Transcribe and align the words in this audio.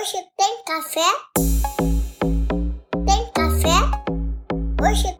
Hoje 0.00 0.26
tem 0.34 0.64
café? 0.64 1.10
Tem 3.06 3.30
café? 3.34 3.76
Hoje 4.82 5.14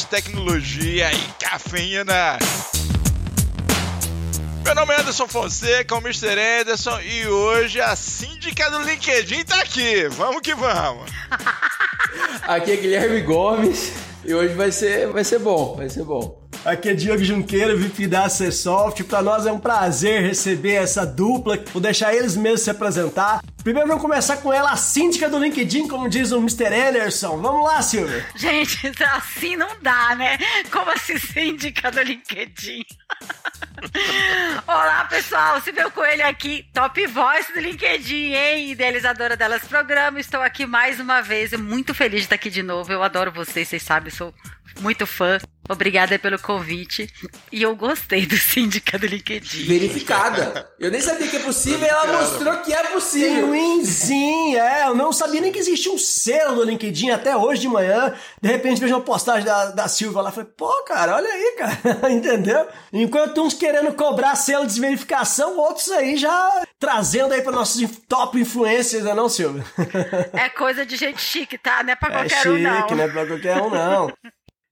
podcast, 0.00 0.06
tecnologia 0.06 1.12
e 1.12 1.32
cafeína. 1.38 2.38
Meu 4.64 4.74
nome 4.74 4.94
é 4.94 5.00
Anderson 5.00 5.26
Fonseca, 5.26 5.94
o 5.94 5.98
Mr. 5.98 6.38
Anderson, 6.60 7.00
e 7.00 7.26
hoje 7.26 7.80
a 7.80 7.94
síndica 7.96 8.70
do 8.70 8.82
LinkedIn 8.82 9.44
tá 9.44 9.60
aqui. 9.60 10.08
Vamos 10.08 10.40
que 10.40 10.54
vamos. 10.54 11.10
aqui 12.42 12.72
é 12.72 12.76
Guilherme 12.76 13.20
Gomes 13.22 13.92
e 14.24 14.32
hoje 14.32 14.54
vai 14.54 14.70
ser, 14.70 15.08
vai 15.08 15.24
ser 15.24 15.38
bom, 15.38 15.76
vai 15.76 15.88
ser 15.88 16.04
bom. 16.04 16.40
Aqui 16.64 16.90
é 16.90 16.94
Diogo 16.94 17.24
Junqueiro, 17.24 17.78
VIP 17.78 18.06
da 18.06 18.26
Acessoft. 18.26 19.02
Para 19.04 19.22
nós 19.22 19.46
é 19.46 19.52
um 19.52 19.58
prazer 19.58 20.22
receber 20.22 20.74
essa 20.74 21.06
dupla. 21.06 21.58
Vou 21.72 21.80
deixar 21.80 22.14
eles 22.14 22.36
mesmos 22.36 22.62
se 22.62 22.70
apresentar. 22.70 23.40
Primeiro 23.62 23.86
vamos 23.88 24.02
começar 24.02 24.38
com 24.38 24.50
ela, 24.50 24.70
a 24.70 24.76
síndica 24.76 25.28
do 25.28 25.38
LinkedIn, 25.38 25.86
como 25.86 26.08
diz 26.08 26.32
o 26.32 26.38
Mr. 26.38 26.74
Anderson. 26.74 27.36
Vamos 27.42 27.64
lá, 27.64 27.82
Silvia. 27.82 28.26
Gente, 28.34 28.90
assim 29.04 29.54
não 29.54 29.68
dá, 29.82 30.14
né? 30.14 30.38
Como 30.70 30.90
assim 30.90 31.18
síndica 31.18 31.90
do 31.90 32.00
LinkedIn? 32.00 32.84
Olá, 34.66 35.04
pessoal. 35.06 35.60
Se 35.60 35.72
viu 35.72 35.90
com 35.90 36.04
ele 36.04 36.22
aqui, 36.22 36.66
top 36.72 37.06
voice 37.06 37.52
do 37.52 37.60
LinkedIn, 37.60 38.32
hein? 38.32 38.70
Idealizadora 38.70 39.36
delas 39.36 39.62
programa. 39.62 40.20
Estou 40.20 40.40
aqui 40.40 40.66
mais 40.66 41.00
uma 41.00 41.20
vez. 41.20 41.52
Muito 41.52 41.94
feliz 41.94 42.20
de 42.20 42.26
estar 42.26 42.34
aqui 42.34 42.50
de 42.50 42.62
novo. 42.62 42.92
Eu 42.92 43.02
adoro 43.02 43.32
vocês, 43.32 43.68
vocês 43.68 43.82
sabem, 43.82 44.10
sou 44.10 44.34
muito 44.80 45.06
fã. 45.06 45.38
Obrigada 45.68 46.18
pelo 46.18 46.36
convite. 46.38 47.08
E 47.52 47.62
eu 47.62 47.76
gostei 47.76 48.26
do 48.26 48.36
síndica 48.36 48.98
do 48.98 49.06
LinkedIn. 49.06 49.66
Verificada. 49.66 50.68
Eu 50.80 50.90
nem 50.90 51.00
sabia 51.00 51.28
que 51.28 51.36
é 51.36 51.40
possível 51.40 51.86
e 51.86 51.88
ela 51.88 52.06
mostrou 52.20 52.56
que 52.58 52.72
é 52.72 52.82
possível. 52.84 53.46
Ruimzinho, 53.46 54.58
é. 54.58 54.88
Eu 54.88 54.96
não 54.96 55.12
sabia 55.12 55.40
nem 55.40 55.52
que 55.52 55.60
existia 55.60 55.92
um 55.92 55.98
selo 55.98 56.56
do 56.56 56.64
LinkedIn 56.64 57.10
até 57.10 57.36
hoje 57.36 57.60
de 57.60 57.68
manhã. 57.68 58.12
De 58.42 58.48
repente 58.48 58.80
vejo 58.80 58.94
uma 58.94 59.00
postagem 59.00 59.44
da, 59.44 59.66
da 59.66 59.86
Silva 59.86 60.22
lá. 60.22 60.32
Falei, 60.32 60.50
pô, 60.56 60.82
cara, 60.84 61.14
olha 61.14 61.28
aí, 61.28 61.56
cara. 61.56 62.10
Entendeu? 62.10 62.66
Enquanto 62.92 63.40
uns 63.42 63.54
querendo 63.70 63.94
cobrar 63.94 64.34
selo 64.34 64.66
de 64.66 64.80
verificação, 64.80 65.56
outros 65.56 65.88
aí 65.92 66.16
já 66.16 66.62
trazendo 66.78 67.32
aí 67.32 67.40
para 67.40 67.52
nossos 67.52 67.88
top 68.08 68.40
influencers, 68.40 69.04
né, 69.04 69.14
não, 69.14 69.28
Silvia? 69.28 69.64
É 70.32 70.48
coisa 70.48 70.84
de 70.84 70.96
gente 70.96 71.20
chique, 71.20 71.56
tá? 71.56 71.82
Não 71.84 71.92
é 71.92 71.96
pra 71.96 72.08
é 72.08 72.12
qualquer 72.12 72.42
chique, 72.42 72.48
um, 72.48 72.58
não. 72.58 72.86
Não 72.88 73.04
é 73.04 73.08
pra 73.08 73.26
qualquer 73.26 73.62
um, 73.62 73.70
não. 73.70 74.12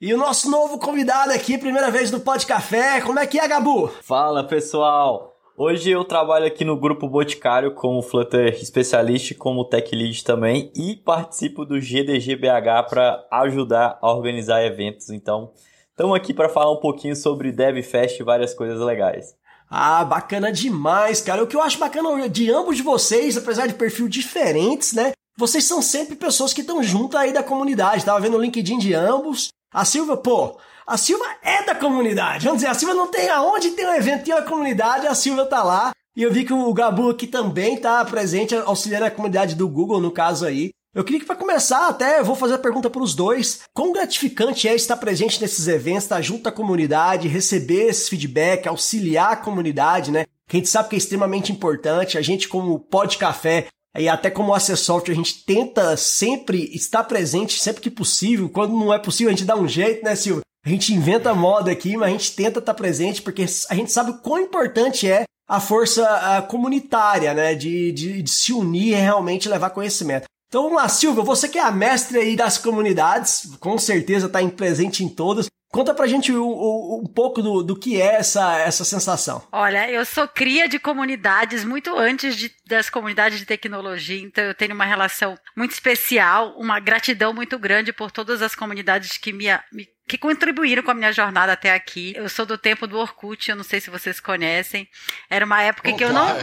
E 0.00 0.12
o 0.12 0.18
nosso 0.18 0.50
novo 0.50 0.78
convidado 0.78 1.32
aqui, 1.32 1.56
primeira 1.56 1.90
vez 1.90 2.10
no 2.10 2.18
Pod 2.18 2.44
Café, 2.44 3.00
como 3.00 3.20
é 3.20 3.26
que 3.26 3.38
é, 3.38 3.46
Gabu? 3.46 3.88
Fala, 4.02 4.42
pessoal! 4.44 5.36
Hoje 5.56 5.90
eu 5.90 6.04
trabalho 6.04 6.46
aqui 6.46 6.64
no 6.64 6.78
Grupo 6.78 7.08
Boticário 7.08 7.74
como 7.74 8.02
Flutter 8.02 8.54
especialista 8.54 9.34
como 9.34 9.64
Tech 9.64 9.94
Lead 9.94 10.24
também 10.24 10.72
e 10.76 10.96
participo 10.96 11.64
do 11.64 11.80
GDGBH 11.80 12.88
para 12.88 13.26
ajudar 13.30 13.98
a 14.00 14.12
organizar 14.12 14.64
eventos. 14.64 15.10
Então, 15.10 15.52
estamos 15.98 16.16
aqui 16.16 16.32
para 16.32 16.48
falar 16.48 16.70
um 16.70 16.76
pouquinho 16.76 17.16
sobre 17.16 17.50
DevFest 17.50 18.20
e 18.20 18.22
várias 18.22 18.54
coisas 18.54 18.80
legais. 18.80 19.34
Ah, 19.68 20.04
bacana 20.04 20.52
demais, 20.52 21.20
cara. 21.20 21.42
O 21.42 21.46
que 21.48 21.56
eu 21.56 21.60
acho 21.60 21.76
bacana 21.76 22.28
de 22.28 22.52
ambos 22.52 22.76
de 22.76 22.84
vocês, 22.84 23.36
apesar 23.36 23.66
de 23.66 23.74
perfil 23.74 24.08
diferentes, 24.08 24.92
né? 24.92 25.10
Vocês 25.36 25.64
são 25.64 25.82
sempre 25.82 26.14
pessoas 26.14 26.54
que 26.54 26.60
estão 26.60 26.84
junto 26.84 27.18
aí 27.18 27.32
da 27.32 27.42
comunidade. 27.42 28.04
Tava 28.04 28.20
vendo 28.20 28.36
o 28.36 28.40
LinkedIn 28.40 28.78
de 28.78 28.94
ambos 28.94 29.48
a 29.74 29.84
Silva, 29.84 30.16
pô, 30.16 30.56
a 30.86 30.96
Silva 30.96 31.24
é 31.42 31.64
da 31.64 31.74
comunidade. 31.74 32.44
Vamos 32.44 32.60
dizer, 32.60 32.70
a 32.70 32.74
Silva 32.74 32.94
não 32.94 33.10
tem 33.10 33.28
aonde 33.28 33.72
tem 33.72 33.86
um 33.86 33.94
evento, 33.94 34.24
tem 34.24 34.34
uma 34.34 34.42
comunidade, 34.42 35.06
a 35.06 35.14
Silva 35.16 35.44
tá 35.46 35.64
lá. 35.64 35.90
E 36.16 36.22
eu 36.22 36.32
vi 36.32 36.44
que 36.44 36.52
o 36.52 36.72
Gabu 36.72 37.10
aqui 37.10 37.26
também 37.26 37.76
tá 37.76 38.04
presente, 38.04 38.54
auxiliando 38.54 39.06
a 39.06 39.10
comunidade 39.10 39.56
do 39.56 39.68
Google, 39.68 40.00
no 40.00 40.12
caso 40.12 40.46
aí. 40.46 40.70
Eu 40.94 41.04
queria 41.04 41.20
que 41.20 41.26
para 41.26 41.36
começar 41.36 41.88
até, 41.88 42.22
vou 42.22 42.34
fazer 42.34 42.54
a 42.54 42.58
pergunta 42.58 42.88
para 42.88 43.02
os 43.02 43.14
dois. 43.14 43.60
Quão 43.74 43.92
gratificante 43.92 44.66
é 44.66 44.74
estar 44.74 44.96
presente 44.96 45.40
nesses 45.40 45.68
eventos, 45.68 46.04
estar 46.04 46.20
junto 46.22 46.48
à 46.48 46.52
comunidade, 46.52 47.28
receber 47.28 47.88
esse 47.88 48.08
feedback, 48.08 48.66
auxiliar 48.66 49.32
a 49.32 49.36
comunidade, 49.36 50.10
né? 50.10 50.24
Que 50.48 50.56
a 50.56 50.60
gente 50.60 50.68
sabe 50.68 50.88
que 50.88 50.96
é 50.96 50.98
extremamente 50.98 51.52
importante. 51.52 52.16
A 52.16 52.22
gente, 52.22 52.48
como 52.48 52.80
Pod 52.80 53.18
Café, 53.18 53.68
e 53.98 54.08
até 54.08 54.30
como 54.30 54.54
Acessoft, 54.54 55.10
a 55.10 55.14
gente 55.14 55.44
tenta 55.44 55.96
sempre 55.96 56.74
estar 56.74 57.04
presente 57.04 57.60
sempre 57.60 57.82
que 57.82 57.90
possível. 57.90 58.48
Quando 58.48 58.72
não 58.72 58.92
é 58.92 58.98
possível, 58.98 59.32
a 59.32 59.36
gente 59.36 59.46
dá 59.46 59.56
um 59.56 59.68
jeito, 59.68 60.04
né, 60.04 60.16
Silvio? 60.16 60.42
A 60.64 60.68
gente 60.70 60.94
inventa 60.94 61.34
moda 61.34 61.70
aqui, 61.70 61.96
mas 61.96 62.08
a 62.08 62.12
gente 62.12 62.34
tenta 62.34 62.60
estar 62.60 62.74
presente 62.74 63.20
porque 63.20 63.44
a 63.68 63.74
gente 63.74 63.92
sabe 63.92 64.10
o 64.10 64.18
quão 64.18 64.40
importante 64.40 65.08
é 65.08 65.24
a 65.48 65.60
força 65.60 66.06
a, 66.08 66.42
comunitária, 66.42 67.34
né? 67.34 67.54
De, 67.54 67.92
de, 67.92 68.22
de 68.22 68.30
se 68.30 68.52
unir 68.52 68.92
e 68.92 68.94
realmente 68.94 69.48
levar 69.48 69.70
conhecimento. 69.70 70.26
Então 70.48 70.62
vamos 70.62 70.78
lá, 70.78 70.88
Silvia, 70.88 71.22
você 71.22 71.46
que 71.46 71.58
é 71.58 71.62
a 71.62 71.70
mestre 71.70 72.18
aí 72.18 72.34
das 72.34 72.56
comunidades, 72.56 73.54
com 73.60 73.76
certeza 73.76 74.26
está 74.26 74.38
presente 74.48 75.04
em 75.04 75.08
todas. 75.08 75.46
Conta 75.70 75.92
pra 75.92 76.06
gente 76.06 76.32
um, 76.32 76.42
um, 76.42 77.00
um 77.02 77.06
pouco 77.06 77.42
do, 77.42 77.62
do 77.62 77.78
que 77.78 78.00
é 78.00 78.14
essa, 78.14 78.58
essa 78.58 78.86
sensação. 78.86 79.46
Olha, 79.52 79.90
eu 79.90 80.02
sou 80.06 80.26
cria 80.26 80.66
de 80.66 80.78
comunidades 80.78 81.62
muito 81.62 81.94
antes 81.94 82.34
de, 82.34 82.50
das 82.66 82.88
comunidades 82.88 83.38
de 83.38 83.44
tecnologia, 83.44 84.22
então 84.22 84.44
eu 84.44 84.54
tenho 84.54 84.74
uma 84.74 84.86
relação 84.86 85.36
muito 85.54 85.72
especial, 85.72 86.54
uma 86.56 86.80
gratidão 86.80 87.34
muito 87.34 87.58
grande 87.58 87.92
por 87.92 88.10
todas 88.10 88.40
as 88.40 88.54
comunidades 88.54 89.18
que 89.18 89.30
me, 89.30 89.44
me 89.70 89.86
que 90.08 90.16
contribuíram 90.16 90.82
com 90.82 90.90
a 90.90 90.94
minha 90.94 91.12
jornada 91.12 91.52
até 91.52 91.74
aqui. 91.74 92.14
Eu 92.16 92.30
sou 92.30 92.46
do 92.46 92.56
tempo 92.56 92.86
do 92.86 92.96
Orkut, 92.96 93.50
eu 93.50 93.56
não 93.56 93.62
sei 93.62 93.78
se 93.78 93.90
vocês 93.90 94.18
conhecem. 94.18 94.88
Era 95.28 95.44
uma 95.44 95.62
época 95.62 95.92
que 95.92 96.02
eu 96.02 96.14
não. 96.14 96.28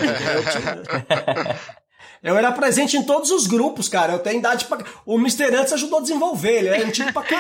Eu 2.26 2.36
era 2.36 2.52
presente 2.52 2.98
em 2.98 3.04
todos 3.04 3.30
os 3.30 3.46
grupos, 3.46 3.88
cara. 3.88 4.14
Eu 4.14 4.20
tenho 4.20 4.40
idade 4.40 4.66
pra. 4.66 4.80
O 5.06 5.20
Mr. 5.20 5.56
Antes 5.56 5.74
ajudou 5.74 6.00
a 6.00 6.02
desenvolver, 6.02 6.58
ele 6.58 6.70
é 6.70 6.84
antigo 6.84 7.14
pra 7.14 7.22
c... 7.22 7.36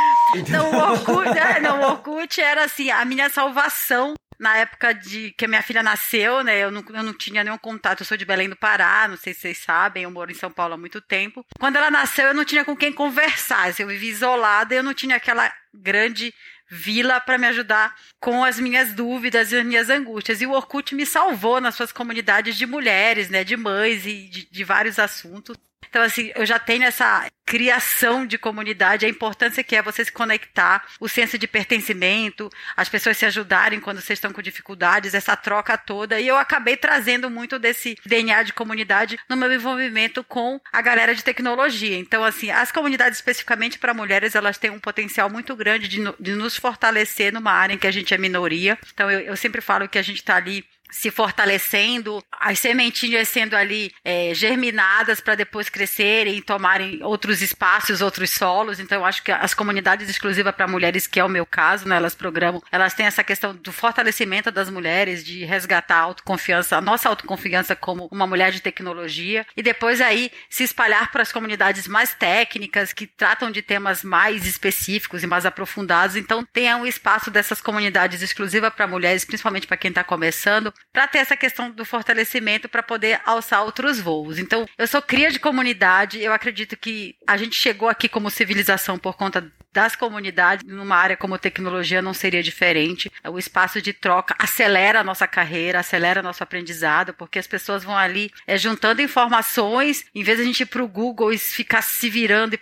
Não, 0.47 0.71
o 0.71 0.91
Orkut, 0.91 1.37
é, 1.37 1.59
não, 1.59 1.81
o 1.81 1.85
Orkut 1.85 2.39
era 2.39 2.65
assim, 2.65 2.91
a 2.91 3.03
minha 3.03 3.27
salvação 3.27 4.13
na 4.39 4.57
época 4.57 4.93
de 4.93 5.33
que 5.37 5.45
a 5.45 5.47
minha 5.47 5.63
filha 5.63 5.81
nasceu, 5.81 6.43
né? 6.43 6.59
Eu 6.59 6.69
não, 6.69 6.83
eu 6.93 7.01
não 7.01 7.17
tinha 7.17 7.43
nenhum 7.43 7.57
contato. 7.57 8.01
Eu 8.01 8.05
sou 8.05 8.15
de 8.15 8.25
Belém 8.25 8.47
do 8.47 8.55
Pará, 8.55 9.07
não 9.07 9.17
sei 9.17 9.33
se 9.33 9.41
vocês 9.41 9.57
sabem, 9.57 10.03
eu 10.03 10.11
moro 10.11 10.29
em 10.29 10.35
São 10.35 10.51
Paulo 10.51 10.75
há 10.75 10.77
muito 10.77 11.01
tempo. 11.01 11.43
Quando 11.59 11.77
ela 11.77 11.89
nasceu, 11.89 12.27
eu 12.27 12.33
não 12.35 12.45
tinha 12.45 12.63
com 12.63 12.75
quem 12.75 12.93
conversar. 12.93 13.73
Eu 13.79 13.87
vivi 13.87 14.09
isolada, 14.09 14.75
eu 14.75 14.83
não 14.83 14.93
tinha 14.93 15.15
aquela 15.15 15.51
grande 15.73 16.31
vila 16.75 17.19
para 17.19 17.37
me 17.37 17.47
ajudar 17.47 17.95
com 18.19 18.43
as 18.43 18.59
minhas 18.59 18.93
dúvidas 18.93 19.51
e 19.51 19.57
as 19.57 19.65
minhas 19.65 19.89
angústias. 19.89 20.41
E 20.41 20.45
o 20.45 20.51
Orkut 20.51 20.93
me 20.93 21.05
salvou 21.05 21.61
nas 21.61 21.75
suas 21.75 21.91
comunidades 21.91 22.57
de 22.57 22.65
mulheres, 22.65 23.29
né, 23.29 23.43
de 23.43 23.55
mães 23.55 24.05
e 24.05 24.27
de, 24.27 24.45
de 24.51 24.63
vários 24.63 24.99
assuntos. 24.99 25.57
Então, 25.95 26.03
assim, 26.03 26.29
eu 26.35 26.45
já 26.45 26.59
tenho 26.59 26.83
essa 26.83 27.25
criação 27.45 28.25
de 28.25 28.37
comunidade, 28.37 29.05
a 29.05 29.09
importância 29.09 29.63
que 29.63 29.77
é 29.77 29.81
você 29.81 30.03
se 30.03 30.11
conectar, 30.11 30.85
o 30.99 31.07
senso 31.07 31.37
de 31.37 31.47
pertencimento, 31.47 32.49
as 32.75 32.89
pessoas 32.89 33.15
se 33.15 33.25
ajudarem 33.25 33.79
quando 33.79 34.01
vocês 34.01 34.17
estão 34.17 34.33
com 34.33 34.41
dificuldades, 34.41 35.13
essa 35.13 35.37
troca 35.37 35.77
toda. 35.77 36.19
E 36.19 36.27
eu 36.27 36.35
acabei 36.35 36.75
trazendo 36.75 37.29
muito 37.29 37.57
desse 37.57 37.95
DNA 38.05 38.43
de 38.43 38.51
comunidade 38.51 39.17
no 39.29 39.37
meu 39.37 39.53
envolvimento 39.53 40.21
com 40.21 40.59
a 40.73 40.81
galera 40.81 41.15
de 41.15 41.23
tecnologia. 41.23 41.97
Então, 41.97 42.25
assim, 42.25 42.51
as 42.51 42.73
comunidades 42.73 43.19
especificamente 43.19 43.79
para 43.79 43.93
mulheres, 43.93 44.35
elas 44.35 44.57
têm 44.57 44.71
um 44.71 44.79
potencial 44.81 45.29
muito 45.29 45.55
grande 45.55 45.87
de, 45.87 46.03
de, 46.19 46.33
nos 46.33 46.57
fortalecer 46.57 47.31
numa 47.31 47.53
área 47.53 47.73
em 47.73 47.77
que 47.77 47.87
a 47.87 47.91
gente 47.91 48.13
é 48.13 48.17
minoria. 48.17 48.77
Então, 48.93 49.09
eu, 49.09 49.21
eu 49.21 49.37
sempre 49.37 49.61
falo 49.61 49.87
que 49.87 49.97
a 49.97 50.03
gente 50.03 50.17
está 50.17 50.35
ali 50.35 50.65
se 50.89 51.11
fortalecendo, 51.11 52.23
as 52.31 52.59
sementinhas 52.59 53.27
sendo 53.27 53.55
ali 53.55 53.91
é, 54.03 54.33
germinadas 54.33 55.19
para 55.19 55.35
depois 55.35 55.69
crescerem 55.69 56.35
e 56.35 56.41
tomarem 56.41 57.03
outros 57.03 57.41
espaços, 57.41 58.01
outros 58.01 58.31
solos. 58.31 58.79
Então, 58.79 58.99
eu 58.99 59.05
acho 59.05 59.23
que 59.23 59.31
as 59.31 59.53
comunidades 59.53 60.09
exclusivas 60.09 60.55
para 60.55 60.67
mulheres, 60.67 61.07
que 61.07 61.19
é 61.19 61.23
o 61.23 61.29
meu 61.29 61.45
caso, 61.45 61.87
né, 61.87 61.95
elas 61.95 62.15
programam, 62.15 62.61
elas 62.71 62.93
têm 62.93 63.05
essa 63.05 63.23
questão 63.23 63.55
do 63.55 63.71
fortalecimento 63.71 64.51
das 64.51 64.69
mulheres, 64.69 65.23
de 65.23 65.43
resgatar 65.43 65.97
a 65.97 66.01
autoconfiança, 66.01 66.77
a 66.77 66.81
nossa 66.81 67.09
autoconfiança 67.09 67.75
como 67.75 68.07
uma 68.11 68.27
mulher 68.27 68.51
de 68.51 68.61
tecnologia, 68.61 69.45
e 69.55 69.63
depois 69.63 70.01
aí 70.01 70.31
se 70.49 70.63
espalhar 70.63 71.11
para 71.11 71.21
as 71.21 71.31
comunidades 71.31 71.87
mais 71.87 72.13
técnicas, 72.13 72.93
que 72.93 73.07
tratam 73.07 73.51
de 73.51 73.61
temas 73.61 74.03
mais 74.03 74.45
específicos 74.45 75.23
e 75.23 75.27
mais 75.27 75.45
aprofundados. 75.45 76.15
Então, 76.15 76.45
tem 76.53 76.73
um 76.75 76.85
espaço 76.85 77.31
dessas 77.31 77.61
comunidades 77.61 78.21
exclusivas 78.21 78.73
para 78.73 78.87
mulheres, 78.87 79.25
principalmente 79.25 79.67
para 79.67 79.77
quem 79.77 79.89
está 79.89 80.03
começando, 80.03 80.73
para 80.91 81.07
ter 81.07 81.19
essa 81.19 81.35
questão 81.35 81.69
do 81.69 81.83
fortalecimento 81.83 82.69
para 82.69 82.81
poder 82.81 83.19
alçar 83.25 83.63
outros 83.63 83.99
voos. 83.99 84.39
Então, 84.39 84.65
eu 84.77 84.87
sou 84.87 85.01
cria 85.01 85.29
de 85.29 85.39
comunidade, 85.39 86.21
eu 86.21 86.31
acredito 86.31 86.77
que 86.77 87.15
a 87.27 87.35
gente 87.37 87.55
chegou 87.55 87.89
aqui 87.89 88.07
como 88.07 88.29
civilização 88.29 88.97
por 88.97 89.15
conta 89.15 89.51
das 89.75 89.93
comunidades, 89.93 90.65
numa 90.65 90.95
área 90.95 91.17
como 91.17 91.37
tecnologia 91.37 92.01
não 92.01 92.13
seria 92.13 92.41
diferente. 92.41 93.11
O 93.27 93.37
espaço 93.37 93.81
de 93.81 93.91
troca 93.91 94.33
acelera 94.39 95.01
a 95.01 95.03
nossa 95.03 95.27
carreira, 95.27 95.81
acelera 95.81 96.23
nosso 96.23 96.41
aprendizado, 96.41 97.13
porque 97.13 97.37
as 97.37 97.45
pessoas 97.45 97.83
vão 97.83 97.97
ali 97.97 98.31
é, 98.47 98.57
juntando 98.57 99.01
informações, 99.01 100.05
em 100.15 100.23
vez 100.23 100.37
de 100.37 100.43
a 100.43 100.47
gente 100.47 100.61
ir 100.61 100.65
para 100.67 100.81
o 100.81 100.87
Google 100.87 101.33
e 101.33 101.37
ficar 101.37 101.81
se 101.81 102.09
virando 102.09 102.55
e 102.55 102.59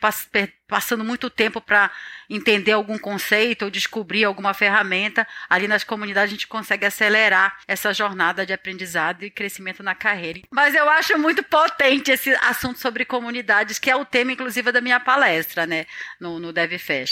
passando 0.68 1.04
muito 1.04 1.30
tempo 1.30 1.62
para 1.62 1.92
entender 2.30 2.72
algum 2.72 2.98
conceito 2.98 3.66
ou 3.66 3.72
descobrir 3.72 4.24
alguma 4.24 4.54
ferramenta, 4.54 5.28
ali 5.50 5.68
nas 5.68 5.84
comunidades 5.84 6.32
a 6.32 6.36
gente 6.36 6.48
consegue 6.48 6.86
acelerar 6.86 7.60
essa 7.68 7.94
jornada 7.94 8.46
de 8.46 8.54
aprendizado 8.54 9.24
e 9.24 9.30
crescimento 9.30 9.84
na 9.84 9.94
carreira. 9.94 10.42
Mas 10.50 10.74
eu 10.74 10.90
acho 10.90 11.18
muito 11.20 11.44
potente 11.44 12.12
esse 12.12 12.34
assunto 12.36 12.80
sobre 12.80 13.06
comunidades, 13.06 13.78
que 13.78 13.90
é 13.90 13.96
o 13.96 14.06
tema, 14.06 14.32
inclusive, 14.32 14.72
da 14.72 14.82
minha 14.82 15.00
palestra, 15.00 15.68
né, 15.68 15.86
no, 16.20 16.40
no 16.40 16.52
DevFest. 16.52 17.03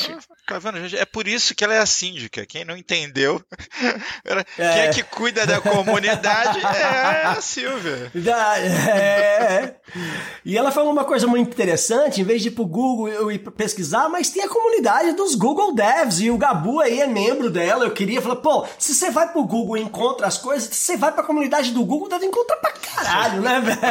Tá 0.47 0.59
vendo, 0.59 0.79
gente? 0.79 0.97
É 0.97 1.05
por 1.05 1.27
isso 1.27 1.55
que 1.55 1.63
ela 1.63 1.73
é 1.73 1.79
a 1.79 1.85
síndica. 1.85 2.45
Quem 2.45 2.65
não 2.65 2.75
entendeu, 2.75 3.41
quem 4.55 4.65
é 4.65 4.89
que 4.89 5.03
cuida 5.03 5.45
da 5.45 5.61
comunidade 5.61 6.59
é 6.59 7.25
a 7.25 7.41
Silvia. 7.41 8.11
É. 8.67 9.75
E 10.43 10.57
ela 10.57 10.71
falou 10.71 10.91
uma 10.91 11.03
coisa 11.03 11.27
muito 11.27 11.49
interessante, 11.49 12.21
em 12.21 12.23
vez 12.23 12.41
de 12.41 12.47
ir 12.47 12.51
pro 12.51 12.65
Google 12.65 13.09
eu 13.09 13.31
ir 13.31 13.39
pesquisar, 13.39 14.09
mas 14.09 14.29
tem 14.29 14.43
a 14.43 14.49
comunidade 14.49 15.13
dos 15.13 15.35
Google 15.35 15.73
Devs 15.73 16.19
e 16.21 16.31
o 16.31 16.37
Gabu 16.37 16.79
aí 16.79 17.01
é 17.01 17.07
membro 17.07 17.49
dela. 17.49 17.85
Eu 17.85 17.91
queria 17.91 18.21
falar, 18.21 18.37
pô, 18.37 18.65
se 18.77 18.93
você 18.93 19.11
vai 19.11 19.29
pro 19.29 19.43
Google 19.43 19.77
e 19.77 19.81
encontra 19.81 20.27
as 20.27 20.37
coisas, 20.37 20.69
se 20.69 20.75
você 20.75 20.97
vai 20.97 21.11
pra 21.11 21.23
comunidade 21.23 21.71
do 21.71 21.83
Google, 21.83 22.09
deve 22.09 22.25
encontrar 22.25 22.57
pra 22.57 22.71
caralho, 22.71 23.41
né, 23.41 23.61
velho? 23.61 23.81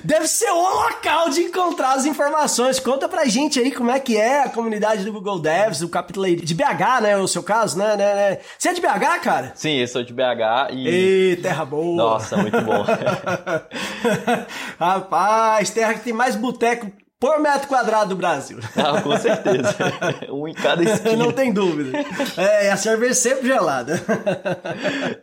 deve 0.04 0.26
ser 0.28 0.50
o 0.50 0.60
local 0.60 1.30
de 1.30 1.42
encontrar 1.42 1.92
as 1.94 2.04
informações. 2.04 2.80
Conta 2.80 3.08
pra 3.08 3.24
gente 3.26 3.58
aí 3.58 3.72
como 3.72 3.90
é 3.90 4.00
que 4.00 4.13
é 4.16 4.44
a 4.44 4.48
comunidade 4.48 5.04
do 5.04 5.12
Google 5.12 5.38
Devs, 5.38 5.82
o 5.82 5.88
capítulo 5.88 6.26
aí 6.26 6.36
de 6.36 6.54
BH, 6.54 7.02
né, 7.02 7.16
o 7.16 7.26
seu 7.26 7.42
caso, 7.42 7.78
né, 7.78 7.96
né, 7.96 8.14
né? 8.14 8.38
Você 8.58 8.68
é 8.68 8.72
de 8.74 8.80
BH, 8.80 9.20
cara? 9.22 9.52
Sim, 9.54 9.76
eu 9.76 9.88
sou 9.88 10.02
de 10.02 10.12
BH 10.12 10.72
e... 10.72 10.88
Ei, 10.88 11.36
terra 11.36 11.64
boa! 11.64 11.96
Nossa, 11.96 12.36
muito 12.36 12.60
bom. 12.60 12.84
Rapaz, 14.78 15.70
terra 15.70 15.94
que 15.94 16.00
tem 16.00 16.12
mais 16.12 16.36
boteco 16.36 16.90
por 17.18 17.40
metro 17.40 17.68
quadrado 17.68 18.10
do 18.10 18.16
Brasil. 18.16 18.58
Ah, 18.76 19.00
com 19.00 19.16
certeza. 19.16 19.74
um 20.30 20.46
em 20.46 20.52
cada 20.52 20.82
esquina. 20.82 21.16
Não 21.16 21.32
tem 21.32 21.52
dúvida. 21.52 21.98
É, 22.36 22.70
a 22.70 22.76
cerveja 22.76 23.14
sempre 23.14 23.46
gelada. 23.46 23.94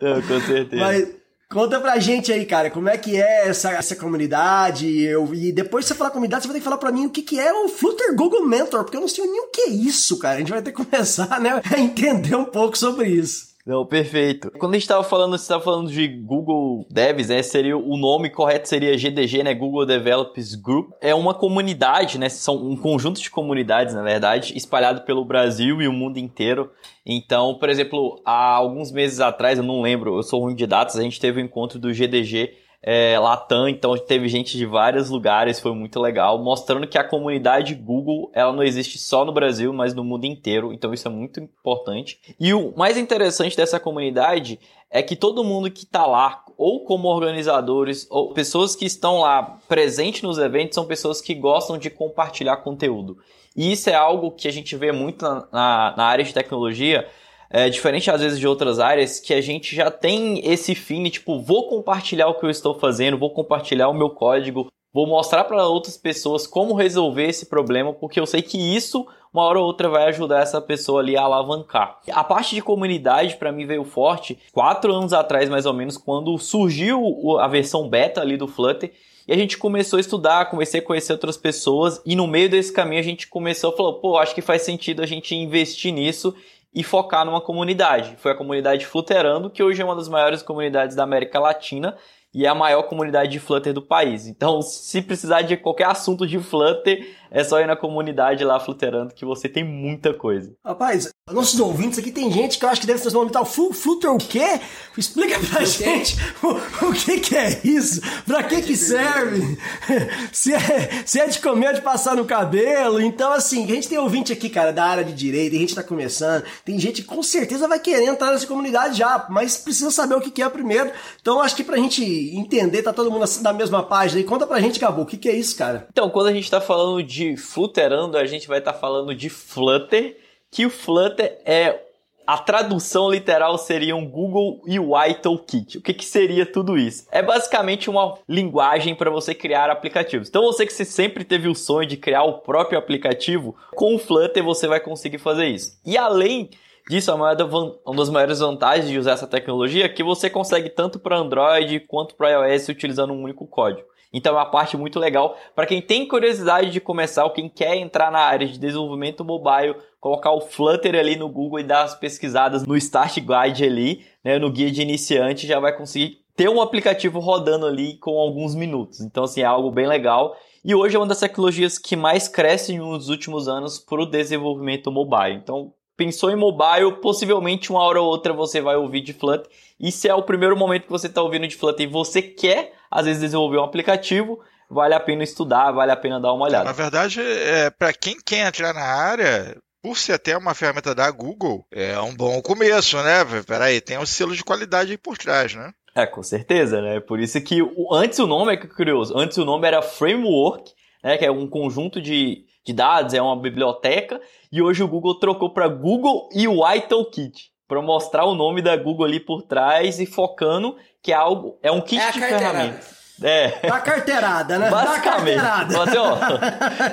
Não, 0.02 0.22
com 0.22 0.42
certeza. 0.42 0.84
Mas 0.84 1.21
conta 1.52 1.80
pra 1.80 2.00
gente 2.00 2.32
aí, 2.32 2.46
cara, 2.46 2.72
como 2.72 2.90
é 2.90 2.98
que 2.98 3.22
é 3.22 3.50
essa, 3.50 3.72
essa 3.72 3.96
comunidade? 3.96 5.02
Eu, 5.02 5.34
e 5.34 5.52
depois 5.52 5.84
que 5.84 5.90
você 5.90 5.96
falar 5.96 6.10
comunidade, 6.10 6.44
você 6.44 6.48
vai 6.48 6.56
ter 6.56 6.60
que 6.60 6.64
falar 6.64 6.78
pra 6.78 6.92
mim 6.92 7.06
o 7.06 7.10
que, 7.10 7.22
que 7.22 7.40
é 7.40 7.54
o 7.54 7.68
Flutter 7.68 8.16
Google 8.16 8.46
Mentor, 8.48 8.84
porque 8.84 8.98
eu 8.98 9.02
não 9.02 9.08
sei 9.08 9.26
nem 9.26 9.42
o 9.42 9.48
que 9.48 9.62
é 9.62 9.70
isso, 9.70 10.18
cara. 10.18 10.36
A 10.36 10.40
gente 10.40 10.52
vai 10.52 10.62
ter 10.62 10.72
que 10.72 10.82
começar 10.84 11.40
né, 11.40 11.62
a 11.70 11.80
entender 11.80 12.36
um 12.36 12.46
pouco 12.46 12.78
sobre 12.78 13.10
isso. 13.10 13.51
Não, 13.66 13.86
perfeito. 13.86 14.50
Quando 14.58 14.74
a 14.74 14.76
gente 14.76 14.84
estava 14.84 15.04
falando, 15.04 15.38
você 15.38 15.44
estava 15.44 15.64
falando 15.64 15.92
de 15.92 16.08
Google 16.08 16.86
Devs, 16.90 17.30
né? 17.30 17.44
Seria 17.44 17.78
o 17.78 17.96
nome 17.96 18.30
correto 18.30 18.68
seria 18.68 18.98
GDG, 18.98 19.44
né? 19.44 19.54
Google 19.54 19.86
Developers 19.86 20.56
Group. 20.56 20.92
É 21.00 21.14
uma 21.14 21.34
comunidade, 21.34 22.18
né? 22.18 22.28
São 22.28 22.56
um 22.56 22.76
conjunto 22.76 23.22
de 23.22 23.30
comunidades, 23.30 23.94
na 23.94 24.02
verdade, 24.02 24.58
espalhado 24.58 25.02
pelo 25.02 25.24
Brasil 25.24 25.82
e 25.82 25.88
o 25.88 25.94
mundo 25.94 26.18
inteiro. 26.18 26.72
Então, 27.06 27.56
por 27.56 27.70
exemplo, 27.70 28.20
há 28.26 28.56
alguns 28.56 28.92
meses 28.92 29.20
atrás, 29.20 29.60
eu 29.60 29.64
não 29.64 29.82
lembro, 29.82 30.18
eu 30.18 30.24
sou 30.24 30.42
ruim 30.42 30.56
de 30.56 30.66
datas, 30.66 30.98
a 30.98 31.02
gente 31.02 31.20
teve 31.20 31.40
o 31.40 31.44
um 31.44 31.46
encontro 31.46 31.78
do 31.78 31.94
GDG 31.94 32.54
é, 32.84 33.18
Latam, 33.20 33.70
então 33.70 33.96
teve 33.96 34.28
gente 34.28 34.58
de 34.58 34.66
vários 34.66 35.10
lugares, 35.10 35.60
foi 35.60 35.74
muito 35.74 36.00
legal, 36.00 36.44
mostrando 36.44 36.88
que 36.88 36.98
a 36.98 37.04
comunidade 37.04 37.76
Google 37.76 38.32
ela 38.34 38.52
não 38.52 38.64
existe 38.64 38.98
só 38.98 39.24
no 39.24 39.32
Brasil, 39.32 39.72
mas 39.72 39.94
no 39.94 40.04
mundo 40.04 40.26
inteiro, 40.26 40.74
então 40.74 40.94
isso 40.94 41.08
é 41.08 41.12
muito 41.12 41.40
importante. 41.40 42.20
E 42.40 42.54
o 42.54 42.74
mais 42.76 42.98
interessante 42.98 43.56
dessa 43.56 43.80
comunidade 43.80 44.60
é 44.90 45.04
que 45.04 45.16
todo 45.16 45.44
mundo 45.44 45.70
que 45.70 45.84
está 45.84 46.06
lá, 46.08 46.44
ou 46.58 46.84
como 46.84 47.08
organizadores, 47.08 48.08
ou 48.10 48.34
pessoas 48.34 48.76
que 48.76 48.86
estão 48.86 49.22
lá 49.22 49.58
presentes 49.68 50.24
nos 50.24 50.40
eventos, 50.40 50.76
são 50.76 50.86
pessoas 50.86 51.22
que 51.22 51.36
gostam 51.36 51.78
de 51.78 51.90
compartilhar 51.90 52.58
conteúdo. 52.58 53.18
E 53.56 53.72
isso 53.72 53.90
é 53.90 53.96
algo 53.96 54.32
que 54.32 54.48
a 54.48 54.52
gente 54.52 54.76
vê 54.76 54.92
muito 54.92 55.24
na, 55.24 55.48
na, 55.52 55.94
na 55.98 56.04
área 56.06 56.26
de 56.26 56.34
tecnologia, 56.34 57.08
é, 57.52 57.70
diferente 57.70 58.10
às 58.10 58.22
vezes 58.22 58.40
de 58.40 58.48
outras 58.48 58.80
áreas, 58.80 59.20
que 59.20 59.34
a 59.34 59.42
gente 59.42 59.76
já 59.76 59.92
tem 59.92 60.42
esse 60.46 60.74
fim, 60.74 61.04
tipo, 61.10 61.42
vou 61.42 61.68
compartilhar 61.68 62.28
o 62.28 62.36
que 62.36 62.46
eu 62.46 62.50
estou 62.50 62.74
fazendo, 62.80 63.18
vou 63.18 63.32
compartilhar 63.32 63.90
o 63.90 63.94
meu 63.94 64.10
código, 64.10 64.72
vou 64.94 65.06
mostrar 65.06 65.44
para 65.44 65.68
outras 65.68 65.98
pessoas 65.98 66.48
como 66.48 66.74
resolver 66.74 67.28
esse 67.28 67.48
problema, 67.48 67.94
porque 67.94 68.20
eu 68.20 68.26
sei 68.26 68.42
que 68.42 68.58
isso, 68.58 69.06
uma 69.34 69.44
hora 69.44 69.60
ou 69.60 69.66
outra, 69.66 69.90
vai 69.90 70.06
ajudar 70.06 70.42
essa 70.42 70.62
pessoa 70.62 71.02
ali 71.02 71.18
a 71.18 71.22
alavancar. 71.22 72.00
A 72.12 72.24
parte 72.24 72.56
de 72.56 72.62
comunidade, 72.62 73.36
para 73.36 73.52
mim, 73.52 73.66
veio 73.66 73.84
forte 73.84 74.38
quatro 74.54 74.94
anos 74.94 75.14
atrás, 75.14 75.50
mais 75.50 75.66
ou 75.66 75.74
menos, 75.74 75.98
quando 75.98 76.38
surgiu 76.38 77.38
a 77.40 77.48
versão 77.48 77.90
beta 77.90 78.22
ali 78.22 78.38
do 78.38 78.48
Flutter. 78.48 78.92
E 79.28 79.34
a 79.34 79.38
gente 79.38 79.58
começou 79.58 79.98
a 79.98 80.02
estudar, 80.02 80.50
comecei 80.50 80.80
a 80.82 80.84
conhecer 80.84 81.14
outras 81.14 81.38
pessoas, 81.38 82.02
e 82.06 82.16
no 82.16 82.28
meio 82.28 82.50
desse 82.50 82.74
caminho 82.74 83.00
a 83.00 83.04
gente 83.04 83.28
começou 83.28 83.72
a 83.72 83.78
falar, 83.78 83.94
pô, 83.94 84.18
acho 84.18 84.34
que 84.34 84.42
faz 84.42 84.64
sentido 84.64 85.02
a 85.02 85.06
gente 85.06 85.36
investir 85.36 85.94
nisso 85.94 86.36
e 86.74 86.84
focar 86.84 87.26
numa 87.26 87.42
comunidade. 87.42 88.16
Foi 88.18 88.32
a 88.32 88.36
comunidade 88.36 88.86
Flutterando, 88.86 89.50
que 89.50 89.62
hoje 89.62 89.82
é 89.82 89.86
uma 89.86 89.96
das 89.96 90.08
maiores 90.08 90.42
comunidades 90.42 90.96
da 90.96 91.04
América 91.04 91.40
Latina 91.40 91.98
e 92.34 92.46
é 92.46 92.50
a 92.50 92.56
maior 92.56 92.84
comunidade 92.84 93.32
de 93.32 93.40
Flutter 93.40 93.74
do 93.74 93.82
país. 93.82 94.28
Então, 94.28 94.62
se 94.62 95.02
precisar 95.02 95.42
de 95.42 95.58
qualquer 95.58 95.88
assunto 95.88 96.26
de 96.26 96.40
Flutter, 96.40 97.06
é 97.32 97.44
só 97.46 97.62
ir 97.62 97.66
na 97.66 97.78
comunidade 97.78 98.44
lá 98.44 98.60
Flutterando 98.60 99.14
que 99.14 99.24
você 99.24 99.48
tem 99.48 99.64
muita 99.64 100.14
coisa. 100.14 100.54
Rapaz, 100.64 101.10
nossos 101.32 101.60
ouvintes 101.60 101.98
aqui 101.98 102.12
tem 102.12 102.30
gente 102.30 102.60
que 102.60 102.66
eu 102.66 102.70
acho 102.70 102.82
que 102.82 102.88
deve 102.88 103.02
ter 103.02 103.14
nome 103.14 103.32
tal. 103.32 103.46
Flutter 103.46 104.12
o 104.12 104.18
quê? 104.18 104.60
Explica 104.98 105.40
pra 105.40 105.64
gente 105.64 106.18
o, 106.44 106.88
o, 106.88 106.94
que 106.94 107.20
que 107.22 107.36
é 107.38 107.62
isso? 107.64 108.02
Pra 108.26 108.44
que 108.44 108.62
que 108.62 108.76
serve? 108.76 109.58
se, 110.34 110.54
é, 110.54 111.04
se 111.06 111.20
é 111.20 111.28
de 111.28 111.40
comer, 111.40 111.76
de 111.76 111.82
passar 111.82 112.16
no 112.16 112.26
cabelo. 112.26 113.00
Então, 113.02 113.32
assim, 113.32 113.64
a 113.64 113.68
gente 113.68 113.88
tem 113.88 113.98
ouvinte 113.98 114.34
aqui, 114.34 114.50
cara, 114.50 114.74
da 114.74 114.84
área 114.84 115.04
de 115.04 115.14
direito, 115.14 115.56
a 115.56 115.60
gente 115.60 115.76
tá 115.76 115.84
começando. 115.84 116.44
Tem 116.66 116.78
gente 116.78 117.02
que 117.02 117.08
com 117.08 117.24
certeza 117.24 117.68
vai 117.68 117.80
querer 117.80 118.06
entrar 118.06 118.32
nessa 118.32 118.46
comunidade 118.46 118.98
já, 118.98 119.26
mas 119.30 119.58
precisa 119.58 119.90
saber 119.90 120.16
o 120.16 120.22
que 120.22 120.32
que 120.32 120.44
é 120.44 120.50
primeiro. 120.50 120.92
Então, 121.22 121.42
acho 121.42 121.56
que 121.56 121.64
pra 121.64 121.78
gente 121.78 122.04
entender, 122.36 122.82
tá 122.82 122.92
todo 122.92 123.10
mundo 123.10 123.26
na 123.42 123.54
mesma 123.54 123.84
página. 123.84 124.20
E 124.20 124.26
conta 124.26 124.46
pra 124.46 124.60
gente, 124.60 124.80
Gabo, 124.80 125.04
o 125.04 125.06
que 125.06 125.18
que 125.18 125.30
é 125.30 125.36
isso, 125.36 125.56
cara? 125.56 125.88
Então, 125.90 126.10
quando 126.10 126.28
a 126.28 126.34
gente 126.34 126.52
tá 126.52 126.60
falando 126.60 127.02
de 127.02 127.21
de 127.22 127.38
Flutterando, 127.38 128.18
a 128.18 128.26
gente 128.26 128.48
vai 128.48 128.60
estar 128.60 128.74
tá 128.74 128.80
falando 128.80 129.14
de 129.14 129.30
Flutter, 129.30 130.18
que 130.50 130.66
o 130.66 130.70
Flutter 130.70 131.40
é 131.46 131.80
a 132.26 132.38
tradução 132.38 133.10
literal 133.10 133.58
seria 133.58 133.96
um 133.96 134.08
Google 134.08 134.62
UI 134.66 135.16
Toolkit. 135.22 135.78
O 135.78 135.82
que, 135.82 135.94
que 135.94 136.06
seria 136.06 136.46
tudo 136.46 136.78
isso? 136.78 137.08
É 137.12 137.22
basicamente 137.22 137.90
uma 137.90 138.16
linguagem 138.28 138.96
para 138.96 139.10
você 139.10 139.36
criar 139.36 139.70
aplicativos. 139.70 140.30
Então 140.30 140.44
você 140.44 140.66
que 140.66 140.72
sempre 140.72 141.24
teve 141.24 141.48
o 141.48 141.56
sonho 141.56 141.88
de 141.88 141.98
criar 141.98 142.24
o 142.24 142.40
próprio 142.40 142.80
aplicativo, 142.80 143.56
com 143.76 143.96
o 143.96 144.00
Flutter 144.00 144.44
você 144.44 144.68
vai 144.68 144.80
conseguir 144.80 145.18
fazer 145.18 145.48
isso. 145.48 145.78
E 145.86 145.98
além 145.98 146.50
disso, 146.90 147.14
uma 147.14 147.36
das 147.36 148.10
maiores 148.10 148.40
vantagens 148.40 148.90
de 148.90 148.98
usar 148.98 149.14
essa 149.14 149.28
tecnologia 149.28 149.86
é 149.86 149.90
que 149.90 150.04
você 150.04 150.30
consegue 150.30 150.70
tanto 150.70 151.00
para 151.00 151.18
Android 151.18 151.82
quanto 151.82 152.16
para 152.16 152.30
iOS 152.32 152.70
utilizando 152.70 153.14
um 153.14 153.24
único 153.24 153.46
código. 153.46 153.91
Então 154.14 154.34
é 154.34 154.38
uma 154.38 154.50
parte 154.50 154.76
muito 154.76 155.00
legal 155.00 155.38
para 155.56 155.66
quem 155.66 155.82
tem 155.82 156.08
curiosidade 156.08 156.70
de 156.70 156.82
começar 156.82 157.24
ou 157.24 157.32
quem 157.32 157.48
quer 157.48 157.76
entrar 157.78 158.12
na 158.12 158.20
área 158.20 158.48
de 158.48 158.60
desenvolvimento 158.60 159.24
mobile, 159.24 159.76
colocar 160.00 160.32
o 160.32 160.42
Flutter 160.42 160.96
ali 160.96 161.16
no 161.16 161.30
Google 161.30 161.60
e 161.60 161.64
dar 161.64 161.84
as 161.84 161.96
pesquisadas 161.96 162.66
no 162.66 162.76
Start 162.78 163.18
Guide 163.20 163.64
ali, 163.64 164.06
né, 164.24 164.38
no 164.38 164.52
guia 164.52 164.72
de 164.72 164.82
iniciante, 164.82 165.48
já 165.48 165.60
vai 165.60 165.76
conseguir 165.76 166.20
ter 166.36 166.50
um 166.50 166.62
aplicativo 166.62 167.20
rodando 167.20 167.66
ali 167.66 167.98
com 167.98 168.20
alguns 168.20 168.56
minutos. 168.56 169.00
Então 169.02 169.24
assim, 169.24 169.42
é 169.42 169.46
algo 169.46 169.72
bem 169.72 169.88
legal. 169.88 170.36
E 170.64 170.76
hoje 170.76 170.96
é 170.96 171.00
uma 171.00 171.08
das 171.08 171.20
tecnologias 171.20 171.80
que 171.80 171.96
mais 171.96 172.28
cresce 172.28 172.78
nos 172.78 173.10
últimos 173.10 173.48
anos 173.48 173.80
para 173.80 174.02
o 174.02 174.06
desenvolvimento 174.06 174.92
mobile. 174.92 175.34
Então, 175.36 175.74
pensou 176.04 176.32
em 176.32 176.36
mobile, 176.36 177.00
possivelmente 177.00 177.72
uma 177.72 177.84
hora 177.84 178.02
ou 178.02 178.08
outra 178.08 178.34
você 178.34 178.60
vai 178.60 178.76
ouvir 178.76 179.02
de 179.02 179.14
Flutter. 179.14 179.48
E 179.80 179.92
se 179.92 180.10
é 180.10 180.16
o 180.16 180.24
primeiro 180.24 180.58
momento 180.58 180.86
que 180.86 180.90
você 180.90 181.06
está 181.06 181.22
ouvindo 181.22 181.48
de 181.48 181.56
Flutter 181.56 181.88
e 181.88 181.92
você 181.92 182.24
quer 182.24 182.74
às 182.90 183.06
vezes 183.06 183.22
desenvolver 183.22 183.58
um 183.58 183.64
aplicativo, 183.64 184.40
vale 184.68 184.96
a 184.96 185.00
pena 185.00 185.24
estudar, 185.24 185.72
vale 185.72 185.92
a 185.92 185.96
pena 185.96 186.20
dar 186.20 186.34
uma 186.34 186.46
olhada. 186.46 186.64
Na 186.64 186.72
verdade, 186.72 187.22
é, 187.22 187.70
para 187.70 187.94
quem 187.94 188.18
quer 188.26 188.48
entrar 188.48 188.74
na 188.74 188.82
área, 188.82 189.56
por 189.80 189.96
ser 189.96 190.14
até 190.14 190.36
uma 190.36 190.56
ferramenta 190.56 190.96
da 190.96 191.10
Google, 191.12 191.68
é 191.72 192.00
um 192.00 192.16
bom 192.16 192.42
começo, 192.42 192.98
né? 193.04 193.24
Peraí, 193.46 193.80
tem 193.80 194.00
um 194.00 194.06
selo 194.06 194.36
de 194.36 194.44
qualidade 194.44 194.90
aí 194.90 194.98
por 194.98 195.20
trás, 195.20 195.54
né? 195.54 195.72
É, 195.94 196.08
com 196.08 196.24
certeza, 196.24 196.82
né? 196.82 197.00
Por 197.00 197.20
isso 197.20 197.40
que 197.42 197.62
o, 197.62 197.94
antes 197.94 198.18
o 198.18 198.26
nome 198.26 198.54
é 198.54 198.58
curioso, 198.58 199.16
antes 199.16 199.38
o 199.38 199.46
nome 199.46 199.68
era 199.68 199.84
Framework, 199.84 200.72
né? 201.04 201.16
Que 201.18 201.26
é 201.26 201.32
um 201.32 201.48
conjunto 201.48 202.02
de, 202.02 202.46
de 202.66 202.74
dados, 202.74 203.14
é 203.14 203.22
uma 203.22 203.40
biblioteca, 203.40 204.22
e 204.52 204.62
hoje 204.62 204.84
o 204.84 204.88
Google 204.88 205.20
trocou 205.20 205.54
para 205.54 205.68
Google 205.68 206.30
UI 206.36 206.82
Toolkit. 206.88 207.52
para 207.68 207.82
mostrar 207.82 208.26
o 208.26 208.36
nome 208.36 208.62
da 208.62 208.76
Google 208.76 209.06
ali 209.06 209.20
por 209.20 209.44
trás 209.44 210.00
e 210.00 210.06
focando 210.06 210.76
que 211.02 211.12
é 211.12 211.16
algo, 211.16 211.58
é 211.64 211.72
um 211.72 211.82
kit 211.82 212.02
É 212.02 212.12
de 212.12 212.20
ferramentas. 212.20 213.02
É. 213.24 213.68
Da 213.68 213.80
carteirada, 213.80 214.58
né? 214.58 214.70
Basicamente. 214.70 215.36
Da 215.38 215.42
carteirada. 215.44 215.84
Assim, 215.84 215.98
ó, 215.98 216.16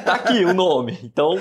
tá 0.04 0.14
aqui 0.14 0.44
o 0.44 0.52
nome. 0.52 0.98
Então, 1.02 1.38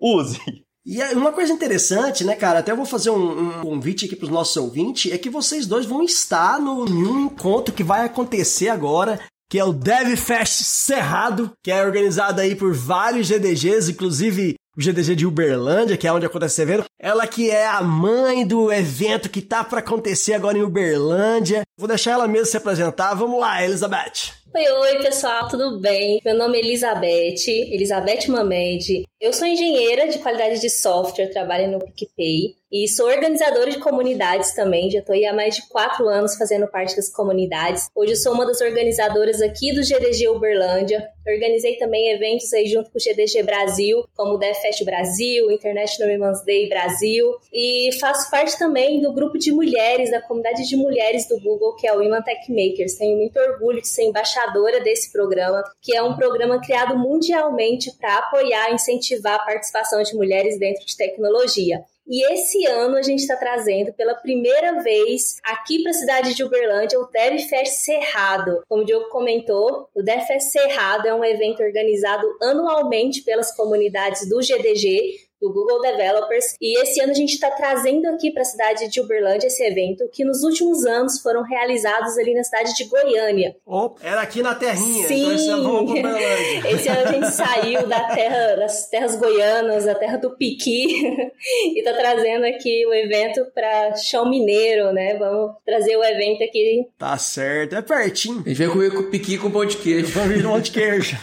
use. 0.00 0.40
E 0.84 1.00
é 1.00 1.12
uma 1.12 1.32
coisa 1.32 1.52
interessante, 1.52 2.24
né, 2.24 2.36
cara? 2.36 2.60
Até 2.60 2.70
eu 2.70 2.76
vou 2.76 2.86
fazer 2.86 3.10
um, 3.10 3.58
um 3.58 3.62
convite 3.62 4.06
aqui 4.06 4.14
pros 4.14 4.30
nossos 4.30 4.56
ouvintes, 4.56 5.12
é 5.12 5.18
que 5.18 5.28
vocês 5.30 5.66
dois 5.66 5.84
vão 5.84 6.02
estar 6.02 6.60
no, 6.60 6.86
em 6.86 7.04
um 7.04 7.26
encontro 7.26 7.74
que 7.74 7.82
vai 7.82 8.04
acontecer 8.04 8.68
agora, 8.68 9.18
que 9.48 9.58
é 9.58 9.64
o 9.64 9.72
DevFest 9.72 10.64
Cerrado, 10.64 11.52
que 11.62 11.70
é 11.70 11.84
organizado 11.84 12.40
aí 12.40 12.54
por 12.54 12.74
vários 12.74 13.28
GDGs, 13.28 13.90
inclusive 13.90 14.56
o 14.76 14.80
GDG 14.80 15.14
de 15.14 15.26
Uberlândia, 15.26 15.96
que 15.96 16.06
é 16.06 16.12
onde 16.12 16.26
acontece 16.26 16.54
esse 16.54 16.62
evento. 16.62 16.84
Ela 17.00 17.26
que 17.26 17.50
é 17.50 17.66
a 17.66 17.82
mãe 17.82 18.46
do 18.46 18.70
evento 18.70 19.30
que 19.30 19.40
tá 19.40 19.64
para 19.64 19.78
acontecer 19.78 20.34
agora 20.34 20.58
em 20.58 20.62
Uberlândia. 20.62 21.62
Vou 21.78 21.88
deixar 21.88 22.12
ela 22.12 22.28
mesma 22.28 22.46
se 22.46 22.56
apresentar. 22.56 23.14
Vamos 23.14 23.40
lá, 23.40 23.64
Elizabeth. 23.64 24.34
Oi, 24.54 24.68
oi, 24.68 25.02
pessoal, 25.02 25.48
tudo 25.48 25.80
bem? 25.80 26.20
Meu 26.24 26.36
nome 26.36 26.56
é 26.56 26.60
Elizabeth, 26.60 27.46
Elizabeth 27.46 28.26
Mamede. 28.28 29.04
Eu 29.20 29.32
sou 29.32 29.46
engenheira 29.46 30.08
de 30.08 30.18
qualidade 30.18 30.60
de 30.60 30.70
software, 30.70 31.30
trabalho 31.30 31.70
no 31.70 31.78
PicPay 31.78 32.54
e 32.70 32.88
sou 32.88 33.06
organizadora 33.06 33.70
de 33.70 33.78
comunidades 33.78 34.54
também. 34.54 34.90
Já 34.90 34.98
estou 34.98 35.14
há 35.14 35.32
mais 35.32 35.56
de 35.56 35.68
quatro 35.68 36.08
anos 36.08 36.36
fazendo 36.36 36.66
parte 36.66 36.96
das 36.96 37.10
comunidades. 37.12 37.88
Hoje 37.94 38.12
eu 38.12 38.16
sou 38.16 38.32
uma 38.32 38.44
das 38.44 38.60
organizadoras 38.60 39.40
aqui 39.40 39.72
do 39.72 39.82
GDG 39.82 40.28
Uberlândia. 40.28 41.08
Organizei 41.26 41.76
também 41.76 42.10
eventos 42.12 42.52
aí 42.52 42.66
junto 42.66 42.90
com 42.90 42.98
o 42.98 43.00
GDG 43.00 43.42
Brasil, 43.42 44.04
como 44.16 44.34
o 44.34 44.38
DevFest 44.38 44.84
Brasil, 44.84 45.50
International 45.50 46.12
Women's 46.12 46.44
Day 46.44 46.68
Brasil. 46.68 47.36
E 47.52 47.90
faço 48.00 48.30
parte 48.30 48.58
também 48.58 49.00
do 49.00 49.12
grupo 49.12 49.38
de 49.38 49.52
mulheres, 49.52 50.10
da 50.10 50.20
comunidade 50.20 50.68
de 50.68 50.76
mulheres 50.76 51.28
do 51.28 51.40
Google, 51.40 51.74
que 51.76 51.86
é 51.86 51.92
o 51.92 51.98
Women 51.98 52.22
Tech 52.22 52.50
Makers. 52.50 52.94
Tenho 52.94 53.16
muito 53.16 53.38
orgulho 53.38 53.80
de 53.80 53.88
ser 53.88 54.04
embaixadora 54.04 54.80
desse 54.80 55.12
programa, 55.12 55.62
que 55.80 55.96
é 55.96 56.02
um 56.02 56.16
programa 56.16 56.60
criado 56.60 56.96
mundialmente 56.96 57.92
para 57.96 58.18
apoiar 58.18 58.70
e 58.70 58.74
incentivar 58.74 59.34
a 59.34 59.44
participação 59.44 60.02
de 60.02 60.14
mulheres 60.14 60.58
dentro 60.58 60.84
de 60.84 60.96
tecnologia. 60.96 61.84
E 62.08 62.24
esse 62.32 62.64
ano 62.66 62.96
a 62.96 63.02
gente 63.02 63.20
está 63.20 63.36
trazendo 63.36 63.92
pela 63.92 64.14
primeira 64.14 64.80
vez 64.80 65.38
aqui 65.42 65.82
para 65.82 65.90
a 65.90 65.94
cidade 65.94 66.34
de 66.34 66.44
Uberlândia 66.44 67.00
o 67.00 67.06
DevFest 67.06 67.84
Cerrado. 67.84 68.62
Como 68.68 68.82
o 68.82 68.84
Diogo 68.84 69.08
comentou, 69.08 69.88
o 69.92 70.02
DevFest 70.02 70.52
Cerrado 70.52 71.08
é 71.08 71.14
um 71.14 71.24
evento 71.24 71.62
organizado 71.62 72.26
anualmente 72.40 73.22
pelas 73.22 73.54
comunidades 73.56 74.28
do 74.28 74.40
GDG, 74.40 75.25
do 75.40 75.52
Google 75.52 75.80
Developers. 75.80 76.54
E 76.60 76.80
esse 76.82 77.00
ano 77.00 77.12
a 77.12 77.14
gente 77.14 77.34
está 77.34 77.50
trazendo 77.50 78.06
aqui 78.08 78.30
para 78.30 78.42
a 78.42 78.44
cidade 78.44 78.88
de 78.88 79.00
Uberlândia 79.00 79.46
esse 79.46 79.62
evento 79.64 80.08
que 80.12 80.24
nos 80.24 80.42
últimos 80.42 80.84
anos 80.84 81.20
foram 81.20 81.42
realizados 81.42 82.16
ali 82.18 82.34
na 82.34 82.42
cidade 82.42 82.74
de 82.74 82.84
Goiânia. 82.84 83.56
Oh, 83.64 83.94
era 84.02 84.20
aqui 84.20 84.42
na 84.42 84.54
terrinha, 84.54 85.06
Sim. 85.06 85.20
então 85.20 85.32
esse 85.32 85.48
ano 85.48 85.62
vamos 85.62 85.90
Uberlândia. 85.90 86.70
Esse 86.70 86.88
ano 86.88 87.08
a 87.08 87.12
gente 87.12 87.30
saiu 87.32 87.86
da 87.86 88.00
terra, 88.14 88.56
das 88.56 88.88
terras 88.88 89.16
goianas, 89.16 89.84
da 89.84 89.94
terra 89.94 90.16
do 90.16 90.36
Piqui, 90.36 90.86
e 91.74 91.82
tá 91.82 91.92
trazendo 91.92 92.44
aqui 92.44 92.86
o 92.86 92.94
evento 92.94 93.44
para 93.54 93.94
chão 93.96 94.28
mineiro, 94.28 94.92
né? 94.92 95.16
Vamos 95.18 95.52
trazer 95.64 95.96
o 95.96 96.04
evento 96.04 96.42
aqui 96.42 96.86
Tá 96.98 97.16
certo, 97.18 97.76
é 97.76 97.82
pertinho. 97.82 98.42
A 98.44 98.48
gente 98.48 98.58
vai 98.58 98.68
comer 98.68 98.92
com 98.92 99.10
piqui 99.10 99.38
com 99.38 99.50
pão 99.50 99.64
de 99.64 99.76
queijo. 99.76 100.12
Vamos 100.12 100.34
vir 100.34 100.46
um 100.46 100.50
monte 100.50 100.64
de 100.64 100.70
queijo. 100.72 101.16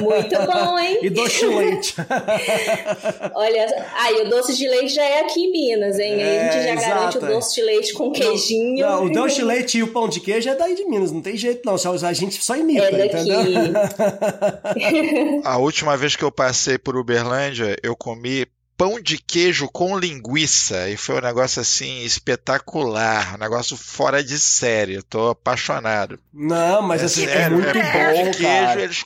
muito 0.00 0.36
bom, 0.46 0.78
hein? 0.78 0.98
e 1.02 1.10
doce 1.10 1.40
de 1.40 1.54
leite. 1.54 1.94
Olha, 3.34 3.49
aí 3.96 4.22
o 4.22 4.28
doce 4.30 4.56
de 4.56 4.68
leite 4.68 4.94
já 4.94 5.04
é 5.04 5.20
aqui 5.20 5.40
em 5.40 5.50
Minas, 5.52 5.98
hein? 5.98 6.14
Aí 6.14 6.38
a 6.38 6.42
gente 6.44 6.52
já 6.52 6.58
É, 6.70 6.74
garante 6.76 7.16
exato, 7.16 7.18
o 7.18 7.28
doce 7.28 7.54
de 7.54 7.62
leite 7.62 7.92
com 7.94 8.10
queijinho. 8.12 8.86
Não, 8.86 9.04
o 9.06 9.12
doce 9.12 9.36
de 9.36 9.42
leite 9.44 9.78
e 9.78 9.82
o 9.82 9.88
pão 9.88 10.08
de 10.08 10.20
queijo 10.20 10.48
é 10.48 10.54
daí 10.54 10.74
de 10.74 10.84
Minas, 10.86 11.12
não 11.12 11.20
tem 11.20 11.36
jeito 11.36 11.62
não. 11.64 11.76
Só, 11.78 11.92
a 11.94 12.12
gente 12.12 12.42
só 12.42 12.56
imita, 12.56 12.84
É 12.84 12.90
daqui. 12.90 13.16
entendeu? 13.30 13.72
A 15.44 15.58
última 15.58 15.96
vez 15.96 16.16
que 16.16 16.24
eu 16.24 16.30
passei 16.32 16.78
por 16.78 16.96
Uberlândia, 16.96 17.76
eu 17.82 17.96
comi 17.96 18.46
pão 18.80 18.98
de 18.98 19.18
queijo 19.18 19.68
com 19.68 19.98
linguiça 19.98 20.88
e 20.88 20.96
foi 20.96 21.16
um 21.18 21.20
negócio 21.20 21.60
assim 21.60 22.02
espetacular, 22.02 23.34
um 23.34 23.38
negócio 23.38 23.76
fora 23.76 24.24
de 24.24 24.38
série. 24.38 24.94
Eu 24.94 25.02
tô 25.02 25.28
apaixonado. 25.28 26.18
Não, 26.32 26.80
mas 26.80 27.02
é 27.02 27.04
assim, 27.04 27.24
é 27.24 27.26
sério, 27.26 27.58
muito 27.58 27.76
é 27.76 27.82
pão 27.92 28.14
bom, 28.24 28.30
de 28.30 28.38
queijo, 28.38 28.42
cara. 28.42 28.82
eles, 28.82 29.04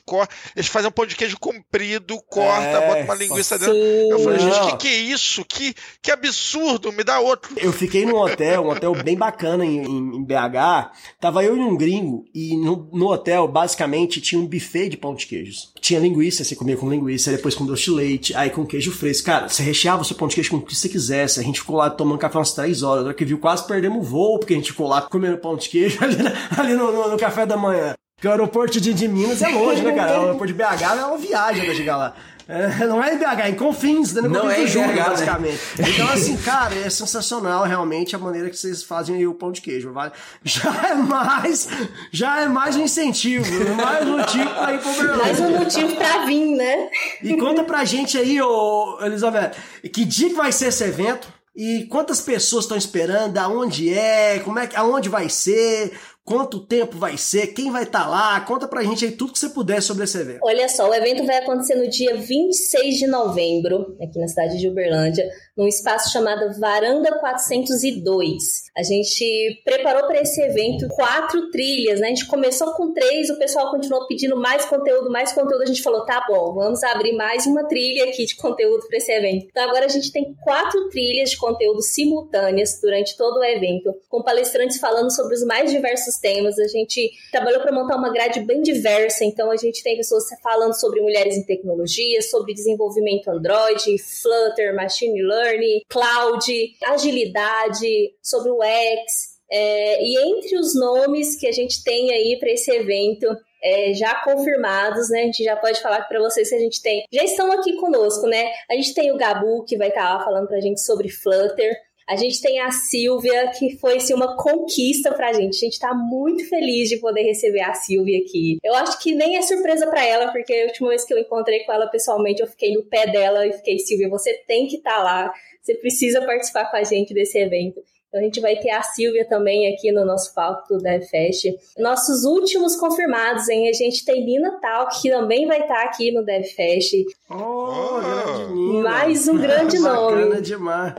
eles 0.54 0.69
fazem 0.69 0.88
um 0.88 0.93
pão 0.93 1.04
de 1.04 1.16
queijo 1.16 1.37
comprido, 1.40 2.16
corta, 2.28 2.62
É, 2.69 2.87
bota 2.88 3.02
uma 3.02 3.14
linguiça 3.16 3.59
dentro. 3.59 3.75
Eu 3.75 4.19
falei, 4.21 4.38
gente, 4.38 4.61
que 4.71 4.76
que 4.76 4.88
é 4.88 4.95
isso? 4.97 5.45
Que, 5.45 5.75
que 6.00 6.12
absurdo, 6.12 6.93
me 6.93 7.02
dá 7.02 7.19
outro. 7.19 7.52
Eu 7.57 7.73
fiquei 7.73 8.07
num 8.07 8.14
hotel, 8.16 8.62
um 8.64 8.69
hotel 8.71 8.95
bem 9.02 9.16
bacana 9.16 9.64
em, 9.64 9.78
em- 9.85 10.16
em 10.19 10.23
BH. 10.25 10.93
Tava 11.21 11.43
eu 11.43 11.57
e 11.57 11.61
um 11.61 11.76
gringo, 11.76 12.25
e 12.33 12.57
no, 12.57 12.88
no 12.93 13.09
hotel, 13.11 13.49
basicamente, 13.49 14.21
tinha 14.21 14.40
um 14.40 14.47
buffet 14.47 14.88
de 14.88 14.97
pão 14.97 15.16
de 15.16 15.26
queijos. 15.26 15.73
Tinha 15.81 15.99
linguiça, 15.99 16.45
você 16.45 16.54
comia 16.54 16.76
com 16.76 16.88
linguiça, 16.88 17.33
depois 17.33 17.57
com 17.57 17.66
doce 17.66 17.85
de 17.85 17.90
leite, 17.90 18.37
aí 18.37 18.50
com 18.50 18.64
queijo 18.64 18.93
fresco. 18.93 19.26
Cara, 19.26 19.49
você 19.49 19.63
recheava 19.64 20.02
o 20.02 20.04
seu 20.04 20.16
pão 20.16 20.28
de 20.28 20.35
queijo 20.35 20.50
com 20.50 20.56
o 20.59 20.62
que 20.62 20.75
você 20.75 20.88
quisesse. 20.88 21.40
A 21.40 21.42
gente 21.42 21.61
ficou 21.61 21.76
lá 21.76 21.90
tomando 21.90 22.18
café 22.18 22.38
umas 22.38 22.52
três 22.52 22.83
horas. 22.83 23.14
Que 23.16 23.25
viu, 23.25 23.38
quase 23.38 23.66
perdemos 23.66 23.99
o 23.99 24.02
voo, 24.09 24.38
porque 24.38 24.54
a 24.54 24.56
gente 24.56 24.71
ficou 24.73 24.87
lá 24.88 25.02
comendo 25.02 25.38
pão 25.38 25.56
de 25.56 25.68
queijo 25.68 25.99
ali, 26.04 26.16
na- 26.23 26.33
ali 26.56 26.75
no, 26.75 26.92
no- 26.92 27.09
no 27.11 27.16
café 27.18 27.44
da 27.47 27.56
manhã. 27.56 27.94
Porque 28.16 28.28
o 28.28 28.30
aeroporto 28.30 28.80
de, 28.80 28.94
de 28.94 29.09
Minas 29.09 29.42
é 29.42 29.49
longe, 29.49 29.83
né, 29.83 29.92
cara? 29.92 30.18
O 30.18 30.23
aeroporto 30.26 30.47
de 30.52 30.54
BH 30.54 30.83
é 30.83 31.04
uma 31.04 31.18
viagem 31.18 31.64
pra 31.64 31.75
chegar 31.75 31.97
lá. 31.97 32.14
É, 32.47 32.87
não 32.87 33.03
é 33.03 33.15
em 33.15 33.19
BH, 33.19 33.41
é 33.41 33.49
em 33.51 33.55
Confins, 33.55 34.13
né? 34.13 34.21
No 34.23 34.29
Não 34.29 34.43
Confins 34.43 34.77
é 34.77 34.87
do 34.87 34.93
BH, 34.93 34.97
né? 34.97 35.05
basicamente. 35.05 35.61
Então, 35.79 36.09
assim, 36.13 36.37
cara, 36.37 36.75
é 36.75 36.91
sensacional 36.91 37.65
realmente 37.65 38.15
a 38.15 38.19
maneira 38.19 38.51
que 38.51 38.57
vocês 38.57 38.83
fazem 38.83 39.17
aí 39.17 39.27
o 39.27 39.35
pão 39.35 39.51
de 39.51 39.61
queijo. 39.61 39.93
Vale? 39.93 40.13
Já 40.43 40.89
é 40.91 40.95
mais, 40.95 41.69
já 42.13 42.43
é 42.43 42.49
mais 42.49 42.77
um 42.77 42.83
incentivo, 42.83 43.47
mais 43.77 44.07
um 44.07 44.19
motivo 44.19 44.51
pra 44.51 44.75
ir 44.75 44.81
pro 44.81 44.91
Uberlândia. 44.91 45.23
Mais 45.25 45.41
um 45.41 45.51
motivo 45.59 45.97
pra 45.97 46.25
vir, 46.27 46.55
né? 46.57 46.89
E 47.23 47.37
conta 47.37 47.65
pra 47.65 47.85
gente 47.85 48.19
aí, 48.19 48.41
ô 48.41 48.99
Elizabeth, 49.01 49.53
que 49.93 50.05
dia 50.05 50.29
que 50.29 50.35
vai 50.35 50.53
ser 50.53 50.67
esse 50.67 50.85
evento? 50.85 51.33
E 51.57 51.85
quantas 51.85 52.21
pessoas 52.21 52.65
estão 52.65 52.77
esperando? 52.77 53.39
Aonde 53.39 53.95
é? 53.95 54.41
Como 54.41 54.59
é 54.59 54.67
que, 54.67 54.77
aonde 54.77 55.09
vai 55.09 55.29
ser? 55.29 55.93
Quanto 56.26 56.66
tempo 56.66 56.97
vai 56.97 57.19
ser? 57.19 57.49
Quem 57.49 57.71
vai 57.71 57.83
estar 57.83 58.09
lá? 58.09 58.40
Conta 58.40 58.66
pra 58.66 58.83
gente 58.83 59.04
aí 59.04 59.12
tudo 59.12 59.35
que 59.35 59.38
você 59.38 59.50
puder 59.50 59.83
sobre 59.83 60.04
esse 60.04 60.19
evento. 60.19 60.40
Olha 60.43 60.66
só, 60.71 60.88
o 60.88 60.95
evento 60.95 61.26
vai 61.26 61.37
acontecer 61.37 61.75
no 61.75 61.87
dia 61.87 62.16
26 62.16 62.97
de 62.97 63.07
novembro, 63.07 63.95
aqui 64.02 64.19
na 64.19 64.26
cidade 64.26 64.59
de 64.59 64.66
Uberlândia, 64.66 65.28
num 65.54 65.69
espaço 65.69 66.11
chamado 66.11 66.59
Varanda 66.59 67.19
402. 67.19 68.64
A 68.75 68.83
gente 68.83 69.62
preparou 69.66 70.07
para 70.07 70.23
esse 70.23 70.40
evento 70.40 70.88
quatro 70.88 71.50
trilhas, 71.50 72.00
né? 72.00 72.07
A 72.07 72.11
gente 72.11 72.26
começou 72.26 72.73
com 72.73 72.95
três, 72.95 73.28
o 73.28 73.38
pessoal 73.38 73.71
continuou 73.71 74.07
pedindo 74.07 74.35
mais 74.35 74.64
conteúdo, 74.64 75.11
mais 75.11 75.31
conteúdo. 75.31 75.62
A 75.62 75.66
gente 75.66 75.83
falou, 75.83 76.07
tá 76.07 76.25
bom, 76.26 76.54
vamos 76.54 76.83
abrir 76.85 77.12
mais 77.12 77.45
uma 77.45 77.69
trilha 77.69 78.04
aqui 78.04 78.25
de 78.25 78.35
conteúdo 78.37 78.87
para 78.88 78.97
esse 78.97 79.12
evento. 79.12 79.47
Então 79.50 79.62
agora 79.62 79.85
a 79.85 79.88
gente 79.88 80.11
tem 80.11 80.35
quatro 80.43 80.88
trilhas 80.88 81.31
de 81.31 81.37
conteúdo 81.37 81.83
simultâneas 81.83 82.81
durante 82.81 83.14
todo 83.14 83.40
o 83.40 83.45
evento, 83.45 83.95
com 84.09 84.23
palestrantes 84.23 84.78
falando 84.78 85.14
sobre 85.14 85.35
os 85.35 85.45
mais 85.45 85.71
diversos 85.71 86.13
temas. 86.18 86.59
A 86.59 86.68
gente 86.68 87.11
trabalhou 87.30 87.61
para 87.61 87.73
montar 87.73 87.97
uma 87.97 88.12
grade 88.12 88.40
bem 88.40 88.62
diversa, 88.62 89.25
então 89.25 89.50
a 89.50 89.56
gente 89.56 89.83
tem 89.83 89.97
pessoas 89.97 90.25
falando 90.42 90.78
sobre 90.78 91.00
mulheres 91.00 91.37
em 91.37 91.44
tecnologia, 91.44 92.23
sobre 92.23 92.54
desenvolvimento 92.54 93.28
Android, 93.28 93.97
Flutter, 93.99 94.75
Machine 94.75 95.23
Learning, 95.23 95.80
Cloud, 95.88 96.76
agilidade, 96.87 98.14
sobre 98.23 98.50
o 98.50 98.62
X. 98.62 99.35
É, 99.50 100.02
e 100.02 100.16
entre 100.18 100.56
os 100.59 100.75
nomes 100.75 101.38
que 101.38 101.47
a 101.47 101.52
gente 101.52 101.85
tem 101.85 102.11
aí 102.12 102.38
para 102.40 102.50
esse 102.50 102.71
evento, 102.73 103.26
é, 103.62 103.94
já 103.94 104.16
confirmados, 104.16 105.09
né? 105.11 105.23
A 105.23 105.25
gente 105.26 105.42
já 105.42 105.56
pode 105.56 105.80
falar 105.80 106.02
para 106.02 106.21
vocês 106.21 106.49
que 106.49 106.54
a 106.54 106.59
gente 106.59 106.83
tem. 106.83 107.04
Já 107.12 107.25
estão 107.25 107.50
aqui 107.50 107.75
conosco, 107.76 108.26
né? 108.26 108.52
A 108.71 108.75
gente 108.75 108.92
tem 108.94 109.11
o 109.11 109.16
Gabu, 109.16 109.64
que 109.64 109.76
vai 109.76 109.88
estar 109.88 110.14
lá 110.14 110.25
falando 110.25 110.49
pra 110.49 110.61
gente 110.61 110.80
sobre 110.80 111.09
Flutter. 111.09 111.75
A 112.06 112.16
gente 112.16 112.40
tem 112.40 112.61
a 112.61 112.70
Silvia, 112.70 113.50
que 113.58 113.76
foi 113.78 113.96
assim, 113.96 114.12
uma 114.12 114.37
conquista 114.37 115.12
pra 115.12 115.32
gente. 115.32 115.56
A 115.56 115.61
gente 115.61 115.78
tá 115.78 115.94
muito 115.94 116.46
feliz 116.49 116.88
de 116.88 116.99
poder 116.99 117.23
receber 117.23 117.62
a 117.62 117.73
Silvia 117.75 118.18
aqui. 118.18 118.58
Eu 118.62 118.75
acho 118.75 118.99
que 119.00 119.14
nem 119.14 119.37
é 119.37 119.42
surpresa 119.42 119.87
pra 119.87 120.04
ela, 120.04 120.30
porque 120.30 120.52
a 120.52 120.66
última 120.66 120.88
vez 120.90 121.04
que 121.04 121.14
eu 121.14 121.18
encontrei 121.18 121.64
com 121.64 121.73
ela 121.73 121.87
pessoalmente, 121.87 122.42
eu 122.42 122.46
fiquei 122.46 122.75
no 122.75 122.84
pé 122.84 123.06
dela 123.06 123.46
e 123.46 123.52
fiquei, 123.52 123.78
Silvia, 123.78 124.08
você 124.08 124.34
tem 124.46 124.66
que 124.66 124.76
estar 124.76 125.02
lá. 125.02 125.32
Você 125.62 125.75
precisa 125.76 126.20
participar 126.26 126.70
com 126.70 126.76
a 126.76 126.84
gente 126.84 127.14
desse 127.14 127.38
evento. 127.38 127.80
Então 128.14 128.23
a 128.23 128.25
gente 128.26 128.40
vai 128.40 128.54
ter 128.54 128.70
a 128.70 128.80
Silvia 128.80 129.26
também 129.26 129.75
aqui 129.75 129.90
no 129.90 130.04
nosso 130.04 130.32
palco 130.32 130.68
do 130.68 130.78
DevFest. 130.78 131.52
Nossos 131.76 132.25
últimos 132.25 132.76
confirmados, 132.76 133.49
hein? 133.49 133.68
A 133.68 133.73
gente 133.73 134.04
tem 134.04 134.25
Nina 134.25 134.61
Talk, 134.61 135.02
que 135.02 135.11
também 135.11 135.46
vai 135.49 135.62
estar 135.62 135.82
aqui 135.82 136.12
no 136.12 136.25
DevFest. 136.25 136.94
Oh, 137.28 138.00
grande 138.00 138.53
Nina. 138.64 138.90
Mais 138.90 139.28
um 139.28 139.37
grande 139.37 139.78
nome. 139.80 140.23
Bacana 140.25 140.40
demais. 140.40 140.94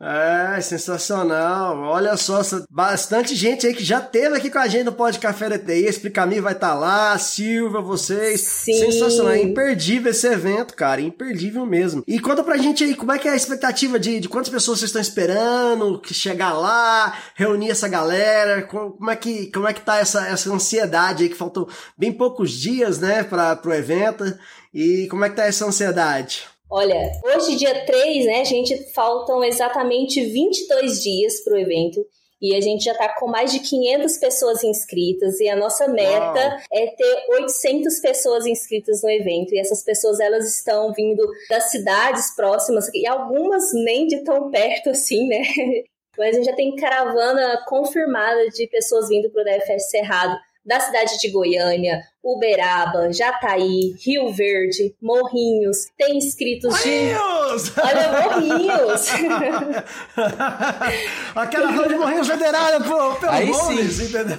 É, 0.00 0.60
sensacional. 0.60 1.78
Olha 1.78 2.16
só, 2.16 2.40
bastante 2.70 3.34
gente 3.34 3.66
aí 3.66 3.74
que 3.74 3.84
já 3.84 4.00
teve 4.00 4.36
aqui 4.36 4.50
com 4.50 4.58
a 4.58 4.68
gente 4.68 4.84
no 4.84 4.92
Pod 4.92 5.18
Café 5.18 5.48
da 5.48 5.58
TI. 5.58 5.86
Explicamir 5.86 6.42
vai 6.42 6.52
estar 6.52 6.70
tá 6.70 6.74
lá, 6.74 7.18
Silva, 7.18 7.80
vocês. 7.80 8.40
Sim. 8.40 8.74
Sensacional. 8.74 9.32
É 9.32 9.42
imperdível 9.42 10.10
esse 10.10 10.26
evento, 10.26 10.74
cara. 10.74 11.00
Imperdível 11.00 11.66
mesmo. 11.66 12.02
E 12.06 12.18
conta 12.18 12.42
pra 12.42 12.56
gente 12.56 12.84
aí, 12.84 12.94
como 12.94 13.12
é 13.12 13.18
que 13.18 13.28
é 13.28 13.32
a 13.32 13.36
expectativa 13.36 13.98
de, 13.98 14.20
de 14.20 14.28
quantas 14.28 14.50
pessoas 14.50 14.78
vocês 14.78 14.90
estão 14.90 15.02
esperando, 15.02 16.00
que 16.00 16.14
chegar 16.14 16.52
lá, 16.52 17.16
reunir 17.34 17.70
essa 17.70 17.88
galera? 17.88 18.62
Como 18.62 19.10
é 19.10 19.16
que, 19.16 19.50
como 19.50 19.68
é 19.68 19.72
que 19.72 19.80
tá 19.80 19.98
essa, 19.98 20.26
essa 20.28 20.52
ansiedade 20.52 21.24
aí, 21.24 21.28
que 21.28 21.36
faltam 21.36 21.66
bem 21.96 22.12
poucos 22.12 22.52
dias, 22.52 22.98
né, 22.98 23.22
pra, 23.22 23.56
pro 23.56 23.72
evento? 23.72 24.24
E 24.72 25.06
como 25.08 25.24
é 25.24 25.30
que 25.30 25.36
tá 25.36 25.44
essa 25.44 25.64
ansiedade? 25.64 26.48
Olha, 26.70 27.12
hoje, 27.24 27.56
dia 27.56 27.84
3, 27.84 28.26
né, 28.26 28.44
gente, 28.44 28.92
faltam 28.92 29.44
exatamente 29.44 30.24
22 30.24 31.02
dias 31.02 31.44
para 31.44 31.54
o 31.54 31.58
evento. 31.58 32.04
E 32.40 32.54
a 32.54 32.60
gente 32.60 32.84
já 32.84 32.92
está 32.92 33.08
com 33.18 33.26
mais 33.26 33.52
de 33.52 33.60
500 33.60 34.18
pessoas 34.18 34.62
inscritas 34.64 35.40
e 35.40 35.48
a 35.48 35.56
nossa 35.56 35.88
meta 35.88 36.40
Uau. 36.40 36.58
é 36.72 36.86
ter 36.88 37.24
800 37.30 38.00
pessoas 38.00 38.44
inscritas 38.44 39.02
no 39.02 39.08
evento. 39.08 39.54
E 39.54 39.58
essas 39.58 39.82
pessoas 39.82 40.20
elas 40.20 40.44
estão 40.54 40.92
vindo 40.92 41.26
das 41.48 41.70
cidades 41.70 42.34
próximas 42.36 42.86
e 42.92 43.06
algumas 43.06 43.72
nem 43.72 44.06
de 44.06 44.22
tão 44.24 44.50
perto 44.50 44.90
assim, 44.90 45.26
né? 45.26 45.42
Mas 46.18 46.30
a 46.30 46.32
gente 46.32 46.44
já 46.44 46.54
tem 46.54 46.76
caravana 46.76 47.64
confirmada 47.66 48.46
de 48.50 48.66
pessoas 48.66 49.08
vindo 49.08 49.30
para 49.30 49.40
o 49.40 49.44
DFS 49.44 49.90
Cerrado 49.90 50.38
da 50.64 50.80
cidade 50.80 51.18
de 51.18 51.30
Goiânia, 51.30 52.00
Uberaba, 52.24 53.12
Jataí, 53.12 53.94
Rio 54.02 54.32
Verde, 54.32 54.96
Morrinhos, 55.00 55.88
tem 55.98 56.16
inscritos 56.16 56.74
de. 56.82 56.88
Morrinhos! 56.88 57.72
Olha, 57.76 58.22
Morrinhos! 58.22 59.08
Aquela 61.36 61.70
rua 61.72 61.86
de 61.86 61.96
Morrinhos 61.96 62.26
federada 62.26 62.82
pelo, 62.82 63.14
pelo 63.16 63.32
aí 63.32 63.46
Gomes, 63.46 63.92
sim. 63.92 64.04
entendeu? 64.04 64.38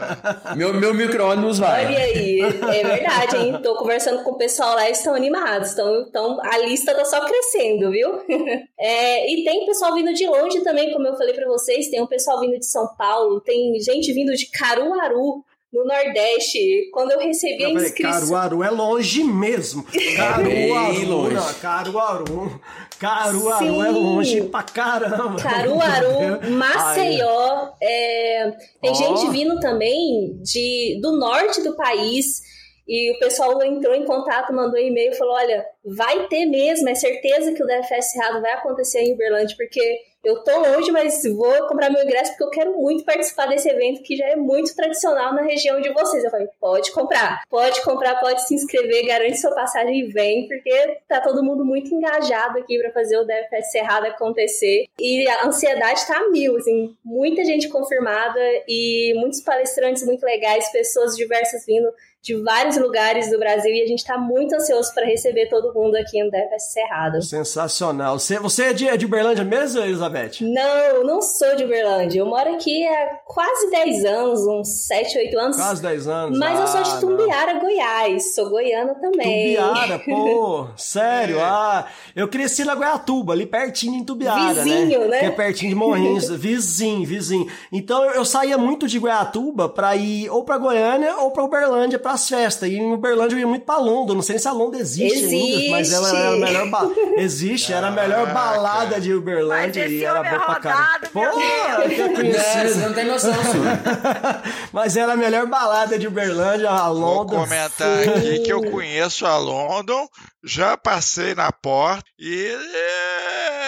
meu, 0.56 0.72
meu 0.72 0.94
micro-ônibus 0.94 1.58
vai. 1.58 1.84
Olha 1.84 1.98
aí, 1.98 2.40
é 2.40 2.84
verdade, 2.84 3.36
hein? 3.36 3.60
Tô 3.62 3.76
conversando 3.76 4.22
com 4.22 4.30
o 4.30 4.38
pessoal 4.38 4.74
lá, 4.74 4.88
estão 4.88 5.14
animados, 5.14 5.72
então, 5.72 6.06
então 6.08 6.40
a 6.42 6.56
lista 6.58 6.94
tá 6.94 7.04
só 7.04 7.26
crescendo, 7.26 7.90
viu? 7.90 8.08
É, 8.80 9.28
e 9.30 9.44
tem 9.44 9.66
pessoal 9.66 9.92
vindo 9.92 10.14
de 10.14 10.24
longe 10.26 10.62
também, 10.62 10.92
como 10.92 11.06
eu 11.06 11.16
falei 11.16 11.34
para 11.34 11.48
vocês, 11.48 11.88
tem 11.88 12.00
um 12.00 12.06
pessoal 12.06 12.40
vindo 12.40 12.58
de 12.58 12.66
São 12.66 12.88
Paulo, 12.96 13.40
tem 13.40 13.78
gente 13.80 14.12
vindo 14.12 14.32
de 14.34 14.46
Caruaru, 14.46 15.44
no 15.72 15.84
Nordeste, 15.84 16.88
quando 16.92 17.12
eu 17.12 17.18
recebi 17.18 17.62
eu 17.62 17.70
a 17.70 17.72
inscrição. 17.72 18.12
Caruaru 18.12 18.62
é 18.62 18.70
longe 18.70 19.22
mesmo. 19.22 19.84
Caruaru, 20.16 21.06
longe. 21.06 21.34
Não, 21.34 21.54
Caruaru. 21.54 22.60
Caruaru 22.98 23.66
Sim. 23.66 23.86
é 23.86 23.90
longe 23.90 24.42
pra 24.44 24.62
caramba. 24.62 25.40
Caruaru, 25.40 26.50
Maceió. 26.56 27.72
É, 27.82 28.50
tem 28.80 28.90
oh. 28.90 28.94
gente 28.94 29.30
vindo 29.30 29.60
também 29.60 30.40
de, 30.42 30.98
do 31.02 31.12
norte 31.18 31.62
do 31.62 31.76
país. 31.76 32.40
E 32.88 33.14
o 33.14 33.18
pessoal 33.18 33.62
entrou 33.62 33.94
em 33.94 34.06
contato, 34.06 34.54
mandou 34.54 34.78
e-mail 34.78 35.12
e 35.12 35.16
falou: 35.16 35.34
olha, 35.34 35.62
vai 35.84 36.26
ter 36.28 36.46
mesmo, 36.46 36.88
é 36.88 36.94
certeza 36.94 37.52
que 37.52 37.62
o 37.62 37.66
DFS 37.66 38.12
Cerrado 38.12 38.40
vai 38.40 38.52
acontecer 38.52 39.00
em 39.00 39.12
Uberlândia, 39.12 39.54
porque 39.58 39.98
eu 40.24 40.42
tô 40.42 40.58
longe, 40.58 40.90
mas 40.90 41.22
vou 41.24 41.66
comprar 41.68 41.90
meu 41.90 42.02
ingresso 42.02 42.32
porque 42.32 42.44
eu 42.44 42.50
quero 42.50 42.76
muito 42.76 43.04
participar 43.04 43.46
desse 43.46 43.68
evento 43.68 44.02
que 44.02 44.16
já 44.16 44.26
é 44.26 44.36
muito 44.36 44.74
tradicional 44.74 45.32
na 45.34 45.42
região 45.42 45.80
de 45.80 45.92
vocês. 45.92 46.24
Eu 46.24 46.30
falei, 46.30 46.48
pode 46.60 46.90
comprar, 46.92 47.42
pode 47.48 47.82
comprar, 47.82 48.18
pode 48.20 48.46
se 48.46 48.54
inscrever, 48.54 49.06
garante 49.06 49.38
sua 49.38 49.54
passagem 49.54 50.00
e 50.00 50.08
vem, 50.08 50.48
porque 50.48 50.98
tá 51.08 51.20
todo 51.20 51.42
mundo 51.42 51.64
muito 51.64 51.94
engajado 51.94 52.58
aqui 52.58 52.78
para 52.78 52.92
fazer 52.92 53.16
o 53.18 53.24
DFS 53.24 53.70
Cerrado 53.70 54.06
acontecer. 54.06 54.86
E 54.98 55.28
a 55.28 55.46
ansiedade 55.46 56.06
tá 56.06 56.28
mil, 56.30 56.56
assim, 56.56 56.96
muita 57.04 57.44
gente 57.44 57.68
confirmada 57.68 58.40
e 58.66 59.14
muitos 59.16 59.40
palestrantes 59.40 60.04
muito 60.04 60.24
legais, 60.24 60.70
pessoas 60.72 61.14
diversas 61.14 61.64
vindo 61.64 61.88
de 62.22 62.34
vários 62.42 62.76
lugares 62.76 63.30
do 63.30 63.38
Brasil 63.38 63.72
e 63.72 63.82
a 63.82 63.86
gente 63.86 64.00
está 64.00 64.18
muito 64.18 64.54
ansioso 64.54 64.92
para 64.92 65.06
receber 65.06 65.48
todo 65.48 65.72
mundo 65.72 65.96
aqui 65.96 66.22
no 66.22 66.30
DFS 66.30 66.72
Cerrado. 66.72 67.22
Sensacional. 67.22 68.18
Você, 68.18 68.38
você 68.38 68.64
é, 68.64 68.72
de, 68.72 68.88
é 68.88 68.96
de 68.96 69.06
Uberlândia 69.06 69.44
mesmo, 69.44 69.80
Elizabeth? 69.80 70.40
Não, 70.40 71.04
não 71.04 71.22
sou 71.22 71.54
de 71.54 71.64
Uberlândia. 71.64 72.18
Eu 72.18 72.26
moro 72.26 72.54
aqui 72.54 72.86
há 72.86 73.20
quase 73.24 73.70
10 73.70 74.04
anos, 74.04 74.40
uns 74.46 74.86
7, 74.86 75.18
8 75.18 75.38
anos. 75.38 75.56
Quase 75.56 75.82
10 75.82 76.08
anos. 76.08 76.38
Mas 76.38 76.58
ah, 76.58 76.60
eu 76.60 76.66
sou 76.66 76.82
de 76.82 76.90
ah, 76.90 77.00
Tumbiara, 77.00 77.54
não. 77.54 77.60
Goiás. 77.60 78.34
Sou 78.34 78.50
goiana 78.50 78.94
também. 78.96 79.56
Tumbiara, 79.56 79.98
pô, 80.04 80.66
sério. 80.76 81.38
Ah, 81.40 81.86
eu 82.16 82.26
cresci 82.28 82.64
na 82.64 82.74
Goiatuba, 82.74 83.32
ali 83.32 83.46
pertinho 83.46 83.94
em 83.94 84.04
Tumbiara, 84.04 84.54
né? 84.54 84.62
vizinho, 84.64 85.00
né? 85.02 85.08
né? 85.08 85.18
Que 85.20 85.26
é 85.26 85.30
pertinho 85.30 85.70
de 85.70 85.76
Morrinhos. 85.76 86.28
vizinho, 86.36 87.06
vizinho. 87.06 87.46
Então 87.72 88.04
eu 88.10 88.24
saía 88.24 88.58
muito 88.58 88.88
de 88.88 88.98
Goiatuba 88.98 89.68
para 89.68 89.94
ir 89.94 90.28
ou 90.30 90.44
para 90.44 90.58
Goiânia 90.58 91.16
ou 91.18 91.30
para 91.30 91.44
Uberlândia 91.44 91.98
pras 92.08 92.26
festas. 92.26 92.68
E 92.70 92.76
em 92.76 92.92
Uberlândia 92.92 93.36
eu 93.36 93.40
ia 93.40 93.46
muito 93.46 93.66
pra 93.66 93.76
Londres. 93.76 94.14
Não 94.14 94.22
sei 94.22 94.38
se 94.38 94.48
a 94.48 94.52
Londres 94.52 94.80
existe, 94.92 95.24
existe. 95.24 95.56
ainda, 95.56 95.70
mas 95.70 95.92
ela 95.92 96.08
era 96.08 96.28
a 96.28 96.36
melhor 96.36 96.70
ba... 96.70 96.90
Existe, 97.18 97.72
era 97.72 97.88
a 97.88 97.90
melhor 97.90 98.32
balada 98.32 98.98
de 98.98 99.12
Uberlândia 99.12 99.86
e 99.86 100.02
era 100.02 100.22
boa 100.22 100.40
pra 100.40 100.54
caramba. 100.56 101.08
Pô, 101.12 101.20
eu 101.20 102.14
conheci. 102.14 102.78
não 102.78 102.94
tem 102.94 103.04
noção, 103.04 103.34
Mas 104.72 104.96
era 104.96 105.12
a 105.12 105.16
melhor 105.16 105.46
balada 105.46 105.98
de 105.98 106.06
Uberlândia, 106.06 106.70
a 106.70 106.88
London. 106.88 107.36
Vou 107.36 107.44
comentar 107.44 108.08
aqui 108.08 108.38
que 108.40 108.52
eu 108.52 108.70
conheço 108.70 109.26
a 109.26 109.36
London, 109.36 110.08
já 110.44 110.76
passei 110.76 111.34
na 111.34 111.50
porta 111.50 112.04
e 112.18 112.56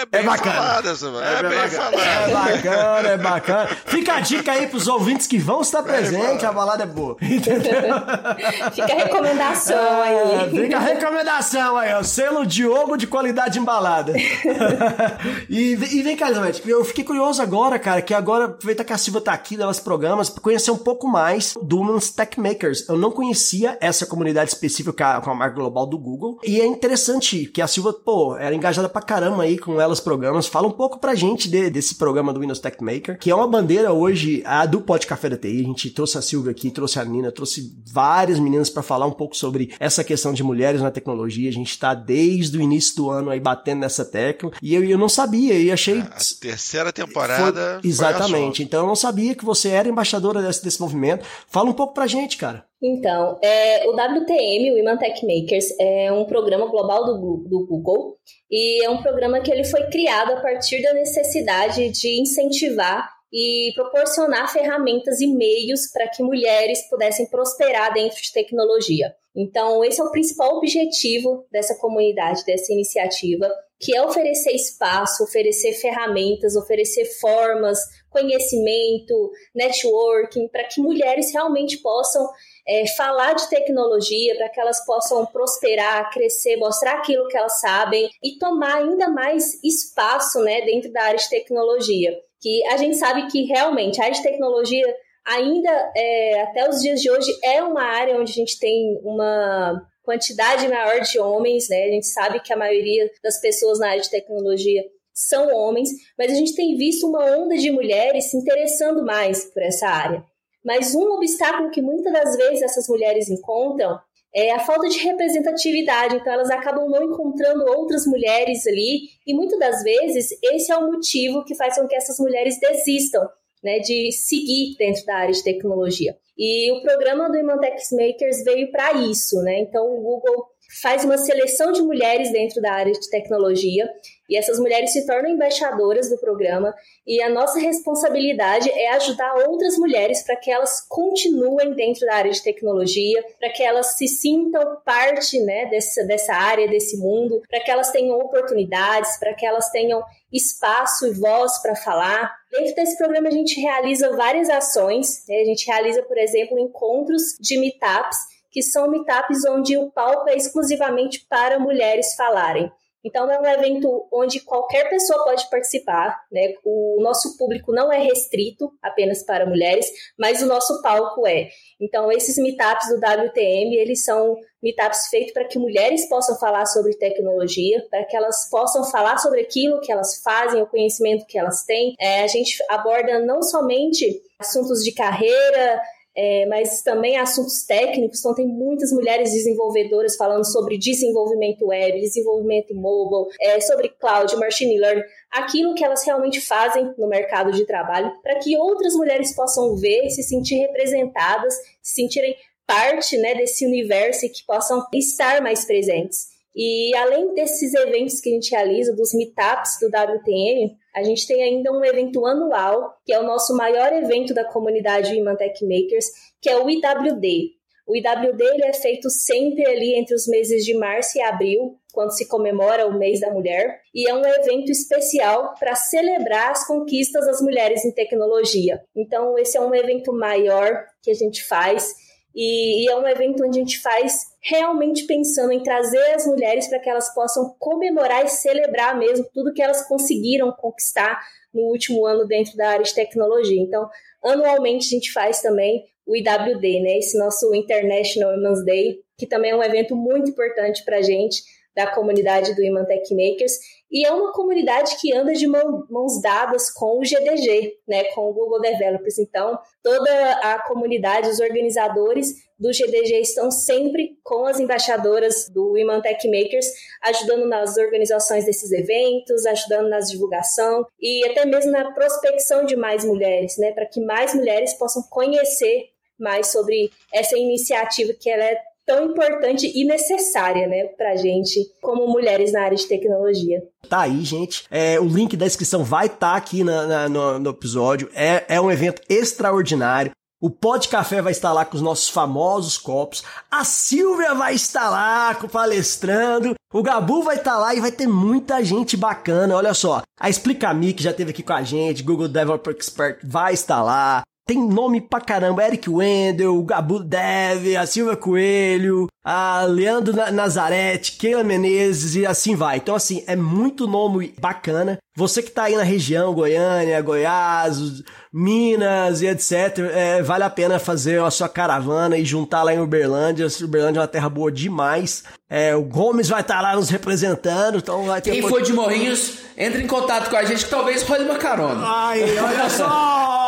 é 0.02 0.06
bem 0.06 0.20
é 0.20 0.24
bacana. 0.24 0.54
falada, 0.54 0.88
é, 0.88 0.92
é 0.92 1.42
bem, 1.42 1.58
bem 1.58 1.68
falada. 1.68 1.96
É 1.96 2.32
bacana, 2.32 3.08
é 3.08 3.18
bacana. 3.18 3.66
Fica 3.86 4.14
a 4.14 4.20
dica 4.20 4.52
aí 4.52 4.66
pros 4.66 4.88
ouvintes 4.88 5.26
que 5.26 5.38
vão 5.38 5.60
estar 5.60 5.82
presentes, 5.82 6.44
a 6.44 6.52
balada 6.52 6.84
é 6.84 6.86
boa. 6.86 7.16
Fica 7.20 8.92
a 8.92 8.96
recomendação 8.96 10.02
aí. 10.02 10.14
É, 10.20 10.50
fica 10.50 10.76
a 10.76 10.80
recomendação 10.80 11.76
aí, 11.76 11.92
ó. 11.94 12.02
Selo 12.02 12.46
Diogo 12.46 12.96
de 12.96 13.06
qualidade 13.06 13.58
embalada. 13.58 14.14
e, 15.48 15.72
e 15.72 16.02
vem 16.02 16.16
cá, 16.16 16.26
Elizabeth, 16.26 16.62
eu 16.66 16.84
fiquei 16.84 17.04
curioso 17.04 17.42
agora, 17.42 17.78
cara, 17.78 18.00
que 18.02 18.14
agora, 18.14 18.46
aproveita 18.46 18.84
que 18.84 18.92
a 18.92 18.98
Silva 18.98 19.20
tá 19.20 19.32
aqui, 19.32 19.56
das 19.56 19.80
programas, 19.80 20.30
pra 20.30 20.42
conhecer 20.42 20.70
um 20.70 20.78
pouco 20.78 21.08
mais 21.08 21.54
do 21.62 21.78
Women's 21.78 22.10
Tech 22.10 22.38
Makers. 22.38 22.88
Eu 22.88 22.96
não 22.96 23.10
conhecia 23.10 23.76
essa 23.80 24.06
comunidade 24.06 24.50
específica 24.50 25.20
com 25.20 25.30
a 25.30 25.34
marca 25.34 25.56
global 25.56 25.86
do 25.86 25.98
Google. 25.98 26.38
E 26.44 26.60
é 26.60 26.69
interessante 26.70 27.46
que 27.46 27.60
a 27.60 27.66
Silva, 27.66 27.92
pô, 27.92 28.36
era 28.36 28.54
engajada 28.54 28.88
pra 28.88 29.02
caramba 29.02 29.42
aí 29.42 29.58
com 29.58 29.80
elas 29.80 30.00
programas. 30.00 30.46
Fala 30.46 30.68
um 30.68 30.72
pouco 30.72 30.98
pra 30.98 31.14
gente 31.14 31.48
de, 31.48 31.70
desse 31.70 31.94
programa 31.96 32.32
do 32.32 32.40
Windows 32.40 32.58
Tech 32.58 32.82
Maker, 32.82 33.18
que 33.18 33.30
é 33.30 33.34
uma 33.34 33.46
bandeira 33.46 33.92
hoje 33.92 34.42
a 34.44 34.64
do 34.66 34.80
Pod 34.80 35.06
Café 35.06 35.28
da 35.28 35.36
TI. 35.36 35.60
A 35.60 35.68
gente 35.68 35.90
trouxe 35.90 36.18
a 36.18 36.22
Silvia 36.22 36.50
aqui, 36.50 36.70
trouxe 36.70 36.98
a 36.98 37.04
Nina, 37.04 37.30
trouxe 37.30 37.74
várias 37.86 38.38
meninas 38.38 38.70
para 38.70 38.82
falar 38.82 39.06
um 39.06 39.12
pouco 39.12 39.36
sobre 39.36 39.74
essa 39.78 40.04
questão 40.04 40.32
de 40.32 40.42
mulheres 40.42 40.80
na 40.80 40.90
tecnologia. 40.90 41.48
A 41.48 41.52
gente 41.52 41.78
tá 41.78 41.94
desde 41.94 42.56
o 42.56 42.60
início 42.60 42.96
do 42.96 43.10
ano 43.10 43.30
aí 43.30 43.40
batendo 43.40 43.80
nessa 43.80 44.04
tecla. 44.04 44.52
E 44.62 44.74
eu, 44.74 44.84
eu 44.84 44.98
não 44.98 45.08
sabia, 45.08 45.54
e 45.58 45.70
achei. 45.70 46.00
A 46.00 46.18
terceira 46.40 46.92
temporada. 46.92 47.78
Foi... 47.80 47.90
Exatamente. 47.90 48.62
então 48.62 48.80
eu 48.80 48.86
não 48.86 48.96
sabia 48.96 49.34
que 49.34 49.44
você 49.44 49.68
era 49.68 49.88
embaixadora 49.88 50.42
desse, 50.42 50.62
desse 50.62 50.80
movimento. 50.80 51.24
Fala 51.48 51.70
um 51.70 51.74
pouco 51.74 51.94
pra 51.94 52.06
gente, 52.06 52.36
cara. 52.36 52.69
Então, 52.82 53.38
é, 53.42 53.86
o 53.86 53.92
WTM, 53.92 54.72
o 54.72 54.76
Women 54.76 54.96
Tech 54.96 55.20
Makers, 55.26 55.66
é 55.78 56.10
um 56.10 56.24
programa 56.24 56.66
global 56.66 57.04
do, 57.04 57.44
do 57.46 57.66
Google 57.66 58.16
e 58.50 58.84
é 58.84 58.88
um 58.88 59.02
programa 59.02 59.40
que 59.40 59.50
ele 59.50 59.64
foi 59.64 59.86
criado 59.90 60.32
a 60.32 60.40
partir 60.40 60.82
da 60.82 60.94
necessidade 60.94 61.90
de 61.90 62.20
incentivar 62.20 63.06
e 63.32 63.72
proporcionar 63.74 64.50
ferramentas 64.50 65.20
e 65.20 65.26
meios 65.26 65.90
para 65.92 66.08
que 66.08 66.22
mulheres 66.22 66.88
pudessem 66.88 67.26
prosperar 67.26 67.92
dentro 67.92 68.20
de 68.20 68.32
tecnologia. 68.32 69.14
Então, 69.36 69.84
esse 69.84 70.00
é 70.00 70.04
o 70.04 70.10
principal 70.10 70.56
objetivo 70.56 71.46
dessa 71.52 71.76
comunidade, 71.78 72.44
dessa 72.44 72.72
iniciativa, 72.72 73.48
que 73.78 73.96
é 73.96 74.02
oferecer 74.04 74.50
espaço, 74.50 75.22
oferecer 75.22 75.72
ferramentas, 75.74 76.56
oferecer 76.56 77.04
formas, 77.20 77.78
conhecimento, 78.10 79.30
networking, 79.54 80.48
para 80.48 80.64
que 80.64 80.80
mulheres 80.80 81.32
realmente 81.32 81.78
possam 81.78 82.26
é, 82.66 82.86
falar 82.96 83.34
de 83.34 83.48
tecnologia, 83.48 84.36
para 84.36 84.48
que 84.48 84.60
elas 84.60 84.84
possam 84.84 85.24
prosperar, 85.26 86.10
crescer, 86.10 86.56
mostrar 86.56 86.94
aquilo 86.94 87.28
que 87.28 87.36
elas 87.36 87.60
sabem 87.60 88.08
e 88.22 88.38
tomar 88.38 88.76
ainda 88.76 89.08
mais 89.08 89.62
espaço 89.64 90.40
né, 90.40 90.60
dentro 90.62 90.92
da 90.92 91.02
área 91.02 91.18
de 91.18 91.28
tecnologia. 91.28 92.12
Que 92.40 92.66
a 92.68 92.76
gente 92.76 92.96
sabe 92.96 93.26
que 93.28 93.44
realmente 93.44 94.00
a 94.00 94.04
área 94.04 94.16
de 94.16 94.22
tecnologia 94.22 94.86
ainda 95.26 95.92
é, 95.96 96.42
até 96.42 96.68
os 96.68 96.80
dias 96.80 97.00
de 97.00 97.10
hoje 97.10 97.30
é 97.44 97.62
uma 97.62 97.82
área 97.82 98.18
onde 98.18 98.32
a 98.32 98.34
gente 98.34 98.58
tem 98.58 98.98
uma 99.02 99.86
quantidade 100.02 100.66
maior 100.66 101.00
de 101.00 101.18
homens, 101.20 101.68
né? 101.68 101.84
A 101.84 101.90
gente 101.90 102.06
sabe 102.06 102.40
que 102.40 102.52
a 102.52 102.56
maioria 102.56 103.10
das 103.22 103.40
pessoas 103.40 103.78
na 103.78 103.90
área 103.90 104.02
de 104.02 104.10
tecnologia 104.10 104.82
são 105.28 105.54
homens, 105.54 105.90
mas 106.18 106.32
a 106.32 106.34
gente 106.34 106.54
tem 106.54 106.76
visto 106.76 107.06
uma 107.06 107.24
onda 107.36 107.56
de 107.56 107.70
mulheres 107.70 108.30
se 108.30 108.36
interessando 108.36 109.04
mais 109.04 109.44
por 109.44 109.62
essa 109.62 109.86
área. 109.86 110.24
Mas 110.64 110.94
um 110.94 111.12
obstáculo 111.12 111.70
que 111.70 111.82
muitas 111.82 112.12
das 112.12 112.36
vezes 112.36 112.62
essas 112.62 112.88
mulheres 112.88 113.28
encontram 113.28 113.98
é 114.34 114.52
a 114.52 114.60
falta 114.60 114.88
de 114.88 114.98
representatividade. 114.98 116.16
Então, 116.16 116.32
elas 116.32 116.50
acabam 116.50 116.88
não 116.88 117.02
encontrando 117.02 117.64
outras 117.64 118.06
mulheres 118.06 118.66
ali, 118.66 119.08
e 119.26 119.34
muitas 119.34 119.58
das 119.58 119.82
vezes 119.82 120.30
esse 120.42 120.70
é 120.70 120.76
o 120.76 120.86
motivo 120.86 121.44
que 121.44 121.54
faz 121.54 121.76
com 121.76 121.86
que 121.86 121.96
essas 121.96 122.18
mulheres 122.18 122.58
desistam 122.60 123.28
né, 123.62 123.78
de 123.80 124.12
seguir 124.12 124.76
dentro 124.78 125.04
da 125.04 125.16
área 125.16 125.32
de 125.32 125.42
tecnologia. 125.42 126.16
E 126.38 126.72
o 126.72 126.80
programa 126.80 127.28
do 127.28 127.36
Imantex 127.36 127.90
Makers 127.92 128.42
veio 128.44 128.70
para 128.70 128.92
isso, 128.94 129.36
né? 129.42 129.58
Então, 129.60 129.84
o 129.86 130.00
Google 130.00 130.46
faz 130.80 131.04
uma 131.04 131.18
seleção 131.18 131.72
de 131.72 131.82
mulheres 131.82 132.32
dentro 132.32 132.62
da 132.62 132.72
área 132.72 132.92
de 132.92 133.10
tecnologia 133.10 133.86
e 134.30 134.36
essas 134.36 134.60
mulheres 134.60 134.92
se 134.92 135.04
tornam 135.04 135.32
embaixadoras 135.32 136.08
do 136.08 136.16
programa 136.16 136.72
e 137.04 137.20
a 137.20 137.28
nossa 137.28 137.58
responsabilidade 137.58 138.70
é 138.70 138.90
ajudar 138.92 139.34
outras 139.48 139.76
mulheres 139.76 140.22
para 140.22 140.36
que 140.36 140.50
elas 140.50 140.86
continuem 140.88 141.74
dentro 141.74 142.06
da 142.06 142.14
área 142.14 142.30
de 142.30 142.40
tecnologia, 142.40 143.22
para 143.40 143.50
que 143.50 143.62
elas 143.62 143.98
se 143.98 144.06
sintam 144.06 144.76
parte 144.84 145.40
né, 145.40 145.66
dessa, 145.66 146.04
dessa 146.04 146.32
área, 146.32 146.68
desse 146.68 146.96
mundo, 146.96 147.42
para 147.50 147.58
que 147.58 147.70
elas 147.70 147.90
tenham 147.90 148.16
oportunidades, 148.18 149.18
para 149.18 149.34
que 149.34 149.44
elas 149.44 149.68
tenham 149.70 150.00
espaço 150.32 151.08
e 151.08 151.12
voz 151.12 151.60
para 151.60 151.74
falar. 151.74 152.32
Dentro 152.52 152.76
desse 152.76 152.96
programa 152.96 153.28
a 153.28 153.32
gente 153.32 153.60
realiza 153.60 154.16
várias 154.16 154.48
ações, 154.48 155.24
né? 155.28 155.40
a 155.40 155.44
gente 155.44 155.66
realiza, 155.66 156.04
por 156.04 156.16
exemplo, 156.16 156.56
encontros 156.56 157.22
de 157.40 157.58
meetups 157.58 158.16
que 158.50 158.62
são 158.62 158.90
meetups 158.90 159.44
onde 159.48 159.76
o 159.76 159.90
palco 159.90 160.28
é 160.28 160.36
exclusivamente 160.36 161.24
para 161.28 161.58
mulheres 161.58 162.14
falarem. 162.14 162.70
Então, 163.04 163.30
é 163.30 163.40
um 163.40 163.46
evento 163.46 164.06
onde 164.12 164.40
qualquer 164.40 164.88
pessoa 164.88 165.24
pode 165.24 165.48
participar, 165.48 166.22
né? 166.30 166.54
O 166.64 166.98
nosso 167.00 167.36
público 167.38 167.72
não 167.72 167.92
é 167.92 167.98
restrito 167.98 168.70
apenas 168.82 169.22
para 169.22 169.46
mulheres, 169.46 169.86
mas 170.18 170.42
o 170.42 170.46
nosso 170.46 170.82
palco 170.82 171.26
é. 171.26 171.48
Então, 171.80 172.12
esses 172.12 172.36
meetups 172.36 172.88
do 172.88 172.96
WTM, 172.96 173.74
eles 173.74 174.04
são 174.04 174.36
meetups 174.62 175.06
feitos 175.08 175.32
para 175.32 175.46
que 175.46 175.58
mulheres 175.58 176.08
possam 176.08 176.38
falar 176.38 176.66
sobre 176.66 176.96
tecnologia, 176.96 177.86
para 177.90 178.04
que 178.04 178.14
elas 178.14 178.48
possam 178.50 178.84
falar 178.84 179.16
sobre 179.16 179.40
aquilo 179.40 179.80
que 179.80 179.90
elas 179.90 180.20
fazem, 180.22 180.60
o 180.60 180.66
conhecimento 180.66 181.24
que 181.26 181.38
elas 181.38 181.64
têm. 181.64 181.94
É, 181.98 182.22
a 182.22 182.26
gente 182.26 182.62
aborda 182.68 183.18
não 183.20 183.42
somente 183.42 184.22
assuntos 184.38 184.82
de 184.82 184.92
carreira, 184.92 185.80
é, 186.22 186.44
mas 186.44 186.82
também 186.82 187.16
assuntos 187.16 187.64
técnicos. 187.64 188.18
Então, 188.18 188.34
tem 188.34 188.46
muitas 188.46 188.92
mulheres 188.92 189.32
desenvolvedoras 189.32 190.16
falando 190.16 190.44
sobre 190.44 190.76
desenvolvimento 190.76 191.64
web, 191.64 191.98
desenvolvimento 191.98 192.74
mobile, 192.74 193.34
é, 193.40 193.58
sobre 193.62 193.88
cloud, 193.88 194.36
machine 194.36 194.78
learning, 194.78 195.02
aquilo 195.30 195.74
que 195.74 195.82
elas 195.82 196.04
realmente 196.04 196.38
fazem 196.38 196.92
no 196.98 197.08
mercado 197.08 197.52
de 197.52 197.64
trabalho, 197.64 198.12
para 198.22 198.38
que 198.38 198.54
outras 198.58 198.92
mulheres 198.92 199.34
possam 199.34 199.74
ver, 199.76 200.10
se 200.10 200.22
sentir 200.22 200.56
representadas, 200.56 201.54
se 201.82 201.94
sentirem 201.94 202.36
parte 202.66 203.16
né, 203.16 203.34
desse 203.34 203.64
universo 203.64 204.26
e 204.26 204.28
que 204.28 204.44
possam 204.44 204.84
estar 204.92 205.40
mais 205.40 205.64
presentes. 205.64 206.29
E 206.54 206.94
além 206.96 207.32
desses 207.34 207.72
eventos 207.74 208.20
que 208.20 208.30
a 208.30 208.32
gente 208.32 208.50
realiza, 208.50 208.94
dos 208.94 209.14
meetups 209.14 209.78
do 209.80 209.86
WTM, 209.86 210.76
a 210.94 211.02
gente 211.02 211.26
tem 211.26 211.42
ainda 211.42 211.72
um 211.72 211.84
evento 211.84 212.26
anual, 212.26 212.94
que 213.04 213.12
é 213.12 213.20
o 213.20 213.24
nosso 213.24 213.56
maior 213.56 213.92
evento 213.92 214.34
da 214.34 214.44
comunidade 214.44 215.14
Imantech 215.14 215.64
Makers, 215.64 216.06
que 216.40 216.50
é 216.50 216.58
o 216.58 216.68
IWD. 216.68 217.60
O 217.86 217.96
IWD 217.96 218.44
ele 218.44 218.64
é 218.66 218.72
feito 218.72 219.10
sempre 219.10 219.66
ali 219.66 219.96
entre 219.96 220.14
os 220.14 220.26
meses 220.28 220.64
de 220.64 220.74
março 220.74 221.18
e 221.18 221.22
abril, 221.22 221.76
quando 221.92 222.16
se 222.16 222.28
comemora 222.28 222.86
o 222.86 222.96
mês 222.96 223.20
da 223.20 223.32
mulher, 223.32 223.80
e 223.92 224.08
é 224.08 224.14
um 224.14 224.24
evento 224.24 224.70
especial 224.70 225.54
para 225.58 225.74
celebrar 225.74 226.52
as 226.52 226.64
conquistas 226.66 227.26
das 227.26 227.40
mulheres 227.40 227.84
em 227.84 227.92
tecnologia. 227.92 228.80
Então, 228.94 229.36
esse 229.38 229.56
é 229.56 229.60
um 229.60 229.74
evento 229.74 230.12
maior 230.12 230.84
que 231.02 231.10
a 231.10 231.14
gente 231.14 231.44
faz 231.44 231.92
e, 232.34 232.84
e, 232.84 232.88
é 232.88 232.96
um 232.96 233.06
evento 233.06 233.44
onde 233.44 233.58
a 233.58 233.62
gente 233.62 233.80
faz 233.80 234.26
realmente 234.40 235.04
pensando 235.04 235.52
em 235.52 235.62
trazer 235.62 236.14
as 236.14 236.26
mulheres 236.26 236.68
para 236.68 236.78
que 236.78 236.88
elas 236.88 237.12
possam 237.12 237.54
comemorar 237.58 238.24
e 238.24 238.28
celebrar 238.28 238.96
mesmo 238.96 239.26
tudo 239.34 239.52
que 239.52 239.62
elas 239.62 239.86
conseguiram 239.86 240.52
conquistar 240.52 241.20
no 241.52 241.62
último 241.62 242.06
ano 242.06 242.26
dentro 242.26 242.56
da 242.56 242.70
área 242.70 242.84
de 242.84 242.94
tecnologia. 242.94 243.60
Então, 243.60 243.88
anualmente 244.22 244.86
a 244.86 244.90
gente 244.90 245.12
faz 245.12 245.42
também 245.42 245.84
o 246.06 246.16
IWD, 246.16 246.80
né? 246.80 246.98
Esse 246.98 247.18
nosso 247.18 247.54
International 247.54 248.34
Women's 248.34 248.64
Day, 248.64 249.00
que 249.18 249.26
também 249.26 249.50
é 249.50 249.56
um 249.56 249.62
evento 249.62 249.96
muito 249.96 250.30
importante 250.30 250.84
para 250.84 250.98
a 250.98 251.02
gente, 251.02 251.42
da 251.74 251.86
comunidade 251.88 252.54
do 252.54 252.62
Iman 252.62 252.84
Tech 252.84 253.14
Makers 253.14 253.54
e 253.90 254.06
é 254.06 254.12
uma 254.12 254.32
comunidade 254.32 254.96
que 255.00 255.12
anda 255.12 255.32
de 255.32 255.46
mãos 255.46 256.20
dadas 256.22 256.70
com 256.70 257.00
o 257.00 257.02
GDG, 257.02 257.76
né, 257.88 258.04
com 258.14 258.30
o 258.30 258.32
Google 258.32 258.60
Developers. 258.60 259.18
Então, 259.18 259.58
toda 259.82 260.32
a 260.42 260.62
comunidade, 260.62 261.28
os 261.28 261.40
organizadores 261.40 262.34
do 262.58 262.70
GDG 262.72 263.20
estão 263.20 263.50
sempre 263.50 264.18
com 264.22 264.44
as 264.44 264.60
embaixadoras 264.60 265.48
do 265.48 265.72
Women 265.72 266.02
Tech 266.02 266.28
Makers, 266.28 266.66
ajudando 267.02 267.48
nas 267.48 267.76
organizações 267.76 268.44
desses 268.44 268.70
eventos, 268.70 269.44
ajudando 269.46 269.88
na 269.88 269.98
divulgação 269.98 270.86
e 271.00 271.26
até 271.28 271.44
mesmo 271.46 271.72
na 271.72 271.90
prospecção 271.92 272.64
de 272.64 272.76
mais 272.76 273.04
mulheres, 273.04 273.56
né, 273.58 273.72
para 273.72 273.86
que 273.86 274.00
mais 274.00 274.34
mulheres 274.34 274.74
possam 274.74 275.02
conhecer 275.10 275.88
mais 276.18 276.48
sobre 276.48 276.90
essa 277.12 277.36
iniciativa 277.36 278.12
que 278.12 278.28
ela 278.28 278.44
é 278.44 278.69
tão 278.90 279.06
importante 279.06 279.70
e 279.72 279.84
necessária, 279.84 280.66
né, 280.66 280.84
pra 280.96 281.14
gente 281.14 281.60
como 281.80 282.08
mulheres 282.08 282.52
na 282.52 282.62
área 282.62 282.76
de 282.76 282.86
tecnologia. 282.86 283.62
Tá 283.88 284.00
aí, 284.00 284.22
gente. 284.24 284.64
É, 284.68 284.98
o 284.98 285.04
link 285.04 285.36
da 285.36 285.46
inscrição 285.46 285.84
vai 285.84 286.06
estar 286.06 286.32
tá 286.32 286.36
aqui 286.36 286.64
na, 286.64 286.86
na, 286.86 287.08
no, 287.08 287.38
no, 287.38 287.50
episódio. 287.50 288.10
É, 288.12 288.44
é 288.48 288.60
um 288.60 288.70
evento 288.70 289.00
extraordinário. 289.08 290.10
O 290.42 290.50
Pó 290.50 290.76
de 290.76 290.88
Café 290.88 291.20
vai 291.22 291.32
estar 291.32 291.52
lá 291.52 291.64
com 291.64 291.76
os 291.76 291.82
nossos 291.82 292.08
famosos 292.08 292.78
copos. 292.78 293.22
A 293.50 293.62
Silvia 293.62 294.34
vai 294.34 294.54
estar 294.54 294.88
lá 294.88 295.34
com 295.34 295.46
palestrando. 295.46 296.54
O 296.72 296.82
Gabu 296.82 297.22
vai 297.22 297.36
estar 297.36 297.58
lá 297.58 297.74
e 297.74 297.80
vai 297.80 297.92
ter 297.92 298.06
muita 298.06 298.64
gente 298.64 298.96
bacana. 298.96 299.54
Olha 299.54 299.74
só, 299.74 300.02
a 300.18 300.30
Explicami, 300.30 300.94
que 300.94 301.02
já 301.02 301.10
esteve 301.10 301.30
aqui 301.30 301.42
com 301.42 301.52
a 301.52 301.62
gente, 301.62 302.02
Google 302.02 302.26
Developer 302.26 302.74
Expert 302.74 303.18
vai 303.22 303.52
estar 303.52 303.82
lá. 303.82 304.22
Tem 304.50 304.58
nome 304.58 305.00
pra 305.00 305.20
caramba, 305.20 305.64
Eric 305.64 305.88
Wendel, 305.88 306.58
o 306.58 306.64
Gabu 306.64 306.98
Dev, 306.98 307.76
a 307.78 307.86
Silvia 307.86 308.16
Coelho, 308.16 309.06
a 309.24 309.62
Leandro 309.62 310.12
Nazarete, 310.32 311.12
Keila 311.12 311.44
Menezes 311.44 312.16
e 312.16 312.26
assim 312.26 312.56
vai. 312.56 312.78
Então, 312.78 312.96
assim, 312.96 313.22
é 313.28 313.36
muito 313.36 313.86
nome 313.86 314.34
bacana. 314.40 314.98
Você 315.16 315.40
que 315.40 315.52
tá 315.52 315.64
aí 315.64 315.76
na 315.76 315.84
região, 315.84 316.34
Goiânia, 316.34 317.00
Goiás, 317.00 318.02
Minas 318.32 319.22
e 319.22 319.28
etc., 319.28 319.52
é, 319.94 320.20
vale 320.20 320.42
a 320.42 320.50
pena 320.50 320.80
fazer 320.80 321.22
a 321.22 321.30
sua 321.30 321.48
caravana 321.48 322.18
e 322.18 322.24
juntar 322.24 322.64
lá 322.64 322.74
em 322.74 322.80
Uberlândia. 322.80 323.46
Uberlândia 323.62 324.00
é 324.00 324.02
uma 324.02 324.08
terra 324.08 324.28
boa 324.28 324.50
demais. 324.50 325.22
É, 325.48 325.76
o 325.76 325.82
Gomes 325.82 326.28
vai 326.28 326.40
estar 326.40 326.56
tá 326.56 326.60
lá 326.60 326.74
nos 326.74 326.90
representando, 326.90 327.78
então 327.78 328.04
vai 328.06 328.20
ter... 328.20 328.32
Quem 328.32 328.42
for 328.42 328.62
de 328.62 328.72
Morrinhos, 328.72 329.34
entre 329.56 329.84
em 329.84 329.86
contato 329.86 330.28
com 330.28 330.36
a 330.36 330.44
gente 330.44 330.64
que 330.64 330.70
talvez 330.70 331.04
role 331.04 331.22
uma 331.22 331.38
carona. 331.38 331.80
Ai, 331.86 332.36
olha 332.36 332.68
só! 332.68 333.39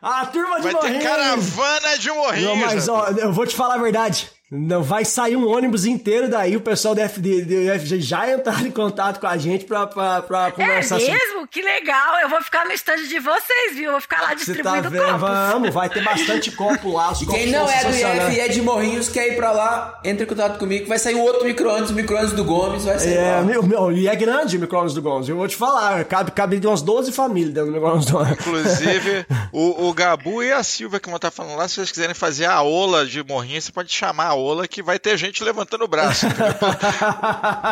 A 0.00 0.26
turma 0.26 0.56
de 0.56 0.62
Vai 0.62 0.72
Morrinhos. 0.74 1.02
ter 1.02 1.08
caravana 1.08 1.98
de 1.98 2.10
Morrinhos. 2.10 2.48
Não, 2.48 2.56
mas 2.56 2.88
ó, 2.88 3.08
eu 3.08 3.32
vou 3.32 3.46
te 3.46 3.56
falar 3.56 3.74
a 3.74 3.78
verdade. 3.78 4.30
Não 4.50 4.82
vai 4.82 5.04
sair 5.04 5.36
um 5.36 5.46
ônibus 5.46 5.84
inteiro 5.84 6.26
daí, 6.26 6.56
o 6.56 6.60
pessoal 6.62 6.94
do, 6.94 7.02
FG 7.02 8.00
já 8.00 8.30
entrar 8.30 8.64
em 8.64 8.70
contato 8.70 9.20
com 9.20 9.26
a 9.26 9.36
gente 9.36 9.66
pra, 9.66 9.86
pra, 9.86 10.22
pra 10.22 10.50
conversar. 10.52 10.98
É 10.98 11.04
mesmo? 11.04 11.32
Sobre... 11.34 11.48
Que 11.48 11.60
legal! 11.60 12.18
Eu 12.22 12.30
vou 12.30 12.42
ficar 12.42 12.64
no 12.64 12.72
stand 12.72 13.06
de 13.08 13.18
vocês, 13.18 13.74
viu? 13.74 13.84
Eu 13.84 13.92
vou 13.92 14.00
ficar 14.00 14.22
lá 14.22 14.32
distribuindo 14.32 14.88
Você 14.88 14.96
tá 14.96 15.06
vendo? 15.06 15.18
Vamos, 15.18 15.74
vai 15.74 15.90
ter 15.90 16.02
bastante 16.02 16.50
copo 16.52 16.92
lá. 16.92 17.12
Os 17.12 17.20
e 17.20 17.26
quem 17.26 17.50
não 17.50 17.68
é 17.68 17.84
do 17.84 17.90
IF 17.90 18.36
e 18.36 18.40
é 18.40 18.48
de 18.48 18.62
Morrinhos, 18.62 19.10
quer 19.10 19.28
ir 19.28 19.36
pra 19.36 19.52
lá, 19.52 20.00
entre 20.02 20.24
em 20.24 20.26
contato 20.26 20.58
comigo, 20.58 20.88
vai 20.88 20.98
sair 20.98 21.14
um 21.14 21.20
outro 21.20 21.44
micro-ondas, 21.44 21.90
o 21.90 21.92
micro-ondas 21.92 22.32
do 22.32 22.42
Gomes, 22.42 22.84
vai 22.86 22.98
sair 22.98 23.18
É, 23.18 23.42
meu, 23.42 23.62
meu, 23.62 23.92
e 23.92 24.08
é 24.08 24.16
grande 24.16 24.56
o 24.56 24.60
micro-ondas 24.60 24.94
do 24.94 25.02
Gomes, 25.02 25.28
eu 25.28 25.36
vou 25.36 25.46
te 25.46 25.56
falar, 25.56 26.02
cabe, 26.06 26.30
cabe 26.30 26.58
de 26.58 26.66
umas 26.66 26.80
12 26.80 27.12
famílias 27.12 27.52
dentro 27.52 27.70
do 27.70 27.74
micro-ondas 27.74 28.06
do 28.06 28.12
Gomes. 28.12 28.32
Inclusive, 28.32 29.26
o, 29.52 29.88
o 29.88 29.92
Gabu 29.92 30.42
e 30.42 30.50
a 30.52 30.62
Silvia, 30.62 30.98
que 30.98 31.08
vão 31.08 31.16
estar 31.16 31.30
falando 31.30 31.58
lá, 31.58 31.68
se 31.68 31.74
vocês 31.74 31.92
quiserem 31.92 32.14
fazer 32.14 32.46
a 32.46 32.62
ola 32.62 33.04
de 33.04 33.22
Morrinhos, 33.22 33.64
você 33.64 33.72
pode 33.72 33.92
chamar 33.92 34.28
a 34.28 34.37
ola 34.38 34.66
que 34.66 34.82
vai 34.82 34.98
ter 34.98 35.16
gente 35.16 35.44
levantando 35.44 35.84
o 35.84 35.88
braço. 35.88 36.26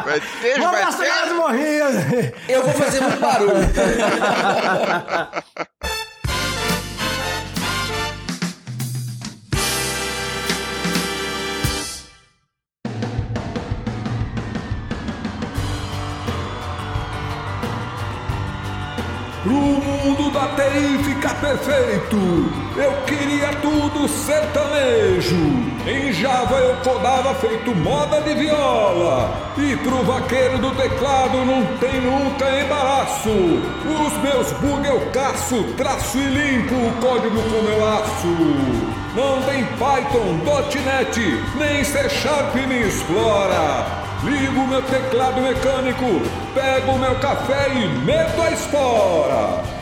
vai 0.05 0.21
ter, 0.41 0.59
Vamos 0.59 0.73
vai 0.73 0.97
ter... 0.97 1.07
Eu 2.49 2.63
vou 2.63 2.73
fazer 2.75 3.01
muito 3.01 3.21
barulho. 3.21 3.53
Pro 19.47 19.55
mundo 19.55 20.33
da 20.33 20.49
TI 20.57 21.05
ficar 21.05 21.41
perfeito. 21.41 22.17
Eu 22.77 22.93
queria 23.07 23.51
tudo 23.63 24.09
sertanejo. 24.09 25.37
Em 25.87 26.13
Java 26.13 26.57
eu 26.57 26.75
codava 26.79 27.33
feito 27.37 27.73
moda 27.77 28.21
de 28.23 28.35
viola. 28.35 29.33
E 29.57 29.77
pro 29.77 30.03
vaqueiro 30.03 30.59
do 30.59 30.73
teclado 30.73 31.45
não 31.45 31.65
tem 31.77 32.01
nunca 32.01 32.51
embaraço. 32.61 33.31
Os 33.31 34.17
meus 34.21 34.51
bug 34.55 34.85
eu 34.85 35.01
caço, 35.13 35.63
traço 35.77 36.19
e 36.19 36.27
limpo 36.27 36.75
o 36.75 36.93
código 37.01 37.41
com 37.41 37.63
meu 37.63 37.89
aço. 37.89 38.27
Não 39.15 39.41
tem 39.43 39.65
Python, 39.79 40.41
.NET, 40.85 41.21
nem 41.55 41.85
C 41.85 42.09
Sharp 42.09 42.53
me 42.57 42.83
explora. 42.83 44.06
Ligo 44.25 44.67
meu 44.67 44.83
teclado 44.83 45.41
mecânico, 45.41 46.05
pego 46.55 46.99
meu 46.99 47.19
café 47.21 47.69
e 47.69 47.89
meto 48.05 48.41
a 48.41 48.51
espora. 48.51 49.77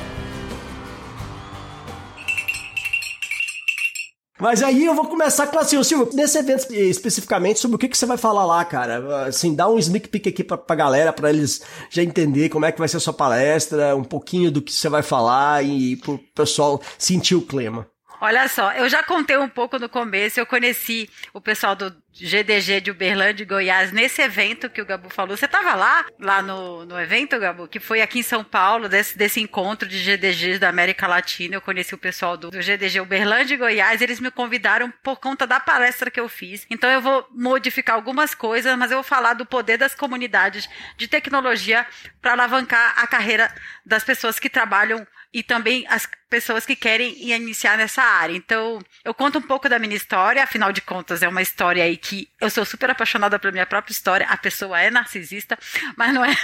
Mas 4.40 4.62
aí 4.62 4.84
eu 4.84 4.94
vou 4.94 5.06
começar 5.06 5.46
com 5.46 5.58
assim, 5.58 5.82
Silvio, 5.82 6.10
nesse 6.12 6.36
evento 6.36 6.70
especificamente, 6.74 7.60
sobre 7.60 7.76
o 7.76 7.78
que, 7.78 7.88
que 7.88 7.96
você 7.96 8.04
vai 8.04 8.18
falar 8.18 8.44
lá, 8.44 8.64
cara? 8.64 9.26
Assim, 9.26 9.54
dá 9.54 9.68
um 9.68 9.78
sneak 9.78 10.08
peek 10.08 10.28
aqui 10.28 10.44
pra, 10.44 10.58
pra 10.58 10.76
galera, 10.76 11.12
pra 11.12 11.30
eles 11.30 11.62
já 11.88 12.02
entender 12.02 12.48
como 12.48 12.66
é 12.66 12.72
que 12.72 12.78
vai 12.78 12.88
ser 12.88 12.96
a 12.96 13.00
sua 13.00 13.12
palestra, 13.12 13.96
um 13.96 14.04
pouquinho 14.04 14.50
do 14.50 14.60
que 14.60 14.72
você 14.72 14.88
vai 14.88 15.02
falar 15.02 15.64
e 15.64 15.96
pro 15.96 16.18
pessoal 16.34 16.82
sentir 16.98 17.36
o 17.36 17.42
clima. 17.42 17.86
Olha 18.24 18.48
só, 18.48 18.72
eu 18.72 18.88
já 18.88 19.02
contei 19.02 19.36
um 19.36 19.50
pouco 19.50 19.78
no 19.78 19.86
começo, 19.86 20.40
eu 20.40 20.46
conheci 20.46 21.10
o 21.34 21.42
pessoal 21.42 21.76
do 21.76 21.94
GDG 22.10 22.80
de 22.80 22.90
Uberlândia 22.90 23.42
e 23.42 23.46
Goiás 23.46 23.92
nesse 23.92 24.22
evento 24.22 24.70
que 24.70 24.80
o 24.80 24.86
Gabu 24.86 25.10
falou. 25.10 25.36
Você 25.36 25.44
estava 25.44 25.74
lá, 25.74 26.06
lá 26.18 26.40
no, 26.40 26.86
no 26.86 26.98
evento, 26.98 27.38
Gabu, 27.38 27.68
que 27.68 27.78
foi 27.78 28.00
aqui 28.00 28.20
em 28.20 28.22
São 28.22 28.42
Paulo, 28.42 28.88
desse, 28.88 29.18
desse 29.18 29.42
encontro 29.42 29.86
de 29.86 29.98
GDGs 29.98 30.58
da 30.58 30.70
América 30.70 31.06
Latina. 31.06 31.56
Eu 31.56 31.60
conheci 31.60 31.94
o 31.94 31.98
pessoal 31.98 32.34
do, 32.34 32.50
do 32.50 32.62
GDG 32.62 32.98
Uberlândia 32.98 33.56
e 33.56 33.58
Goiás, 33.58 34.00
eles 34.00 34.20
me 34.20 34.30
convidaram 34.30 34.90
por 35.02 35.20
conta 35.20 35.46
da 35.46 35.60
palestra 35.60 36.10
que 36.10 36.18
eu 36.18 36.26
fiz. 36.26 36.66
Então 36.70 36.88
eu 36.88 37.02
vou 37.02 37.28
modificar 37.30 37.94
algumas 37.94 38.34
coisas, 38.34 38.74
mas 38.78 38.90
eu 38.90 38.96
vou 38.96 39.04
falar 39.04 39.34
do 39.34 39.44
poder 39.44 39.76
das 39.76 39.94
comunidades 39.94 40.66
de 40.96 41.06
tecnologia 41.06 41.86
para 42.22 42.32
alavancar 42.32 42.94
a 42.96 43.06
carreira 43.06 43.54
das 43.84 44.02
pessoas 44.02 44.38
que 44.38 44.48
trabalham 44.48 45.06
e 45.34 45.42
também 45.42 45.84
as 45.88 46.08
pessoas 46.28 46.66
que 46.66 46.76
querem 46.76 47.30
iniciar 47.32 47.76
nessa 47.76 48.02
área. 48.02 48.36
Então, 48.36 48.80
eu 49.04 49.14
conto 49.14 49.38
um 49.38 49.42
pouco 49.42 49.68
da 49.68 49.78
minha 49.78 49.96
história, 49.96 50.42
afinal 50.42 50.72
de 50.72 50.80
contas, 50.80 51.22
é 51.22 51.28
uma 51.28 51.42
história 51.42 51.84
aí 51.84 51.96
que 51.96 52.28
eu 52.40 52.50
sou 52.50 52.64
super 52.64 52.90
apaixonada 52.90 53.38
pela 53.38 53.52
minha 53.52 53.66
própria 53.66 53.92
história. 53.92 54.26
A 54.28 54.36
pessoa 54.36 54.80
é 54.80 54.90
narcisista, 54.90 55.58
mas 55.96 56.12
não 56.12 56.24
é, 56.24 56.34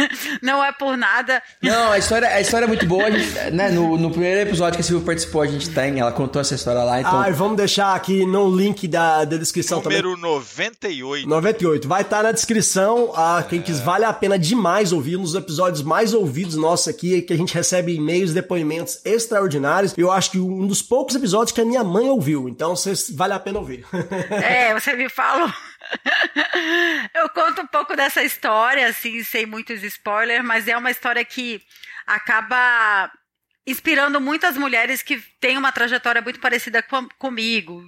não 0.43 0.65
é 0.65 0.73
por 0.73 0.97
nada. 0.97 1.43
Não, 1.63 1.93
a 1.93 1.99
história, 1.99 2.29
a 2.29 2.41
história 2.41 2.65
é 2.65 2.69
muito 2.69 2.87
boa. 2.87 3.07
A 3.07 3.11
gente, 3.11 3.51
né, 3.51 3.71
no, 3.71 3.97
no 3.97 4.11
primeiro 4.11 4.41
episódio 4.41 4.77
que 4.77 4.83
a 4.83 4.85
Silvia 4.85 5.07
participou, 5.07 5.43
a 5.43 5.47
gente 5.47 5.71
tem, 5.71 5.99
ela 5.99 6.13
contou 6.13 6.41
essa 6.41 6.55
história 6.55 6.83
lá. 6.83 7.01
Então... 7.01 7.21
Ah, 7.21 7.31
vamos 7.31 7.57
deixar 7.57 7.95
aqui 7.95 8.25
no 8.25 8.55
link 8.55 8.87
da, 8.87 9.25
da 9.25 9.37
descrição 9.37 9.83
Número 9.83 10.11
também. 10.11 10.23
Número 10.23 10.35
98. 10.35 11.29
98. 11.29 11.89
Vai 11.89 12.03
estar 12.03 12.19
tá 12.19 12.23
na 12.25 12.33
descrição. 12.33 13.13
Ah, 13.15 13.45
quem 13.49 13.61
é. 13.61 13.63
quis, 13.63 13.81
vale 13.81 14.05
a 14.05 14.13
pena 14.13 14.39
demais 14.39 14.93
ouvir. 14.93 15.17
Um 15.17 15.23
dos 15.23 15.35
episódios 15.35 15.83
mais 15.83 16.15
ouvidos 16.15 16.57
nossos 16.57 16.89
aqui, 16.89 17.23
que 17.23 17.33
a 17.33 17.37
gente 17.37 17.55
recebe 17.55 17.95
e-mails, 17.95 18.33
depoimentos 18.33 19.01
extraordinários. 19.05 19.80
Eu 19.97 20.11
acho 20.11 20.33
que 20.33 20.39
um 20.39 20.67
dos 20.67 20.83
poucos 20.83 21.15
episódios 21.15 21.53
que 21.53 21.61
a 21.61 21.65
minha 21.65 21.85
mãe 21.85 22.09
ouviu. 22.09 22.49
Então, 22.49 22.75
vale 23.15 23.35
a 23.35 23.41
pena 23.41 23.59
ouvir. 23.59 23.85
É, 24.31 24.73
você 24.75 24.95
me 24.95 25.09
falou. 25.09 25.51
Eu 27.15 27.29
conto 27.31 27.63
um 27.63 27.67
pouco 27.67 27.97
dessa 27.97 28.23
história, 28.23 28.87
assim, 28.87 29.23
sem 29.23 29.47
muitos 29.47 29.83
spoilers, 29.83 30.45
mas 30.45 30.69
é 30.69 30.77
uma 30.77 30.91
história 30.91 31.25
que 31.25 31.61
acaba 32.07 33.11
inspirando 33.67 34.21
muitas 34.21 34.57
mulheres 34.57 35.03
que 35.03 35.21
têm 35.41 35.57
uma 35.57 35.73
trajetória 35.73 36.23
muito 36.23 36.41
parecida 36.41 36.83
com, 36.83 37.09
comigo. 37.19 37.83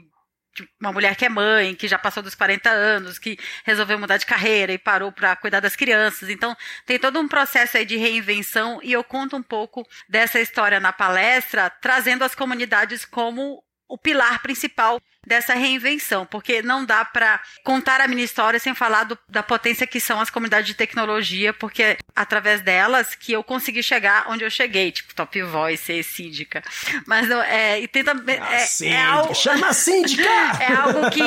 Tipo, 0.55 0.71
uma 0.81 0.93
mulher 0.93 1.17
que 1.17 1.25
é 1.25 1.29
mãe, 1.29 1.75
que 1.75 1.89
já 1.89 1.99
passou 1.99 2.23
dos 2.23 2.35
40 2.35 2.69
anos, 2.69 3.19
que 3.19 3.39
resolveu 3.65 3.99
mudar 3.99 4.19
de 4.19 4.27
carreira 4.27 4.73
e 4.73 4.79
parou 4.79 5.11
para 5.11 5.35
cuidar 5.37 5.61
das 5.61 5.75
crianças. 5.75 6.29
Então, 6.29 6.57
tem 6.85 6.99
todo 6.99 7.19
um 7.19 7.27
processo 7.27 7.79
aí 7.79 7.85
de 7.85 7.97
reinvenção 7.97 8.79
e 8.83 8.93
eu 8.93 9.03
conto 9.03 9.37
um 9.37 9.43
pouco 9.43 9.87
dessa 10.09 10.41
história 10.41 10.79
na 10.79 10.93
palestra, 10.93 11.71
trazendo 11.71 12.23
as 12.23 12.35
comunidades 12.35 13.05
como 13.05 13.63
o 13.89 13.99
pilar 13.99 14.43
principal 14.43 15.01
dessa 15.27 15.55
reinvenção, 15.55 16.27
porque 16.27 16.63
não 16.63 16.85
dá 16.85 17.05
para 17.05 17.41
contar 17.63 18.01
a 18.01 18.09
minha 18.09 18.25
história 18.25 18.59
sem 18.59 18.75
falar 18.75 19.05
do, 19.05 19.19
da 19.29 19.43
potência 19.43 19.87
que 19.87 20.01
são 20.01 20.21
as 20.21 20.31
comunidades 20.31 20.67
de 20.67 20.75
tecnologia, 20.75 21.53
porque 21.53 21.83
é 21.83 21.99
através 22.15 22.61
delas 22.61 23.15
que 23.15 23.33
eu 23.33 23.43
consegui 23.43 23.83
chegar 23.83 24.27
onde 24.29 24.45
eu 24.45 24.51
cheguei, 24.51 24.91
tipo 24.91 25.15
Top 25.15 25.41
Voice, 25.43 25.93
e 25.93 26.03
Síndica. 26.03 26.63
Mas 27.07 27.29
não, 27.29 27.41
é, 27.43 27.81
e 27.81 27.89
tem 27.89 28.03
também 28.03 28.37
é, 28.37 28.87
é 28.87 29.03
algo, 29.03 29.35
chama 29.35 29.69
a 29.69 29.73
Síndica. 29.73 30.23
É 30.63 30.75
algo 30.75 31.11
que 31.11 31.23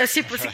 eu, 0.00 0.08
tipo, 0.08 0.34
assim, 0.34 0.48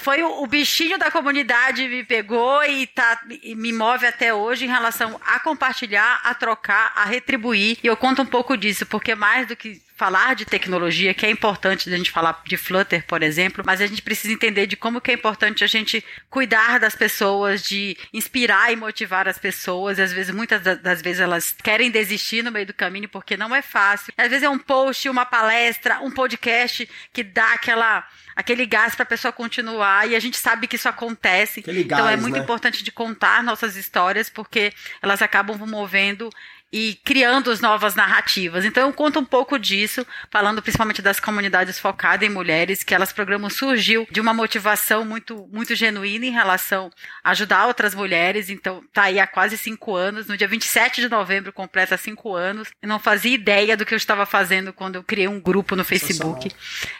foi 0.00 0.22
o, 0.22 0.42
o, 0.42 0.46
bichinho 0.46 0.98
da 0.98 1.10
comunidade 1.10 1.86
me 1.86 2.04
pegou 2.04 2.64
e 2.64 2.86
tá 2.86 3.20
e 3.42 3.54
me 3.54 3.72
move 3.72 4.06
até 4.06 4.32
hoje 4.32 4.64
em 4.64 4.68
relação 4.68 5.20
a 5.24 5.38
compartilhar, 5.40 6.20
a 6.24 6.34
trocar, 6.34 6.92
a 6.96 7.04
retribuir. 7.04 7.78
E 7.82 7.86
eu 7.86 7.96
conto 7.96 8.22
um 8.22 8.26
pouco 8.26 8.56
disso, 8.56 8.86
porque 8.86 9.14
mais 9.14 9.46
do 9.46 9.56
que 9.56 9.80
falar 10.00 10.34
de 10.34 10.46
tecnologia, 10.46 11.12
que 11.12 11.26
é 11.26 11.30
importante 11.30 11.92
a 11.92 11.94
gente 11.94 12.10
falar 12.10 12.19
de 12.46 12.56
Flutter, 12.56 13.04
por 13.06 13.22
exemplo, 13.22 13.62
mas 13.66 13.80
a 13.80 13.86
gente 13.86 14.02
precisa 14.02 14.32
entender 14.32 14.66
de 14.66 14.76
como 14.76 15.00
que 15.00 15.10
é 15.10 15.14
importante 15.14 15.64
a 15.64 15.66
gente 15.66 16.04
cuidar 16.28 16.78
das 16.78 16.94
pessoas, 16.94 17.62
de 17.62 17.96
inspirar 18.12 18.72
e 18.72 18.76
motivar 18.76 19.28
as 19.28 19.38
pessoas. 19.38 19.98
E 19.98 20.02
às 20.02 20.12
vezes, 20.12 20.34
muitas 20.34 20.62
das 20.62 21.02
vezes, 21.02 21.20
elas 21.20 21.54
querem 21.62 21.90
desistir 21.90 22.42
no 22.42 22.50
meio 22.50 22.66
do 22.66 22.74
caminho 22.74 23.08
porque 23.08 23.36
não 23.36 23.54
é 23.54 23.62
fácil. 23.62 24.12
Às 24.16 24.28
vezes 24.28 24.42
é 24.42 24.48
um 24.48 24.58
post, 24.58 25.08
uma 25.08 25.26
palestra, 25.26 26.00
um 26.00 26.10
podcast 26.10 26.88
que 27.12 27.22
dá 27.22 27.52
aquela 27.52 28.06
aquele 28.36 28.64
gás 28.64 28.94
para 28.94 29.02
a 29.02 29.06
pessoa 29.06 29.32
continuar 29.32 30.08
e 30.08 30.16
a 30.16 30.20
gente 30.20 30.36
sabe 30.36 30.66
que 30.66 30.76
isso 30.76 30.88
acontece. 30.88 31.60
Aquele 31.60 31.82
então 31.82 32.08
é 32.08 32.16
muito 32.16 32.36
né? 32.36 32.40
importante 32.40 32.82
de 32.82 32.90
contar 32.90 33.42
nossas 33.42 33.76
histórias 33.76 34.30
porque 34.30 34.72
elas 35.02 35.20
acabam 35.20 35.58
movendo 35.66 36.30
e 36.72 36.98
criando 37.04 37.50
as 37.50 37.60
novas 37.60 37.94
narrativas. 37.94 38.64
Então 38.64 38.86
eu 38.86 38.92
conto 38.92 39.18
um 39.18 39.24
pouco 39.24 39.58
disso, 39.58 40.06
falando 40.30 40.62
principalmente 40.62 41.02
das 41.02 41.18
comunidades 41.18 41.78
focadas 41.78 42.28
em 42.28 42.32
mulheres, 42.32 42.82
que 42.82 42.94
elas 42.94 43.12
programa 43.12 43.50
surgiu 43.50 44.06
de 44.10 44.20
uma 44.20 44.32
motivação 44.32 45.04
muito 45.04 45.48
muito 45.52 45.74
genuína 45.74 46.26
em 46.26 46.30
relação 46.30 46.90
a 47.24 47.30
ajudar 47.30 47.66
outras 47.66 47.94
mulheres. 47.94 48.48
Então 48.48 48.82
tá 48.92 49.04
aí 49.04 49.18
há 49.18 49.26
quase 49.26 49.58
cinco 49.58 49.96
anos. 49.96 50.26
No 50.26 50.36
dia 50.36 50.46
27 50.46 51.00
de 51.00 51.08
novembro 51.08 51.52
completa 51.52 51.96
cinco 51.96 52.34
anos. 52.36 52.68
Eu 52.80 52.88
não 52.88 52.98
fazia 52.98 53.34
ideia 53.34 53.76
do 53.76 53.84
que 53.84 53.92
eu 53.92 53.98
estava 53.98 54.24
fazendo 54.24 54.72
quando 54.72 54.96
eu 54.96 55.02
criei 55.02 55.26
um 55.26 55.40
grupo 55.40 55.74
no 55.74 55.84
Facebook. 55.84 56.50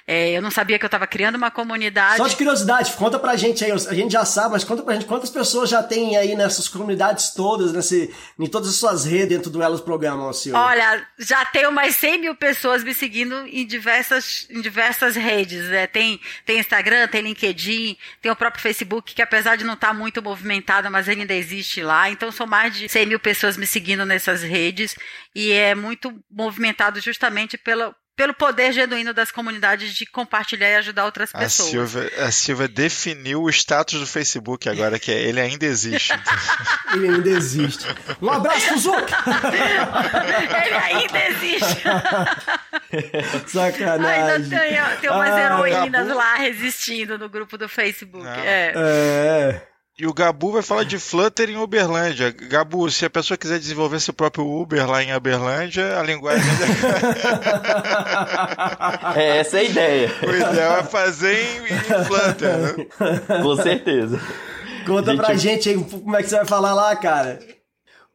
É, 0.07 0.33
eu 0.33 0.43
não 0.43 0.51
sabia 0.51 0.79
que 0.79 0.85
eu 0.85 0.89
estava 0.89 1.07
criando 1.07 1.37
uma 1.37 1.51
comunidade. 1.51 2.17
Só 2.17 2.27
de 2.27 2.37
curiosidade, 2.37 2.93
conta 2.93 3.19
pra 3.19 3.37
gente 3.37 3.65
aí. 3.65 3.71
A 3.71 3.95
gente 3.95 4.13
já 4.13 4.25
sabe, 4.25 4.53
mas 4.53 4.65
conta 4.65 4.83
pra 4.83 4.95
gente 4.95 5.07
quantas 5.07 5.31
pessoas 5.31 5.71
já 5.71 5.83
tem 5.83 6.17
aí 6.17 6.35
nessas 6.35 6.69
comunidades 6.69 7.31
todas, 7.31 7.73
nesse, 7.73 8.13
em 8.39 8.47
todas 8.47 8.69
as 8.69 8.75
suas 8.75 9.05
redes 9.05 9.29
dentro 9.29 9.51
do 9.51 9.60
elas 9.63 9.81
programam? 9.81 10.31
Olha, 10.53 11.07
já 11.19 11.45
tenho 11.45 11.71
mais 11.73 11.97
100 11.97 12.19
mil 12.19 12.35
pessoas 12.35 12.85
me 12.85 12.95
seguindo 12.95 13.35
em 13.47 13.67
diversas, 13.67 14.47
em 14.51 14.61
diversas 14.61 15.17
redes. 15.17 15.69
Né? 15.69 15.87
Tem, 15.87 16.21
tem 16.45 16.59
Instagram, 16.59 17.09
tem 17.09 17.23
LinkedIn, 17.23 17.97
tem 18.21 18.31
o 18.31 18.37
próprio 18.37 18.63
Facebook, 18.63 19.15
que 19.15 19.23
apesar 19.23 19.57
de 19.57 19.65
não 19.65 19.75
estar 19.75 19.89
tá 19.89 19.95
muito 19.95 20.23
movimentado, 20.23 20.91
mas 20.91 21.09
ainda 21.09 21.35
existe 21.35 21.83
lá. 21.83 22.11
Então 22.11 22.31
são 22.31 22.47
mais 22.47 22.75
de 22.77 22.89
100 22.89 23.07
mil 23.07 23.21
pessoas 23.21 23.57
me 23.57 23.67
seguindo 23.67 24.05
nessas 24.05 24.43
redes 24.43 24.97
e 25.35 25.53
é 25.53 25.75
muito 25.75 26.13
movimentado 26.31 27.01
justamente 27.01 27.57
pelo, 27.57 27.95
pelo 28.21 28.35
poder 28.35 28.71
genuíno 28.71 29.15
das 29.15 29.31
comunidades 29.31 29.95
de 29.95 30.05
compartilhar 30.05 30.69
e 30.69 30.75
ajudar 30.75 31.07
outras 31.07 31.33
pessoas. 31.33 31.69
A 31.69 31.71
Silvia, 31.71 32.27
a 32.27 32.31
Silvia 32.31 32.69
definiu 32.69 33.45
o 33.45 33.49
status 33.49 33.99
do 33.99 34.07
Facebook 34.07 34.69
agora, 34.69 34.99
que 34.99 35.11
é 35.11 35.23
ele 35.23 35.41
ainda 35.41 35.65
existe. 35.65 36.13
ele 36.93 37.09
ainda 37.09 37.31
existe. 37.31 37.87
Um 38.21 38.31
abraço 38.31 38.67
pro 38.67 38.79
Zuc! 38.79 39.11
ele 40.67 40.75
ainda 40.77 41.29
existe. 41.29 41.83
Sacanagem. 43.49 44.35
Ainda 44.35 44.59
tem, 44.59 45.01
tem 45.01 45.11
umas 45.11 45.31
ah, 45.31 45.41
heroínas 45.41 46.09
lá 46.09 46.35
resistindo 46.35 47.17
no 47.17 47.31
grupo 47.31 47.57
do 47.57 47.71
Facebook. 47.71 48.27
Ah. 48.29 48.45
É. 48.45 48.73
é. 48.77 49.63
E 50.01 50.07
o 50.07 50.15
Gabu 50.15 50.53
vai 50.53 50.63
falar 50.63 50.85
de 50.85 50.99
Flutter 50.99 51.51
em 51.51 51.59
Uberlândia. 51.59 52.31
Gabu, 52.31 52.91
se 52.91 53.05
a 53.05 53.11
pessoa 53.11 53.37
quiser 53.37 53.59
desenvolver 53.59 54.01
seu 54.01 54.15
próprio 54.15 54.51
Uber 54.51 54.89
lá 54.89 55.03
em 55.03 55.15
Uberlândia, 55.15 55.99
a 55.99 56.03
linguagem. 56.03 56.51
é 59.15 59.37
essa 59.45 59.59
é 59.59 59.61
a 59.61 59.65
ideia. 59.65 60.11
O 60.27 60.31
ideal 60.31 60.79
é 60.79 60.83
fazer 60.85 61.35
em, 61.35 61.65
em 61.67 62.05
Flutter, 62.07 62.57
né? 62.57 63.43
Com 63.43 63.57
certeza. 63.57 64.19
Conta 64.87 65.11
gente, 65.11 65.21
pra 65.21 65.35
gente 65.35 65.69
aí 65.69 65.77
como 65.77 66.17
é 66.17 66.23
que 66.23 66.31
você 66.31 66.37
vai 66.37 66.47
falar 66.47 66.73
lá, 66.73 66.97
cara. 66.97 67.39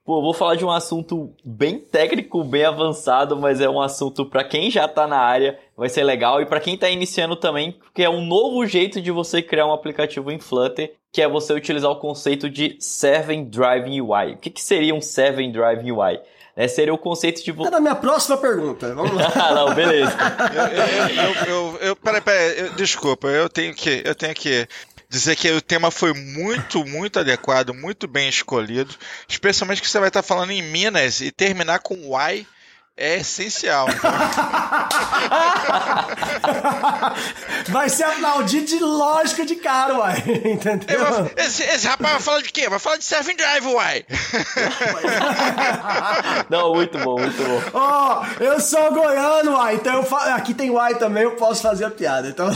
Pô, 0.03 0.21
vou 0.21 0.33
falar 0.33 0.55
de 0.55 0.65
um 0.65 0.71
assunto 0.71 1.33
bem 1.43 1.79
técnico, 1.79 2.43
bem 2.43 2.63
avançado, 2.63 3.37
mas 3.37 3.61
é 3.61 3.69
um 3.69 3.81
assunto 3.81 4.25
para 4.25 4.43
quem 4.43 4.71
já 4.71 4.87
tá 4.87 5.07
na 5.07 5.17
área, 5.17 5.57
vai 5.75 5.89
ser 5.89 6.03
legal 6.03 6.41
e 6.41 6.45
para 6.45 6.59
quem 6.59 6.77
tá 6.77 6.87
iniciando 6.89 7.35
também, 7.35 7.71
porque 7.71 8.03
é 8.03 8.09
um 8.09 8.23
novo 8.23 8.65
jeito 8.67 9.01
de 9.01 9.09
você 9.09 9.41
criar 9.41 9.65
um 9.65 9.73
aplicativo 9.73 10.31
em 10.31 10.39
Flutter, 10.39 10.93
que 11.15 11.21
é 11.21 11.29
você 11.29 11.53
utilizar 11.53 11.89
o 11.89 11.95
conceito 11.95 12.49
de 12.49 12.75
Servant 12.77 13.47
Driving 13.47 14.01
UI. 14.01 14.33
O 14.33 14.37
que, 14.37 14.49
que 14.49 14.61
seria 14.61 14.93
um 14.93 14.99
Servant 14.99 15.49
Driving 15.49 15.91
UI? 15.91 16.19
Né? 16.57 16.67
Seria 16.67 16.93
o 16.93 16.97
conceito 16.97 17.41
de. 17.41 17.53
Tá 17.53 17.71
na 17.71 17.79
minha 17.79 17.95
próxima 17.95 18.35
pergunta. 18.35 18.93
Vamos 18.93 19.15
lá. 19.15 19.31
Não, 19.55 19.73
beleza. 19.73 20.13
eu, 20.53 21.23
eu, 21.23 21.45
eu, 21.45 21.77
eu, 21.79 21.95
peraí, 21.95 22.19
peraí, 22.19 22.59
eu, 22.59 22.73
desculpa, 22.73 23.29
eu 23.29 23.47
tenho 23.47 23.73
que, 23.73 24.01
eu 24.03 24.13
tenho 24.13 24.35
que 24.35 24.67
dizer 25.07 25.37
que 25.37 25.49
o 25.51 25.61
tema 25.61 25.89
foi 25.89 26.13
muito, 26.13 26.83
muito 26.83 27.17
adequado, 27.17 27.73
muito 27.73 28.09
bem 28.09 28.27
escolhido, 28.27 28.93
especialmente 29.25 29.81
que 29.81 29.87
você 29.89 29.99
vai 29.99 30.09
estar 30.09 30.21
falando 30.21 30.51
em 30.51 30.61
Minas 30.61 31.21
e 31.21 31.31
terminar 31.31 31.79
com 31.79 31.95
Y 31.95 32.45
é 32.97 33.17
essencial. 33.17 33.87
vai 37.67 37.89
ser 37.89 38.03
aplaudido 38.03 38.67
de 38.67 38.79
lógica 38.79 39.45
de 39.45 39.57
cara, 39.57 39.97
uai. 39.97 40.23
Entendeu? 40.45 41.05
Vou, 41.05 41.29
esse, 41.35 41.61
esse, 41.63 41.85
rapaz 41.87 42.13
vai 42.13 42.21
falar 42.21 42.41
de 42.41 42.53
quê? 42.53 42.69
Vai 42.69 42.79
falar 42.79 42.95
de 42.97 43.03
Seven 43.03 43.35
Drive, 43.35 43.67
uai. 43.67 44.05
Não, 46.49 46.73
muito 46.73 46.97
bom, 46.99 47.19
muito 47.19 47.43
bom. 47.43 47.61
Ó, 47.73 48.21
oh, 48.21 48.43
eu 48.43 48.59
sou 48.61 48.93
goiano, 48.93 49.55
uai. 49.55 49.75
Então 49.75 49.95
eu 49.95 50.03
fa... 50.03 50.35
aqui 50.35 50.53
tem 50.53 50.69
uai 50.69 50.95
também, 50.95 51.23
eu 51.23 51.35
posso 51.35 51.61
fazer 51.61 51.83
a 51.85 51.91
piada. 51.91 52.29
Então. 52.29 52.47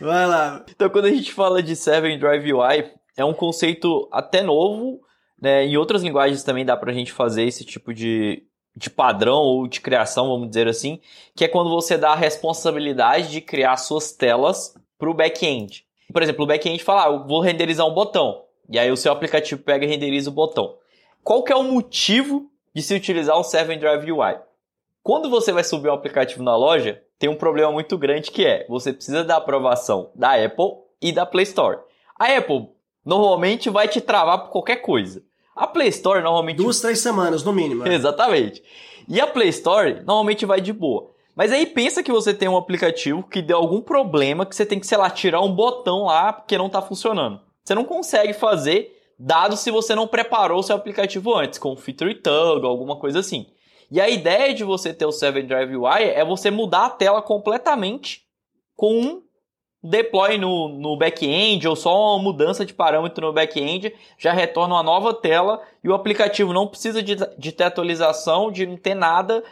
vai 0.00 0.26
lá. 0.26 0.64
Então 0.70 0.88
quando 0.88 1.06
a 1.06 1.10
gente 1.10 1.32
fala 1.32 1.60
de 1.60 1.74
Seven 1.74 2.20
Drive 2.20 2.52
UI, 2.52 2.92
é 3.16 3.24
um 3.24 3.34
conceito 3.34 4.08
até 4.12 4.42
novo 4.42 5.03
né? 5.44 5.66
Em 5.66 5.76
outras 5.76 6.02
linguagens 6.02 6.42
também 6.42 6.64
dá 6.64 6.74
para 6.74 6.90
a 6.90 6.94
gente 6.94 7.12
fazer 7.12 7.44
esse 7.44 7.66
tipo 7.66 7.92
de, 7.92 8.42
de 8.74 8.88
padrão 8.88 9.42
ou 9.42 9.68
de 9.68 9.78
criação, 9.78 10.28
vamos 10.28 10.48
dizer 10.48 10.66
assim, 10.66 10.98
que 11.36 11.44
é 11.44 11.48
quando 11.48 11.68
você 11.68 11.98
dá 11.98 12.12
a 12.12 12.16
responsabilidade 12.16 13.30
de 13.30 13.42
criar 13.42 13.76
suas 13.76 14.10
telas 14.10 14.74
para 14.98 15.10
o 15.10 15.12
back-end. 15.12 15.84
Por 16.10 16.22
exemplo, 16.22 16.44
o 16.44 16.46
back-end 16.46 16.82
fala, 16.82 17.04
ah, 17.04 17.12
eu 17.12 17.26
vou 17.26 17.42
renderizar 17.42 17.86
um 17.86 17.92
botão. 17.92 18.42
E 18.70 18.78
aí 18.78 18.90
o 18.90 18.96
seu 18.96 19.12
aplicativo 19.12 19.62
pega 19.62 19.84
e 19.84 19.88
renderiza 19.88 20.30
o 20.30 20.32
botão. 20.32 20.78
Qual 21.22 21.42
que 21.42 21.52
é 21.52 21.56
o 21.56 21.62
motivo 21.62 22.50
de 22.74 22.80
se 22.80 22.94
utilizar 22.94 23.36
o 23.36 23.42
7-Drive 23.42 24.10
UI? 24.10 24.38
Quando 25.02 25.28
você 25.28 25.52
vai 25.52 25.62
subir 25.62 25.90
um 25.90 25.94
aplicativo 25.94 26.42
na 26.42 26.56
loja, 26.56 27.02
tem 27.18 27.28
um 27.28 27.36
problema 27.36 27.70
muito 27.70 27.98
grande 27.98 28.30
que 28.30 28.46
é, 28.46 28.66
você 28.66 28.94
precisa 28.94 29.22
da 29.22 29.36
aprovação 29.36 30.10
da 30.14 30.42
Apple 30.42 30.72
e 31.02 31.12
da 31.12 31.26
Play 31.26 31.42
Store. 31.42 31.80
A 32.18 32.34
Apple 32.34 32.70
normalmente 33.04 33.68
vai 33.68 33.86
te 33.86 34.00
travar 34.00 34.38
por 34.38 34.50
qualquer 34.50 34.76
coisa. 34.76 35.22
A 35.54 35.66
Play 35.66 35.88
Store 35.88 36.22
normalmente. 36.22 36.56
Duas, 36.56 36.80
três 36.80 36.98
semanas, 37.00 37.44
no 37.44 37.52
mínimo. 37.52 37.86
É. 37.86 37.94
Exatamente. 37.94 38.62
E 39.08 39.20
a 39.20 39.26
Play 39.26 39.48
Store 39.48 40.02
normalmente 40.04 40.46
vai 40.46 40.60
de 40.60 40.72
boa. 40.72 41.10
Mas 41.36 41.52
aí 41.52 41.66
pensa 41.66 42.02
que 42.02 42.12
você 42.12 42.32
tem 42.32 42.48
um 42.48 42.56
aplicativo 42.56 43.22
que 43.22 43.42
deu 43.42 43.56
algum 43.56 43.80
problema 43.80 44.46
que 44.46 44.54
você 44.54 44.64
tem 44.64 44.78
que, 44.78 44.86
sei 44.86 44.98
lá, 44.98 45.10
tirar 45.10 45.40
um 45.40 45.52
botão 45.52 46.04
lá 46.04 46.32
porque 46.32 46.56
não 46.56 46.66
está 46.66 46.80
funcionando. 46.80 47.40
Você 47.64 47.74
não 47.74 47.84
consegue 47.84 48.32
fazer, 48.32 48.96
dado 49.18 49.56
se 49.56 49.70
você 49.70 49.94
não 49.94 50.06
preparou 50.06 50.60
o 50.60 50.62
seu 50.62 50.76
aplicativo 50.76 51.34
antes, 51.34 51.58
com 51.58 51.76
Feature 51.76 52.14
Tug, 52.14 52.64
alguma 52.64 52.96
coisa 52.96 53.18
assim. 53.18 53.46
E 53.90 54.00
a 54.00 54.08
ideia 54.08 54.54
de 54.54 54.64
você 54.64 54.94
ter 54.94 55.06
o 55.06 55.10
7-Drive 55.10 55.76
UI 55.76 56.02
é 56.02 56.24
você 56.24 56.50
mudar 56.50 56.86
a 56.86 56.90
tela 56.90 57.20
completamente 57.20 58.22
com 58.76 59.00
um 59.00 59.22
deploy 59.84 60.38
no, 60.38 60.68
no 60.68 60.96
back-end 60.96 61.68
ou 61.68 61.76
só 61.76 62.14
uma 62.14 62.22
mudança 62.22 62.64
de 62.64 62.72
parâmetro 62.72 63.26
no 63.26 63.32
back-end, 63.32 63.94
já 64.18 64.32
retorna 64.32 64.74
uma 64.74 64.82
nova 64.82 65.12
tela 65.12 65.60
e 65.82 65.88
o 65.88 65.94
aplicativo 65.94 66.52
não 66.52 66.66
precisa 66.66 67.02
de, 67.02 67.16
de 67.38 67.52
ter 67.52 67.64
atualização, 67.64 68.50
de 68.50 68.66
não 68.66 68.78
ter 68.78 68.94
nada 68.94 69.44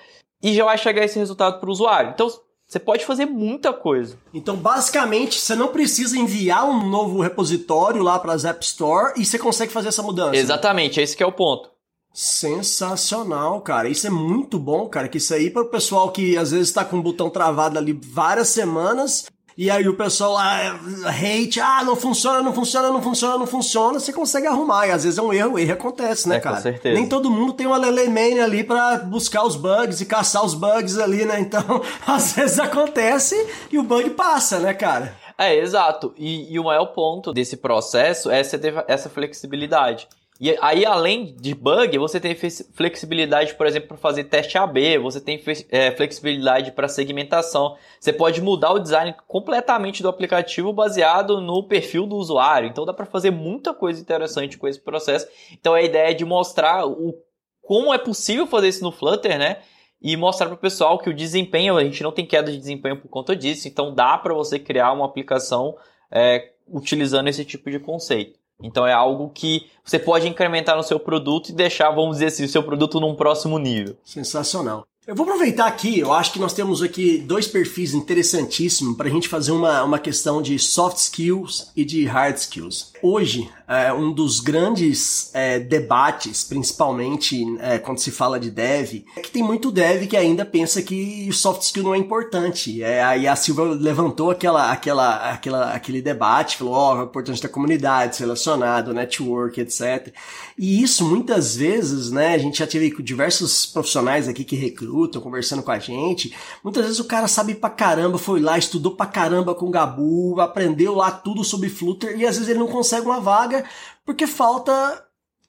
e 0.43 0.55
já 0.55 0.65
vai 0.65 0.79
chegar 0.79 1.05
esse 1.05 1.19
resultado 1.19 1.61
para 1.61 1.69
o 1.69 1.73
usuário. 1.73 2.11
Então 2.11 2.31
você 2.67 2.79
pode 2.79 3.05
fazer 3.05 3.27
muita 3.27 3.71
coisa. 3.71 4.17
Então, 4.33 4.57
basicamente, 4.57 5.39
você 5.39 5.55
não 5.55 5.69
precisa 5.69 6.17
enviar 6.17 6.65
um 6.65 6.89
novo 6.89 7.21
repositório 7.21 8.03
lá 8.03 8.19
para 8.19 8.33
as 8.33 8.47
App 8.47 8.65
Store 8.65 9.13
e 9.21 9.27
você 9.27 9.39
consegue 9.39 9.71
fazer 9.71 9.89
essa 9.89 10.03
mudança. 10.03 10.35
Exatamente, 10.35 10.99
esse 10.99 11.15
que 11.15 11.23
é 11.23 11.27
o 11.27 11.33
ponto. 11.33 11.71
Sensacional, 12.15 13.61
cara. 13.61 13.91
Isso 13.91 14.07
é 14.07 14.11
muito 14.11 14.59
bom, 14.59 14.89
cara. 14.89 15.09
Que 15.09 15.19
isso 15.19 15.35
aí 15.35 15.51
para 15.51 15.63
o 15.63 15.69
pessoal 15.69 16.11
que 16.11 16.37
às 16.39 16.51
vezes 16.51 16.69
está 16.69 16.83
com 16.83 16.99
o 16.99 17.03
botão 17.03 17.29
travado 17.29 17.79
ali 17.79 17.93
várias 17.93 18.49
semanas 18.49 19.27
e 19.63 19.71
aí 19.71 19.89
o 19.89 19.95
pessoal 19.95 20.33
lá 20.33 20.77
hate, 21.07 21.61
ah, 21.61 21.85
não 21.85 21.95
funciona, 21.95 22.43
não 22.43 22.53
funciona, 22.53 22.91
não 22.91 23.01
funciona, 23.01 23.39
não 23.39 23.47
funciona, 23.47 24.01
você 24.01 24.13
consegue 24.13 24.49
arrumar. 24.49 24.89
E 24.89 24.91
às 24.91 25.05
vezes 25.05 25.21
é 25.21 25.23
um 25.23 25.33
erro, 25.33 25.53
o 25.53 25.59
erro 25.61 25.75
acontece, 25.75 26.29
né, 26.29 26.39
é, 26.39 26.41
cara? 26.41 26.57
Com 26.57 26.63
certeza. 26.63 26.95
Nem 26.97 27.09
todo 27.09 27.31
mundo 27.31 27.53
tem 27.53 27.65
uma 27.65 27.77
Lele 27.77 28.09
Man 28.09 28.43
ali 28.43 28.65
pra 28.65 28.99
buscar 28.99 29.45
os 29.45 29.55
bugs 29.55 30.01
e 30.01 30.05
caçar 30.05 30.45
os 30.45 30.55
bugs 30.55 30.99
ali, 30.99 31.25
né? 31.25 31.39
Então, 31.39 31.63
às 32.05 32.33
vezes 32.33 32.59
acontece 32.59 33.37
e 33.71 33.79
o 33.79 33.85
bug 33.85 34.11
passa, 34.11 34.59
né, 34.59 34.75
cara? 34.75 35.17
É, 35.39 35.57
exato. 35.57 36.13
E, 36.19 36.53
e 36.53 36.59
o 36.59 36.65
maior 36.65 36.87
ponto 36.87 37.33
desse 37.33 37.57
processo 37.57 38.33
é 38.33 38.41
essa, 38.41 38.59
essa 38.89 39.09
flexibilidade. 39.09 40.09
E 40.43 40.59
aí, 40.61 40.85
além 40.85 41.37
de 41.37 41.55
bug, 41.55 41.97
você 41.99 42.19
tem 42.19 42.35
flexibilidade, 42.35 43.55
por 43.55 43.65
exemplo, 43.65 43.91
para 43.91 43.97
fazer 43.97 44.25
teste 44.25 44.59
AB, 44.59 44.99
você 44.99 45.21
tem 45.21 45.41
é, 45.71 45.93
flexibilidade 45.93 46.73
para 46.73 46.89
segmentação. 46.89 47.77
Você 48.01 48.13
pode 48.13 48.43
mudar 48.43 48.73
o 48.73 48.81
design 48.81 49.15
completamente 49.29 50.03
do 50.03 50.09
aplicativo 50.09 50.73
baseado 50.73 51.41
no 51.41 51.63
perfil 51.69 52.09
do 52.09 52.17
usuário. 52.17 52.69
Então 52.69 52.85
dá 52.85 52.93
para 52.93 53.07
fazer 53.07 53.31
muita 53.31 53.73
coisa 53.73 54.01
interessante 54.01 54.59
com 54.59 54.67
esse 54.67 54.81
processo. 54.81 55.29
Então 55.53 55.75
a 55.75 55.83
ideia 55.83 56.11
é 56.11 56.15
de 56.15 56.25
mostrar 56.25 56.89
o, 56.89 57.15
como 57.61 57.95
é 57.95 57.99
possível 57.99 58.45
fazer 58.45 58.67
isso 58.67 58.83
no 58.83 58.91
Flutter, 58.91 59.39
né? 59.39 59.59
E 60.03 60.17
mostrar 60.17 60.47
para 60.47 60.57
o 60.57 60.59
pessoal 60.59 60.99
que 60.99 61.09
o 61.09 61.15
desempenho, 61.15 61.77
a 61.77 61.85
gente 61.85 62.03
não 62.03 62.11
tem 62.11 62.27
queda 62.27 62.51
de 62.51 62.59
desempenho 62.59 63.01
por 63.01 63.09
conta 63.09 63.37
disso. 63.37 63.69
Então 63.69 63.95
dá 63.95 64.19
para 64.19 64.35
você 64.35 64.59
criar 64.59 64.91
uma 64.91 65.07
aplicação 65.07 65.77
é, 66.11 66.51
utilizando 66.67 67.29
esse 67.29 67.45
tipo 67.45 67.71
de 67.71 67.79
conceito. 67.79 68.42
Então 68.63 68.87
é 68.87 68.93
algo 68.93 69.31
que 69.31 69.67
você 69.85 69.99
pode 69.99 70.29
incrementar 70.29 70.77
no 70.77 70.83
seu 70.83 71.01
produto 71.01 71.49
e 71.49 71.53
deixar, 71.53 71.91
vamos 71.91 72.17
dizer 72.17 72.27
assim, 72.27 72.45
o 72.45 72.49
seu 72.49 72.63
produto 72.63 73.01
num 73.01 73.15
próximo 73.15 73.59
nível. 73.59 73.97
Sensacional. 74.05 74.87
Eu 75.05 75.17
vou 75.17 75.27
aproveitar 75.27 75.67
aqui, 75.67 75.99
eu 75.99 76.13
acho 76.13 76.33
que 76.33 76.39
nós 76.39 76.53
temos 76.53 76.81
aqui 76.81 77.19
dois 77.19 77.49
perfis 77.49 77.93
interessantíssimos 77.93 78.97
para 78.97 79.09
a 79.09 79.11
gente 79.11 79.27
fazer 79.27 79.51
uma, 79.51 79.83
uma 79.83 79.99
questão 79.99 80.41
de 80.41 80.57
soft 80.61 80.99
skills 80.99 81.73
e 81.75 81.85
de 81.85 82.05
hard 82.05 82.37
skills. 82.37 82.93
Hoje, 83.03 83.51
é, 83.67 83.93
um 83.93 84.13
dos 84.13 84.39
grandes 84.39 85.35
é, 85.35 85.59
debates, 85.59 86.45
principalmente 86.45 87.43
é, 87.59 87.79
quando 87.79 87.99
se 87.99 88.13
fala 88.13 88.39
de 88.39 88.49
dev, 88.49 89.03
é 89.17 89.21
que 89.21 89.31
tem 89.31 89.43
muito 89.43 89.73
dev 89.73 90.07
que 90.07 90.17
ainda 90.17 90.45
pensa 90.45 90.81
que 90.81 91.27
o 91.29 91.33
soft 91.33 91.63
skill 91.63 91.83
não 91.83 91.95
é 91.97 91.99
importante. 91.99 92.81
É, 92.81 93.03
aí 93.03 93.27
a 93.27 93.35
Silva 93.35 93.65
levantou 93.65 94.31
aquela, 94.31 94.71
aquela, 94.71 95.33
aquela, 95.33 95.73
aquele 95.73 96.01
debate, 96.01 96.59
falou, 96.59 96.75
ó, 96.75 96.95
oh, 96.95 97.01
é 97.01 97.05
importante 97.05 97.43
da 97.43 97.49
comunidade, 97.49 98.21
relacionado, 98.21 98.95
network, 98.95 99.61
etc. 99.61 100.15
E 100.57 100.81
isso, 100.81 101.05
muitas 101.05 101.57
vezes, 101.57 102.11
né, 102.13 102.35
a 102.35 102.39
gente 102.39 102.59
já 102.59 102.69
teve 102.69 102.95
diversos 103.03 103.67
profissionais 103.67 104.29
aqui 104.29 104.45
que 104.45 104.55
recrutam, 104.55 104.92
conversando 105.21 105.63
com 105.63 105.73
a 105.73 105.79
gente, 105.79 106.35
muitas 106.63 106.85
vezes 106.85 107.01
o 107.01 107.05
cara 107.05 107.27
sabe 107.27 107.55
pra 107.55 107.69
caramba, 107.69 108.17
foi 108.17 108.41
lá, 108.41 108.57
estudou 108.57 108.95
pra 108.95 109.07
caramba 109.07 109.55
com 109.55 109.67
o 109.67 109.71
Gabu, 109.71 110.41
aprendeu 110.41 110.95
lá 110.95 111.11
tudo 111.11 111.43
sobre 111.43 111.69
Flutter, 111.69 112.19
e 112.19 112.27
às 112.27 112.37
vezes 112.37 112.49
ele 112.49 112.59
não 112.59 112.69
consegue 112.69 112.93
consegue 112.93 113.07
uma 113.07 113.21
vaga 113.21 113.65
porque 114.05 114.27
falta 114.27 115.05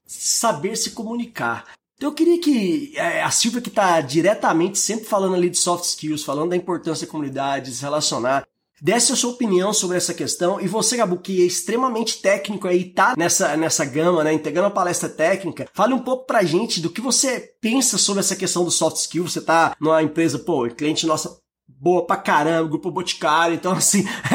saber 0.05 0.75
se 0.75 0.91
comunicar. 0.91 1.65
Então 1.95 2.09
eu 2.09 2.13
queria 2.13 2.39
que 2.39 2.93
é, 2.95 3.23
a 3.23 3.31
Silvia, 3.31 3.61
que 3.61 3.69
está 3.69 4.01
diretamente 4.01 4.77
sempre 4.77 5.05
falando 5.05 5.35
ali 5.35 5.49
de 5.49 5.57
soft 5.57 5.85
skills, 5.85 6.23
falando 6.23 6.49
da 6.49 6.55
importância 6.55 7.05
da 7.05 7.11
comunidade, 7.11 7.71
de 7.71 7.77
se 7.77 7.81
relacionar, 7.81 8.45
desse 8.83 9.13
a 9.13 9.15
sua 9.15 9.31
opinião 9.31 9.71
sobre 9.71 9.95
essa 9.95 10.13
questão. 10.13 10.59
E 10.59 10.67
você, 10.67 10.97
Gabu, 10.97 11.17
que 11.17 11.41
é 11.41 11.45
extremamente 11.45 12.21
técnico 12.21 12.67
aí, 12.67 12.83
tá 12.83 13.13
nessa, 13.17 13.55
nessa 13.55 13.85
gama, 13.85 14.25
né, 14.25 14.33
integrando 14.33 14.67
a 14.67 14.71
palestra 14.71 15.07
técnica, 15.07 15.69
fale 15.73 15.93
um 15.93 15.99
pouco 15.99 16.25
pra 16.25 16.43
gente 16.43 16.81
do 16.81 16.89
que 16.89 16.99
você 16.99 17.39
pensa 17.61 17.97
sobre 17.97 18.19
essa 18.19 18.35
questão 18.35 18.65
do 18.65 18.71
soft 18.71 18.97
skills. 18.97 19.31
Você 19.31 19.41
tá 19.41 19.73
numa 19.79 20.03
empresa, 20.03 20.37
pô, 20.37 20.67
cliente 20.67 21.07
nossa 21.07 21.33
boa 21.65 22.05
pra 22.05 22.17
caramba, 22.17 22.69
grupo 22.69 22.91
Boticário, 22.91 23.55
então 23.55 23.71
assim, 23.71 24.03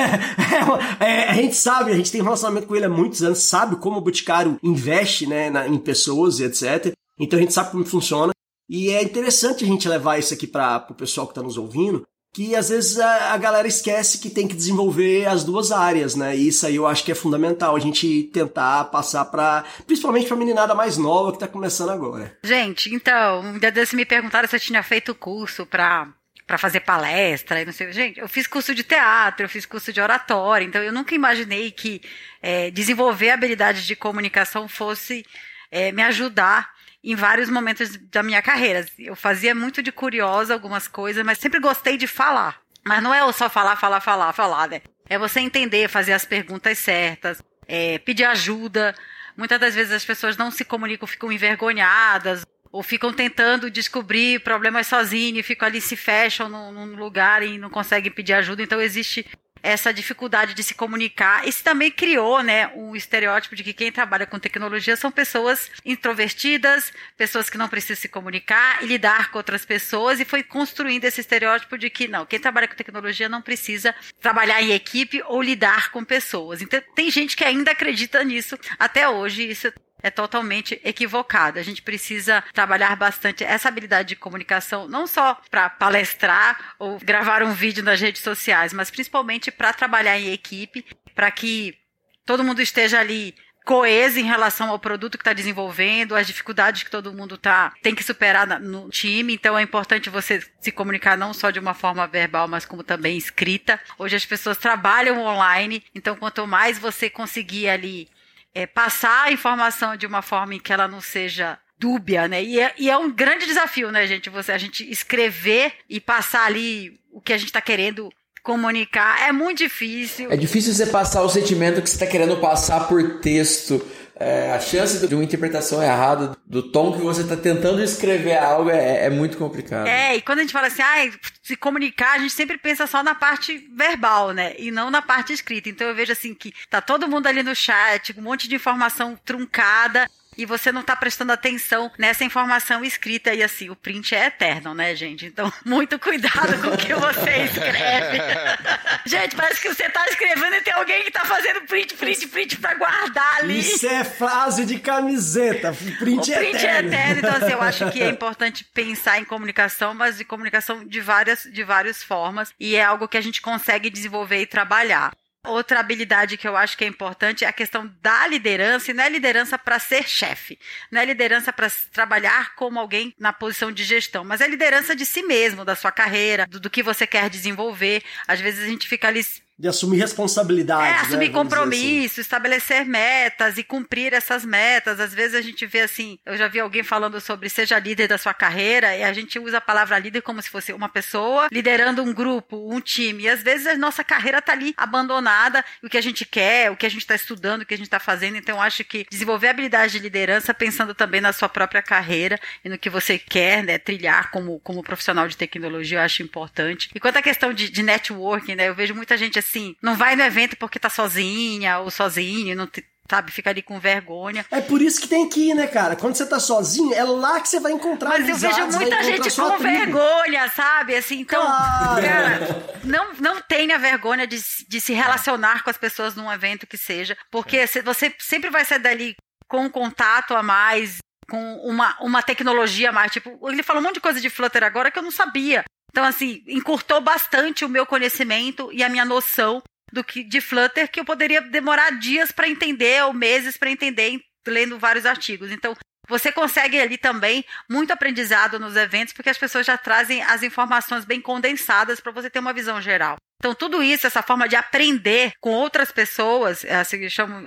é, 1.01 1.05
é, 1.05 1.11
é, 1.11 1.29
a 1.29 1.35
gente 1.35 1.55
sabe, 1.55 1.91
a 1.91 1.95
gente 1.95 2.11
tem 2.11 2.23
um 2.23 2.25
relacionamento 2.25 2.67
com 2.67 2.75
ele 2.75 2.87
há 2.87 2.91
muitos 2.91 3.23
anos, 3.23 3.41
sabe 3.41 3.77
como 3.77 3.99
o 3.99 4.03
Boticário 4.03 4.59
investe, 4.63 5.27
né, 5.27 5.51
na, 5.51 5.69
em 5.69 5.79
pessoas 5.79 6.41
e 6.41 6.45
etc. 6.45 6.95
Então 7.21 7.39
a 7.39 7.43
gente 7.43 7.53
sabe 7.53 7.71
como 7.71 7.85
funciona. 7.85 8.33
E 8.69 8.91
é 8.91 9.03
interessante 9.03 9.65
a 9.65 9.67
gente 9.67 9.89
levar 9.89 10.19
isso 10.19 10.33
aqui 10.33 10.47
para 10.47 10.87
o 10.91 10.95
pessoal 10.95 11.27
que 11.27 11.33
está 11.33 11.43
nos 11.43 11.57
ouvindo, 11.57 12.07
que 12.39 12.55
às 12.55 12.69
vezes 12.69 13.01
a, 13.01 13.37
galera 13.37 13.67
esquece 13.67 14.19
que 14.19 14.31
tem 14.31 14.47
que 14.47 14.55
desenvolver 14.55 15.27
as 15.27 15.43
duas 15.43 15.73
áreas, 15.73 16.15
né? 16.15 16.37
E 16.37 16.47
isso 16.47 16.65
aí 16.65 16.77
eu 16.77 16.87
acho 16.87 17.03
que 17.03 17.11
é 17.11 17.15
fundamental 17.15 17.75
a 17.75 17.81
gente 17.81 18.31
tentar 18.33 18.85
passar 18.85 19.25
para, 19.25 19.65
principalmente 19.85 20.29
para 20.29 20.37
meninada 20.37 20.73
mais 20.73 20.97
nova 20.97 21.33
que 21.33 21.37
está 21.39 21.49
começando 21.49 21.91
agora. 21.91 22.39
Gente, 22.45 22.95
então, 22.95 23.59
dia 23.59 23.73
desses 23.73 23.93
me 23.93 24.05
perguntaram 24.05 24.47
se 24.47 24.55
eu 24.55 24.61
tinha 24.61 24.85
feito 24.85 25.17
curso 25.17 25.67
para 25.67 26.07
para 26.47 26.57
fazer 26.57 26.81
palestra 26.81 27.65
não 27.65 27.73
sei. 27.73 27.93
Gente, 27.93 28.21
eu 28.21 28.29
fiz 28.29 28.47
curso 28.47 28.73
de 28.73 28.85
teatro, 28.85 29.45
eu 29.45 29.49
fiz 29.49 29.67
curso 29.67 29.93
de 29.93 30.01
oratória, 30.01 30.65
então 30.65 30.81
eu 30.81 30.93
nunca 30.93 31.17
imaginei 31.17 31.73
que 31.73 32.01
é, 32.41 32.71
desenvolver 32.71 33.31
habilidades 33.31 33.85
de 33.85 33.97
comunicação 33.97 34.69
fosse 34.69 35.27
é, 35.73 35.91
me 35.91 36.03
ajudar 36.03 36.71
em 37.03 37.15
vários 37.15 37.49
momentos 37.49 37.97
da 38.11 38.23
minha 38.23 38.43
carreira. 38.43 38.85
Eu 38.99 39.15
fazia 39.15 39.55
muito 39.55 39.83
de 39.83 39.93
curiosa 39.93 40.55
algumas 40.55 40.89
coisas, 40.89 41.25
mas 41.25 41.39
sempre 41.39 41.61
gostei 41.61 41.97
de 41.97 42.07
falar. 42.07 42.61
Mas 42.85 43.03
não 43.03 43.13
é 43.13 43.21
só 43.33 43.49
falar, 43.49 43.77
falar, 43.77 44.01
falar, 44.01 44.33
falar, 44.33 44.69
né? 44.69 44.83
É 45.09 45.19
você 45.19 45.41
entender, 45.41 45.89
fazer 45.89 46.13
as 46.13 46.25
perguntas 46.25 46.79
certas, 46.79 47.43
é, 47.67 47.99
pedir 47.99 48.25
ajuda. 48.25 48.95
Muitas 49.37 49.61
das 49.61 49.75
vezes 49.75 49.93
as 49.93 50.05
pessoas 50.05 50.37
não 50.37 50.51
se 50.51 50.65
comunicam, 50.65 51.07
ficam 51.07 51.31
envergonhadas, 51.31 52.45
ou 52.71 52.83
ficam 52.83 53.13
tentando 53.13 53.71
descobrir 53.71 54.41
problemas 54.41 54.87
sozinhos, 54.87 55.47
ficam 55.47 55.67
ali, 55.67 55.81
se 55.81 55.97
fecham 55.97 56.49
num, 56.49 56.73
num 56.73 56.97
lugar 56.97 57.43
e 57.43 57.59
não 57.59 57.71
conseguem 57.71 58.11
pedir 58.11 58.35
ajuda. 58.35 58.63
Então 58.63 58.81
existe 58.81 59.27
essa 59.63 59.93
dificuldade 59.93 60.55
de 60.55 60.63
se 60.63 60.75
comunicar. 60.75 61.47
Isso 61.47 61.63
também 61.63 61.91
criou, 61.91 62.43
né, 62.43 62.69
um 62.75 62.95
estereótipo 62.95 63.57
de 63.57 63.65
que 63.65 63.73
quem 63.73 63.93
trabalha 63.93 64.27
com 64.27 64.39
tecnologia 64.39 64.97
são 64.97 65.11
pessoas 65.11 65.71
introvertidas, 65.85 66.93
pessoas 67.17 67.51
que 67.51 67.59
não 67.59 67.69
precisam 67.69 68.01
se 68.01 68.09
comunicar 68.09 68.83
e 68.83 68.87
lidar 68.87 69.31
com 69.31 69.39
outras 69.39 69.65
pessoas, 69.65 70.21
e 70.21 70.25
foi 70.25 70.43
construindo 70.43 71.05
esse 71.05 71.21
estereótipo 71.21 71.77
de 71.77 71.91
que 71.91 72.09
não, 72.09 72.27
quem 72.27 72.39
trabalha 72.39 72.69
com 72.69 72.75
tecnologia 72.75 73.29
não 73.29 73.43
precisa 73.43 73.95
trabalhar 74.21 74.63
em 74.63 74.73
equipe 74.73 75.23
ou 75.27 75.43
lidar 75.43 75.91
com 75.91 76.05
pessoas. 76.05 76.63
Então 76.63 76.81
tem 76.95 77.11
gente 77.11 77.37
que 77.37 77.45
ainda 77.45 77.71
acredita 77.71 78.23
nisso 78.25 78.59
até 78.79 79.09
hoje. 79.09 79.49
Isso 79.49 79.73
é 80.03 80.11
totalmente 80.11 80.81
equivocado. 80.85 81.59
A 81.59 81.63
gente 81.63 81.83
precisa 81.83 82.43
trabalhar 82.53 82.97
bastante 82.97 83.45
essa 83.45 83.69
habilidade 83.69 84.11
de 84.11 84.17
comunicação, 84.17 84.89
não 84.89 85.07
só 85.07 85.41
para 85.51 85.69
palestrar 85.69 86.75
ou 86.79 86.99
gravar 86.99 87.43
um 87.43 87.53
vídeo 87.53 87.83
nas 87.83 88.01
redes 88.01 88.23
sociais, 88.23 88.73
mas 88.73 88.91
principalmente 88.91 89.51
para 89.51 89.73
trabalhar 89.73 90.19
em 90.19 90.33
equipe, 90.33 90.85
para 91.15 91.31
que 91.31 91.77
todo 92.25 92.45
mundo 92.45 92.61
esteja 92.61 93.01
ali 93.01 93.35
coeso 93.69 94.19
em 94.19 94.25
relação 94.25 94.71
ao 94.71 94.79
produto 94.79 95.19
que 95.19 95.21
está 95.21 95.35
desenvolvendo, 95.35 96.15
as 96.15 96.27
dificuldades 96.27 96.83
que 96.83 96.91
todo 96.91 97.13
mundo 97.13 97.37
tá, 97.37 97.71
tem 97.83 97.95
que 97.95 98.03
superar 98.03 98.47
no 98.59 98.89
time. 98.89 99.35
Então 99.35 99.59
é 99.59 99.63
importante 99.63 100.09
você 100.09 100.43
se 100.59 100.73
comunicar 100.73 101.19
não 101.19 101.35
só 101.35 101.51
de 101.51 101.59
uma 101.59 101.75
forma 101.75 102.07
verbal, 102.07 102.49
mas 102.49 102.65
como 102.65 102.83
também 102.83 103.19
escrita. 103.19 103.79
Hoje 103.99 104.17
as 104.17 104.25
pessoas 104.25 104.57
trabalham 104.57 105.21
online, 105.21 105.85
então 105.95 106.17
quanto 106.17 106.47
mais 106.47 106.79
você 106.79 107.11
conseguir 107.11 107.69
ali 107.69 108.09
é, 108.55 108.67
passar 108.67 109.25
a 109.25 109.33
informação 109.33 109.97
de 109.97 110.07
uma 110.07 110.23
forma 110.23 110.55
em 110.55 110.61
que 110.61 110.73
ela 110.73 110.89
não 110.89 111.01
seja 111.01 111.59
dúbia, 111.79 112.27
né? 112.27 112.43
E 112.43 112.59
é, 112.61 112.75
e 112.77 112.91
é 112.91 112.97
um 112.97 113.11
grande 113.11 113.47
desafio, 113.47 113.91
né, 113.93 114.07
gente? 114.07 114.29
Você, 114.31 114.53
a 114.53 114.59
gente 114.59 114.89
escrever 114.91 115.73
e 115.89 116.01
passar 116.01 116.45
ali 116.47 116.99
o 117.13 117.21
que 117.21 117.33
a 117.33 117.39
gente 117.39 117.49
está 117.49 117.61
querendo 117.61 118.11
comunicar 118.43 119.29
é 119.29 119.33
muito 119.33 119.59
difícil. 119.59 120.31
É 120.33 120.37
difícil 120.37 120.73
você 120.73 120.87
passar 120.87 121.23
o 121.23 121.29
sentimento 121.29 121.83
que 121.83 121.89
você 121.89 121.97
está 121.97 122.07
querendo 122.07 122.37
passar 122.39 122.89
por 122.89 123.21
texto 123.21 123.85
é, 124.19 124.53
a 124.53 124.61
chance 124.61 125.07
de 125.07 125.15
uma 125.15 125.23
interpretação 125.23 125.83
errada 125.83 126.37
do 126.45 126.63
tom 126.63 126.93
que 126.93 126.99
você 126.99 127.23
está 127.23 127.37
tentando 127.37 127.83
escrever 127.83 128.37
algo 128.37 128.71
é, 128.71 129.07
é, 129.07 129.11
muito 129.11 129.39
complicado. 129.39 129.87
É, 129.87 130.17
e 130.17 130.23
quando 130.23 130.41
a 130.41 130.43
gente 130.43 130.53
fala 130.53 130.67
assim, 130.67 130.83
ah, 130.83 131.11
se 131.43 131.57
comunicar, 131.57 132.17
a 132.17 132.19
gente 132.19 132.33
sempre 132.33 132.59
pensa 132.59 132.87
só 132.87 133.03
na 133.03 133.15
parte 133.15 133.69
verbal, 133.75 134.33
né? 134.33 134.55
E 134.59 134.71
não 134.71 134.91
na 134.91 135.01
parte 135.01 135.33
escrita. 135.33 135.69
Então 135.69 135.87
eu 135.87 135.95
vejo 135.95 136.13
assim 136.13 136.35
que 136.35 136.53
tá 136.69 136.81
todo 136.81 137.09
mundo 137.09 137.27
ali 137.27 137.43
no 137.43 137.55
chat, 137.55 138.15
um 138.19 138.23
monte 138.23 138.49
de 138.49 138.57
informação 138.57 139.19
truncada 139.25 140.09
e 140.39 140.47
você 140.47 140.71
não 140.71 140.83
está 140.83 140.95
prestando 140.95 141.33
atenção 141.33 141.91
nessa 141.99 142.23
informação 142.25 142.85
escrita. 142.85 143.35
E 143.35 143.43
assim, 143.43 143.69
o 143.71 143.75
print 143.75 144.15
é 144.15 144.27
eterno, 144.27 144.73
né, 144.73 144.95
gente? 144.95 145.27
Então, 145.27 145.53
muito 145.67 145.99
cuidado 145.99 146.63
com 146.63 146.69
o 146.69 146.77
que 146.77 146.95
você 146.95 147.43
escreve. 147.43 148.19
gente, 149.05 149.35
parece 149.35 149.61
que 149.61 149.69
você 149.69 149.87
está 149.87 150.07
escrevendo 150.07 150.55
e 150.55 150.61
tem 150.61 150.73
alguém 150.73 151.03
que 151.03 151.09
está 151.09 151.25
fazendo 151.25 151.63
print, 151.63 151.95
print, 151.95 152.29
print 152.29 152.57
para 152.59 152.75
guardar 152.75 153.39
ali. 153.39 153.59
Isso 153.59 153.85
é 153.87 154.05
frase 154.05 154.65
de 154.65 154.79
camiseta. 154.79 155.75
Print, 155.99 156.31
o 156.31 156.35
é 156.35 156.39
print 156.39 156.57
eterno. 156.57 156.95
é 156.95 156.97
eterno. 156.97 157.19
Então, 157.19 157.37
assim, 157.37 157.53
eu 157.53 157.63
acho 157.63 157.91
que 157.91 158.01
é 158.01 158.07
importante 158.09 158.65
pensar 158.65 159.19
em 159.19 159.25
comunicação, 159.25 159.93
mas 159.93 160.19
de 160.19 160.25
comunicação 160.25 160.87
de 160.87 161.01
várias, 161.01 161.43
de 161.43 161.65
várias 161.65 162.01
formas. 162.05 162.55
E 162.61 162.77
é 162.77 162.85
algo 162.85 163.09
que 163.09 163.17
a 163.17 163.21
gente 163.21 163.43
consegue 163.43 163.91
desenvolver 163.91 164.41
e 164.41 164.47
trabalhar. 164.47 165.13
Outra 165.47 165.81
habilidade 165.81 166.37
que 166.37 166.49
eu 166.49 166.57
acho 166.57 166.77
que 166.77 166.85
é 166.85 166.87
importante 166.87 167.45
é 167.45 167.49
a 167.49 167.53
questão 167.53 167.87
da 168.03 168.27
liderança, 168.27 168.91
e 168.91 168.95
não 168.95 169.05
é 169.05 169.09
liderança 169.09 169.57
para 169.57 169.79
ser 169.79 170.07
chefe, 170.09 170.59
não 170.91 171.01
é 171.01 171.05
liderança 171.05 171.53
para 171.53 171.71
trabalhar 171.93 172.55
como 172.57 172.79
alguém 172.79 173.15
na 173.19 173.33
posição 173.33 173.71
de 173.71 173.85
gestão, 173.85 174.25
mas 174.25 174.41
é 174.41 174.49
liderança 174.49 174.97
de 174.97 175.07
si 175.07 175.23
mesmo, 175.23 175.65
da 175.65 175.77
sua 175.77 175.93
carreira, 175.93 176.47
do, 176.47 176.59
do 176.59 176.69
que 176.69 176.83
você 176.83 177.07
quer 177.07 177.31
desenvolver. 177.31 178.03
Às 178.27 178.41
vezes 178.41 178.65
a 178.65 178.69
gente 178.69 178.89
fica 178.89 179.09
ali 179.09 179.21
de 179.59 179.67
assumir 179.67 179.99
responsabilidades. 179.99 180.87
É, 180.87 180.91
né, 180.93 181.01
assumir 181.01 181.25
assim. 181.25 181.33
compromisso, 181.33 182.13
assim. 182.13 182.21
estabelecer 182.21 182.87
metas 182.87 183.59
e 183.59 183.65
cumprir 183.65 184.13
essas 184.13 184.45
metas. 184.45 185.01
Às 185.01 185.13
vezes 185.13 185.35
a 185.35 185.43
gente 185.43 185.67
vê 185.67 185.81
assim, 185.81 186.19
eu 186.25 186.37
já 186.37 186.47
vi 186.47 186.61
alguém 186.61 186.85
falando 186.85 187.21
sobre 187.21 187.49
seja 187.49 187.79
líder 187.79 188.07
da 188.07 188.17
sua 188.17 188.33
carreira, 188.33 188.97
e 188.97 189.03
a 189.03 189.13
gente 189.13 189.39
usa 189.39 189.59
a 189.59 189.61
palavra 189.61 189.99
líder 189.99 190.23
como 190.23 190.41
se 190.41 190.49
fosse 190.49 190.73
uma 190.73 190.89
pessoa 190.89 191.49
liderando 191.51 192.03
um 192.03 192.13
grupo, 192.13 192.73
um 192.73 192.81
time. 192.81 193.25
E 193.25 193.29
às 193.29 193.43
vezes 193.43 193.67
a 193.67 193.77
nossa 193.77 194.05
carreira 194.05 194.39
está 194.39 194.53
ali 194.53 194.73
abandonada, 194.77 195.65
o 195.83 195.89
que 195.89 195.99
a 195.99 196.01
gente 196.01 196.25
quer, 196.25 196.71
o 196.71 196.77
que 196.77 196.87
a 196.87 196.89
gente 196.89 197.01
está 197.01 197.17
estudando, 197.17 197.63
o 197.63 197.67
que 197.67 197.75
a 197.75 197.77
gente 197.77 197.87
está 197.87 197.99
fazendo. 197.99 198.37
Então, 198.37 198.57
eu 198.57 198.63
acho 198.63 198.85
que 198.85 199.07
desenvolver 199.11 199.49
habilidade 199.49 199.95
de 199.95 199.99
liderança 199.99 200.55
pensando 200.55 200.95
também 200.95 201.21
na 201.21 201.33
sua 201.33 201.49
própria 201.49 201.83
carreira 201.83 202.39
e 202.65 202.69
no 202.69 202.79
que 202.79 202.89
você 202.89 203.19
quer 203.19 203.65
né, 203.65 203.77
trilhar 203.77 204.31
como, 204.31 204.61
como 204.61 204.85
profissional 204.85 205.27
de 205.27 205.37
tecnologia, 205.37 205.99
eu 205.99 206.03
acho 206.03 206.23
importante. 206.23 206.91
E 206.95 207.01
quanto 207.01 207.17
à 207.17 207.23
questão 207.23 207.53
de, 207.53 207.69
de 207.69 207.83
networking, 207.83 208.55
né, 208.55 208.69
eu 208.69 208.75
vejo 208.75 208.95
muita 208.95 209.17
gente 209.17 209.39
assim 209.39 209.48
assim, 209.49 209.75
não 209.83 209.97
vai 209.97 210.15
no 210.17 210.23
evento 210.23 210.57
porque 210.57 210.79
tá 210.79 210.91
sozinha 210.91 211.79
ou 211.79 211.91
sozinho, 211.91 212.57
não 212.57 212.67
te, 212.67 212.85
sabe, 213.11 213.33
fica 213.33 213.51
ali 213.51 213.63
com 213.63 213.81
vergonha. 213.81 214.45
É 214.51 214.61
por 214.61 214.83
isso 214.83 215.01
que 215.01 215.09
tem 215.09 215.29
que 215.29 215.49
ir, 215.51 215.55
né, 215.55 215.67
cara? 215.67 215.97
Quando 215.97 216.15
você 216.15 216.27
tá 216.27 216.39
sozinho, 216.39 216.93
é 216.93 217.03
lá 217.03 217.41
que 217.41 217.49
você 217.49 217.59
vai 217.59 217.73
encontrar 217.73 218.11
Mas 218.11 218.29
eu 218.29 218.37
vejo 218.37 218.67
muita 218.67 219.03
gente 219.03 219.31
com 219.35 219.51
tribo. 219.51 219.63
vergonha, 219.63 220.49
sabe? 220.51 220.95
Assim, 220.95 221.21
então, 221.21 221.45
claro. 221.45 222.03
cara, 222.03 222.79
não, 222.85 223.15
não 223.15 223.41
tenha 223.41 223.79
vergonha 223.79 224.27
de, 224.27 224.39
de 224.69 224.81
se 224.81 224.93
relacionar 224.93 225.63
com 225.63 225.71
as 225.71 225.79
pessoas 225.79 226.15
num 226.15 226.31
evento 226.31 226.67
que 226.67 226.77
seja, 226.77 227.17
porque 227.31 227.67
você 227.67 228.15
sempre 228.19 228.51
vai 228.51 228.65
sair 228.65 228.79
dali 228.81 229.17
com 229.49 229.63
um 229.63 229.71
contato 229.71 230.35
a 230.35 230.43
mais, 230.43 230.99
com 231.29 231.57
uma, 231.65 231.97
uma 232.01 232.23
tecnologia 232.23 232.91
a 232.91 232.93
mais. 232.93 233.11
Tipo, 233.11 233.49
ele 233.49 233.63
falou 233.63 233.81
um 233.81 233.87
monte 233.87 233.95
de 233.95 234.01
coisa 234.01 234.21
de 234.21 234.29
Flutter 234.29 234.63
agora 234.63 234.91
que 234.91 234.99
eu 234.99 235.03
não 235.03 235.11
sabia. 235.11 235.65
Então, 235.91 236.05
assim, 236.05 236.43
encurtou 236.47 237.01
bastante 237.01 237.65
o 237.65 237.69
meu 237.69 237.87
conhecimento 237.87 238.71
e 238.73 238.83
a 238.83 238.89
minha 238.89 239.05
noção 239.05 239.63
do 239.93 240.05
que 240.05 240.23
de 240.23 240.41
Flutter, 240.41 240.91
que 240.91 241.01
eu 241.01 241.05
poderia 241.05 241.41
demorar 241.41 241.99
dias 241.99 242.31
para 242.31 242.49
entender 242.49 243.03
ou 243.05 243.13
meses 243.13 243.57
para 243.57 243.71
entender 243.71 244.21
lendo 244.47 244.79
vários 244.79 245.07
artigos. 245.07 245.51
Então, 245.51 245.75
você 246.09 246.33
consegue 246.33 246.81
ali 246.81 246.97
também 246.97 247.45
muito 247.71 247.93
aprendizado 247.93 248.59
nos 248.59 248.77
eventos, 248.77 249.13
porque 249.13 249.29
as 249.29 249.37
pessoas 249.37 249.67
já 249.67 249.77
trazem 249.77 250.23
as 250.23 250.43
informações 250.43 251.05
bem 251.05 251.21
condensadas 251.21 252.01
para 252.01 252.13
você 252.13 252.31
ter 252.31 252.39
uma 252.39 252.55
visão 252.55 252.81
geral. 252.81 253.17
Então, 253.39 253.55
tudo 253.55 253.83
isso, 253.83 254.07
essa 254.07 254.23
forma 254.23 254.49
de 254.49 254.57
aprender 254.57 255.33
com 255.41 255.51
outras 255.51 255.93
pessoas, 255.93 256.65
é 256.65 256.77
assim, 256.77 256.99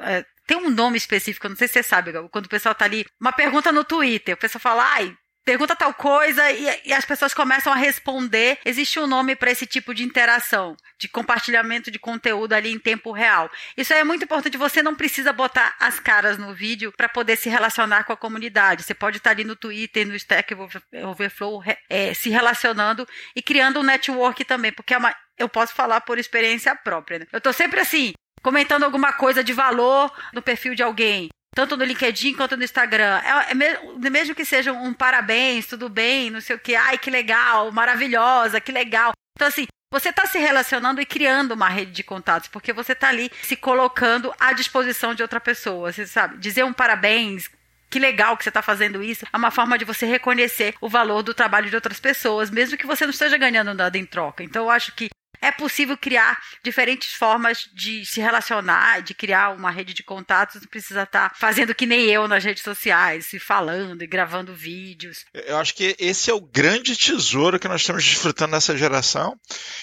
é, 0.04 0.26
tem 0.46 0.58
um 0.58 0.70
nome 0.70 0.98
específico, 0.98 1.50
não 1.50 1.56
sei 1.56 1.68
se 1.68 1.74
você 1.74 1.84
sabe, 1.84 2.14
quando 2.30 2.46
o 2.46 2.50
pessoal 2.50 2.76
tá 2.76 2.86
ali, 2.86 3.06
uma 3.20 3.32
pergunta 3.32 3.72
no 3.72 3.84
Twitter, 3.84 4.36
o 4.36 4.38
pessoal 4.38 4.62
fala, 4.62 4.84
ai, 4.94 5.14
pergunta 5.44 5.76
tal 5.76 5.94
coisa 5.94 6.52
e, 6.52 6.82
e, 6.86 6.94
as 6.94 7.06
pessoas 7.06 7.34
começam 7.34 7.72
a 7.72 7.76
responder. 7.76 8.60
Existe 8.66 9.00
um 9.00 9.08
nome 9.08 9.36
para 9.36 9.52
esse 9.52 9.66
tipo 9.66 9.94
de 9.94 10.04
interação, 10.04 10.76
de 11.00 11.08
compartilhamento 11.08 11.92
de 11.92 12.00
conteúdo 12.00 12.54
ali 12.54 12.72
em 12.72 12.80
tempo 12.80 13.12
real. 13.12 13.50
Isso 13.76 13.94
é 13.94 14.04
muito 14.04 14.24
importante. 14.24 14.58
Você 14.58 14.82
não 14.82 14.96
precisa 14.96 15.34
botar 15.34 15.76
as 15.80 16.00
caras 16.00 16.38
no 16.38 16.54
vídeo 16.54 16.94
para 16.96 17.10
poder 17.10 17.36
se 17.36 17.50
relacionar 17.50 18.04
com 18.04 18.14
a 18.14 18.18
comunidade. 18.18 18.84
Você 18.84 18.94
pode 18.94 19.18
estar 19.18 19.32
ali 19.32 19.44
no 19.44 19.56
Twitter, 19.56 20.08
no 20.08 20.16
Stack 20.16 20.56
Overflow, 21.04 21.64
é, 21.90 22.14
se 22.14 22.30
relacionando 22.30 23.08
e 23.36 23.42
criando 23.42 23.80
um 23.80 23.84
network 23.84 24.44
também, 24.46 24.72
porque 24.72 24.94
é 24.94 24.98
uma, 24.98 25.16
eu 25.38 25.50
posso 25.50 25.74
falar 25.74 26.02
por 26.02 26.18
experiência 26.18 26.76
própria. 26.76 27.20
Né? 27.20 27.26
Eu 27.32 27.38
estou 27.38 27.54
sempre 27.54 27.80
assim, 27.80 28.14
comentando 28.42 28.84
alguma 28.84 29.14
coisa 29.14 29.44
de 29.44 29.54
valor 29.54 30.12
no 30.34 30.42
perfil 30.42 30.76
de 30.76 30.84
alguém 30.84 31.30
tanto 31.56 31.76
no 31.76 31.84
LinkedIn 31.84 32.34
quanto 32.36 32.58
no 32.58 32.64
Instagram. 32.64 33.20
É, 33.20 33.52
é, 33.52 34.10
mesmo 34.10 34.36
que 34.36 34.46
seja 34.46 34.72
um 34.72 34.94
parabéns, 34.94 35.68
tudo 35.68 35.90
bem, 35.90 36.30
não 36.30 36.42
sei 36.42 36.56
o 36.56 36.60
que, 36.60 36.76
ai 36.76 36.98
que 36.98 37.10
legal, 37.10 37.72
maravilhosa, 37.72 38.62
que 38.62 38.72
legal. 38.72 39.12
Então, 39.36 39.48
assim, 39.48 39.66
você 39.92 40.10
está 40.10 40.26
se 40.26 40.38
relacionando 40.38 41.02
e 41.02 41.06
criando 41.06 41.52
uma 41.52 41.68
rede 41.68 41.92
de 41.92 42.04
contatos, 42.04 42.48
porque 42.48 42.72
você 42.72 42.94
está 42.94 43.10
ali 43.10 43.30
se 43.42 43.56
colocando 43.56 44.34
à 44.40 44.54
disposição 44.54 45.14
de 45.14 45.22
outra 45.22 45.40
pessoa. 45.40 45.92
Você 45.92 46.08
sabe, 46.08 46.38
dizer 46.38 46.64
um 46.64 46.72
parabéns, 46.72 47.50
que 47.90 48.00
legal 48.00 48.38
que 48.38 48.44
você 48.44 48.50
está 48.50 48.62
fazendo 48.62 49.04
isso. 49.04 49.26
É 49.32 49.38
uma 49.38 49.52
forma 49.52 49.78
de 49.78 49.84
você 49.84 50.06
reconhecer 50.06 50.76
o 50.80 50.88
valor 50.88 51.22
do 51.22 51.34
trabalho 51.34 51.70
de 51.70 51.76
outras 51.76 52.00
pessoas, 52.00 52.50
mesmo 52.50 52.78
que 52.78 52.88
você 52.88 53.04
não 53.06 53.12
esteja 53.12 53.38
ganhando 53.38 53.74
nada 53.74 53.98
em 53.98 54.06
troca. 54.06 54.44
Então, 54.44 54.64
eu 54.64 54.70
acho 54.70 54.94
que 54.94 55.10
é 55.42 55.52
possível 55.52 55.98
criar 55.98 56.40
diferentes 56.64 57.14
formas 57.14 57.68
de 57.74 58.06
se 58.06 58.22
relacionar, 58.22 59.02
de 59.02 59.14
criar 59.14 59.50
uma 59.50 59.72
rede 59.72 59.94
de 59.94 60.04
contatos, 60.04 60.62
não 60.62 60.68
precisa 60.68 61.04
estar 61.04 61.30
tá 61.30 61.36
fazendo 61.36 61.74
que 61.74 61.86
nem 61.86 62.06
eu 62.06 62.28
nas 62.28 62.44
redes 62.44 62.64
sociais, 62.64 63.26
se 63.26 63.40
falando 63.40 64.04
e 64.04 64.08
gravando 64.08 64.54
vídeos. 64.54 65.26
Eu 65.34 65.58
acho 65.58 65.74
que 65.74 65.96
esse 65.98 66.30
é 66.30 66.34
o 66.34 66.42
grande 66.42 66.96
tesouro 66.96 67.60
que 67.60 67.68
nós 67.68 67.82
estamos 67.82 68.04
desfrutando 68.04 68.52
nessa 68.52 68.78
geração, 68.78 69.38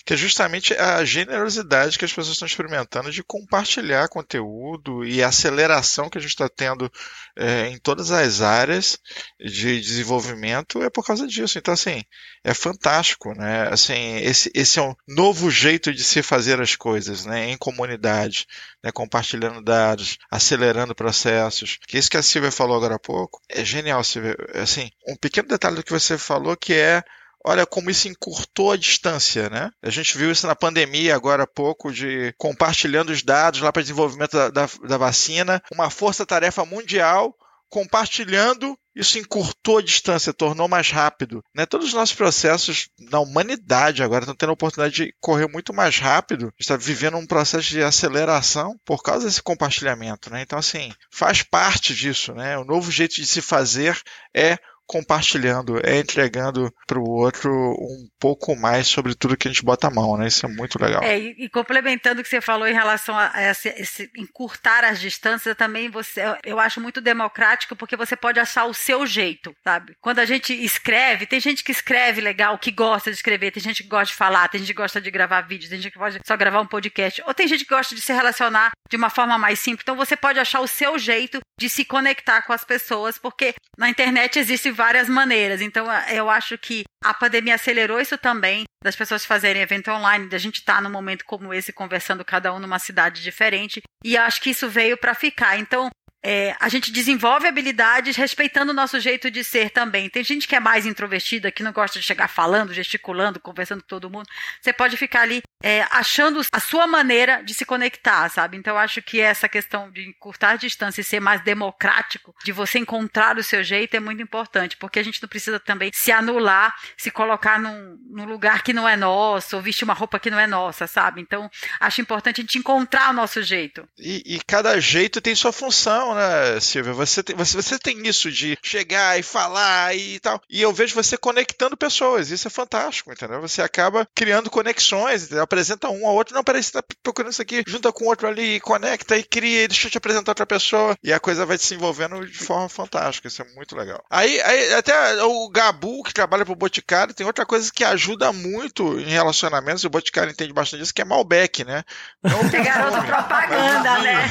que 0.05 0.15
é 0.15 0.17
justamente 0.17 0.75
a 0.75 1.05
generosidade 1.05 1.99
que 1.99 2.05
as 2.05 2.13
pessoas 2.13 2.35
estão 2.35 2.47
experimentando 2.47 3.11
de 3.11 3.25
compartilhar 3.25 4.09
conteúdo 4.09 5.05
e 5.05 5.23
a 5.23 5.29
aceleração 5.29 6.09
que 6.09 6.19
a 6.19 6.21
gente 6.21 6.31
está 6.31 6.49
tendo 6.49 6.91
é, 7.37 7.69
em 7.69 7.79
todas 7.79 8.11
as 8.11 8.41
áreas 8.41 8.99
de 9.41 9.81
desenvolvimento 9.81 10.83
é 10.83 10.91
por 10.91 11.05
causa 11.05 11.27
disso. 11.27 11.59
Então, 11.59 11.75
assim, 11.75 12.03
é 12.45 12.55
fantástico, 12.55 13.33
né? 13.35 13.69
Assim, 13.69 14.17
esse, 14.17 14.51
esse 14.55 14.79
é 14.79 14.83
um 14.83 14.95
novo 15.07 15.48
novo 15.49 15.51
jeito 15.51 15.93
de 15.93 16.05
se 16.05 16.23
fazer 16.23 16.61
as 16.61 16.77
coisas, 16.77 17.25
né, 17.25 17.51
em 17.51 17.57
comunidade, 17.57 18.47
né, 18.85 18.93
compartilhando 18.93 19.63
dados, 19.63 20.19
acelerando 20.31 20.95
processos. 20.95 21.79
Que 21.87 21.99
isso 21.99 22.11
que 22.11 22.17
a 22.17 22.23
Silvia 22.23 22.53
falou 22.53 22.77
agora 22.77 22.97
há 22.97 22.99
pouco 22.99 23.41
é 23.49 23.65
genial, 23.65 24.05
Silvia. 24.05 24.37
Assim, 24.55 24.91
um 25.07 25.17
pequeno 25.17 25.49
detalhe 25.49 25.77
do 25.77 25.83
que 25.83 25.93
você 25.93 26.17
falou 26.17 26.57
que 26.57 26.75
é 26.75 27.03
Olha 27.45 27.65
como 27.65 27.89
isso 27.89 28.09
encurtou 28.09 28.73
a 28.73 28.77
distância, 28.77 29.49
né? 29.49 29.71
A 29.81 29.91
gente 29.91 30.19
viu 30.19 30.31
isso 30.31 30.47
na 30.47 30.57
pandemia 30.57 31.15
agora 31.15 31.45
há 31.45 31.47
pouco, 31.47 31.93
de 31.93 32.35
compartilhando 32.37 33.11
os 33.11 33.23
dados 33.23 33.61
lá 33.61 33.73
para 33.73 33.81
desenvolvimento 33.81 34.33
da, 34.33 34.51
da, 34.51 34.69
da 34.87 34.99
vacina, 34.99 35.63
uma 35.73 35.89
força-tarefa 35.89 36.65
mundial 36.67 37.35
compartilhando, 37.69 38.79
isso 38.95 39.19
encurtou 39.19 39.79
a 39.79 39.83
distância, 39.83 40.33
tornou 40.33 40.67
mais 40.67 40.91
rápido. 40.91 41.43
Né? 41.55 41.65
Todos 41.67 41.89
os 41.89 41.95
nossos 41.95 42.15
processos 42.15 42.89
na 42.99 43.21
humanidade 43.21 44.03
agora 44.03 44.25
estão 44.25 44.35
tendo 44.35 44.51
a 44.51 44.55
oportunidade 44.55 44.95
de 45.05 45.15
correr 45.21 45.47
muito 45.49 45.73
mais 45.73 45.99
rápido, 45.99 46.53
está 46.59 46.77
vivendo 46.77 47.17
um 47.17 47.27
processo 47.27 47.69
de 47.69 47.83
aceleração 47.83 48.77
por 48.85 49.03
causa 49.03 49.27
desse 49.27 49.43
compartilhamento. 49.43 50.31
Né? 50.31 50.43
Então, 50.43 50.59
assim, 50.59 50.93
faz 51.11 51.43
parte 51.43 51.95
disso. 51.95 52.35
Né? 52.35 52.59
O 52.59 52.65
novo 52.65 52.91
jeito 52.91 53.15
de 53.15 53.27
se 53.27 53.41
fazer 53.41 54.01
é 54.35 54.59
compartilhando, 54.89 55.79
é 55.85 55.99
entregando 55.99 56.73
para 56.87 56.99
o 56.99 57.09
outro 57.09 57.51
um 57.53 58.09
pouco 58.19 58.57
mais 58.57 58.89
sobre 58.89 59.15
tudo 59.15 59.37
que 59.37 59.47
a 59.47 59.51
gente 59.51 59.63
bota 59.63 59.87
a 59.87 59.91
mão, 59.91 60.17
né? 60.17 60.27
Isso 60.27 60.47
é 60.47 60.49
muito 60.49 60.83
legal. 60.83 61.03
É, 61.03 61.19
e, 61.19 61.49
complementando 61.51 62.21
o 62.21 62.25
que 62.25 62.31
você 62.31 62.41
falou 62.41 62.67
em 62.67 62.73
relação 62.73 63.17
a, 63.17 63.31
esse, 63.51 63.69
esse, 63.69 64.11
encurtar 64.17 64.85
as 64.85 64.99
distâncias, 64.99 65.55
também 65.55 65.91
você, 65.91 66.23
eu 66.43 66.59
acho 66.59 66.81
muito 66.81 67.03
democrático 67.03 67.77
porque 67.77 67.97
você 67.97 68.17
pode 68.17 68.41
achar 68.41 68.65
o 68.65 68.73
seu 68.73 69.07
jeito, 69.07 69.55
sabe? 69.63 69.95
Quando 70.01 70.21
a 70.21 70.25
gente 70.25 70.55
escreve, 70.55 71.27
tem 71.27 71.39
gente 71.39 71.63
que 71.63 71.71
escreve 71.71 72.23
legal, 72.23 72.59
que 72.59 72.71
gosta 72.71 73.11
de 73.11 73.17
escrever, 73.17 73.51
tem 73.51 73.63
gente 73.63 73.83
que 73.83 73.89
gosta 73.89 74.07
de 74.07 74.15
falar, 74.15 74.49
tem 74.49 74.61
gente 74.61 74.75
que 74.75 74.81
gosta 74.81 75.01
de 75.01 75.11
gravar 75.11 75.43
vídeos, 75.43 75.69
tem 75.69 75.81
gente 75.81 75.93
que 75.93 75.99
pode 75.99 76.19
só 76.27 76.37
gravar 76.37 76.63
um 76.63 76.67
podcast, 76.67 77.23
ou 77.27 77.35
tem 77.35 77.47
gente 77.47 77.65
que 77.65 77.75
gosta 77.75 77.95
de 77.95 78.01
se 78.01 78.13
relacionar 78.13 78.71
de 78.89 78.97
uma 78.97 79.11
forma 79.11 79.37
mais 79.37 79.59
simples. 79.59 79.83
Então 79.83 79.97
você 79.97 80.17
pode 80.17 80.41
achar 80.41 80.61
o 80.61 80.67
seu 80.67 80.99
jeito 80.99 81.41
de 81.59 81.69
se 81.69 81.85
conectar 81.85 82.43
com 82.43 82.53
as 82.53 82.65
pessoas, 82.65 83.19
porque 83.19 83.55
na 83.77 83.91
internet 83.91 84.39
existe 84.39 84.71
várias 84.79 85.09
maneiras. 85.09 85.61
Então, 85.61 85.87
eu 86.09 86.31
acho 86.31 86.57
que 86.57 86.85
a 87.05 87.13
pandemia 87.13 87.57
acelerou 87.57 88.01
isso 88.01 88.17
também, 88.17 88.65
das 88.83 88.95
pessoas 88.95 89.25
fazerem 89.25 89.61
evento 89.61 89.91
online, 89.91 90.29
da 90.29 90.39
gente 90.39 90.61
estar 90.61 90.77
tá 90.77 90.81
num 90.81 90.91
momento 90.91 91.25
como 91.25 91.53
esse 91.53 91.73
conversando 91.73 92.25
cada 92.25 92.55
um 92.55 92.61
numa 92.61 92.79
cidade 92.79 93.21
diferente. 93.21 93.83
E 94.05 94.17
acho 94.17 94.41
que 94.41 94.51
isso 94.51 94.69
veio 94.69 94.97
para 94.97 95.15
ficar. 95.15 95.59
Então, 95.59 95.91
é, 96.23 96.57
a 96.59 96.69
gente 96.69 96.91
desenvolve 96.91 97.47
habilidades 97.47 98.17
respeitando 98.17 98.73
o 98.73 98.75
nosso 98.75 98.99
jeito 98.99 99.31
de 99.31 99.45
ser 99.45 99.71
também. 99.71 100.09
Tem 100.09 100.25
gente 100.25 100.49
que 100.49 100.57
é 100.57 100.61
mais 100.61 100.85
introvertida, 100.85 101.51
que 101.51 101.63
não 101.63 101.73
gosta 101.73 101.99
de 101.99 102.05
chegar 102.05 102.29
falando, 102.29 102.75
gesticulando, 102.75 103.39
conversando 103.39 103.83
com 103.83 103.89
todo 103.89 104.11
mundo. 104.11 104.29
Você 104.61 104.73
pode 104.73 104.97
ficar 104.97 105.23
ali 105.23 105.43
é, 105.63 105.87
achando 105.91 106.41
a 106.53 106.61
sua 106.61 106.87
maneira 106.87 107.43
de 107.43 107.55
se 107.55 107.65
conectar, 107.65 108.29
sabe? 108.29 108.57
Então, 108.57 108.77
acho 108.77 109.01
que 109.03 109.21
essa 109.21 109.49
questão 109.49 109.91
de 109.91 110.09
encurtar 110.09 110.51
a 110.51 110.57
distância 110.57 111.01
e 111.01 111.05
ser 111.05 111.21
mais 111.21 111.41
democrático, 111.43 112.35
de 112.45 112.53
você 112.53 112.79
encontrar 112.79 113.39
o 113.39 113.43
seu 113.43 113.63
jeito, 113.63 113.97
é 113.97 114.01
muito 114.01 114.23
importante, 114.23 114.77
porque 114.77 114.99
a 114.99 115.03
gente 115.03 115.23
não 115.23 115.29
precisa 115.29 115.59
também 115.59 115.91
se 115.93 116.11
anular, 116.11 116.75
se 116.97 117.11
colocar 117.11 117.61
num, 117.61 117.99
num 118.11 118.25
lugar 118.25 118.63
que 118.63 118.73
não 118.73 118.89
é 118.89 118.97
nosso, 118.97 119.57
ou 119.57 119.63
vestir 119.63 119.85
uma 119.85 119.95
roupa 119.95 120.19
que 120.19 120.31
não 120.31 120.39
é 120.39 120.47
nossa, 120.47 120.87
sabe? 120.87 121.21
Então, 121.21 121.51
acho 121.81 122.01
importante 122.01 122.41
a 122.41 122.43
gente 122.43 122.59
encontrar 122.59 123.11
o 123.11 123.13
nosso 123.13 123.43
jeito. 123.43 123.89
E, 123.99 124.23
e 124.35 124.41
cada 124.47 124.81
jeito 124.81 125.21
tem 125.21 125.35
sua 125.35 125.53
função, 125.53 126.08
né, 126.15 126.61
Silvia? 126.61 126.93
Você 126.93 127.23
tem, 127.23 127.37
você, 127.37 127.57
você 127.57 127.79
tem 127.79 128.07
isso 128.07 128.31
de 128.31 128.57
chegar 128.63 129.19
e 129.19 129.23
falar 129.23 129.95
e 129.97 130.21
tal. 130.21 130.41
E 130.49 130.63
eu 130.63 130.73
vejo 130.73 130.95
você 130.95 131.17
conectando 131.17 131.77
pessoas. 131.77 132.31
Isso 132.31 132.47
é 132.47 132.51
fantástico, 132.51 133.13
entendeu? 133.13 133.41
Você 133.41 133.63
acaba 133.63 134.07
criando 134.15 134.51
conexões, 134.51 135.25
entendeu? 135.25 135.43
apresenta 135.43 135.89
um 135.89 136.07
ao 136.07 136.15
outro. 136.15 136.35
Não, 136.35 136.45
peraí, 136.45 136.63
você 136.63 136.73
tá 136.73 136.83
procurando 137.03 137.33
isso 137.33 137.43
aqui, 137.43 137.63
junta 137.67 137.93
com 137.93 138.07
outro 138.07 138.29
ali, 138.29 138.61
conecta 138.61 139.17
e 139.17 139.23
cria, 139.23 139.65
e 139.65 139.69
deixa 139.69 139.87
eu 139.87 139.91
te 139.91 139.99
apresentar 139.99 140.33
outra 140.33 140.47
pessoa. 140.47 140.97
E 141.03 141.13
a 141.13 141.21
coisa 141.21 141.47
vai 141.47 141.59
se 141.59 141.75
envolvendo 141.75 142.27
de 142.27 142.39
forma 142.39 142.69
fantástica. 142.69 143.29
Isso 143.29 143.43
é 143.43 143.47
muito 143.55 143.77
legal. 143.77 144.03
Aí, 144.11 144.41
aí 144.43 144.75
até 144.75 145.23
o 145.25 145.49
Gabu, 145.49 146.03
que 146.03 146.13
trabalha 146.13 146.45
pro 146.45 146.55
Boticário, 146.55 147.15
tem 147.15 147.27
outra 147.27 147.47
coisa 147.47 147.71
que 147.73 147.85
ajuda 147.85 148.33
muito 148.33 148.99
em 149.01 149.11
relacionamentos, 149.11 149.83
e 149.83 149.87
o 149.87 149.91
Boticário 149.91 150.31
entende 150.31 150.53
bastante 150.53 150.81
disso, 150.81 150.95
que 150.95 151.03
é 151.03 151.05
Malbec, 151.05 151.65
né? 151.65 151.83
Não 152.23 152.41
é 152.41 152.65
garoto 152.65 153.07
propaganda, 153.07 153.99
né? 154.01 154.25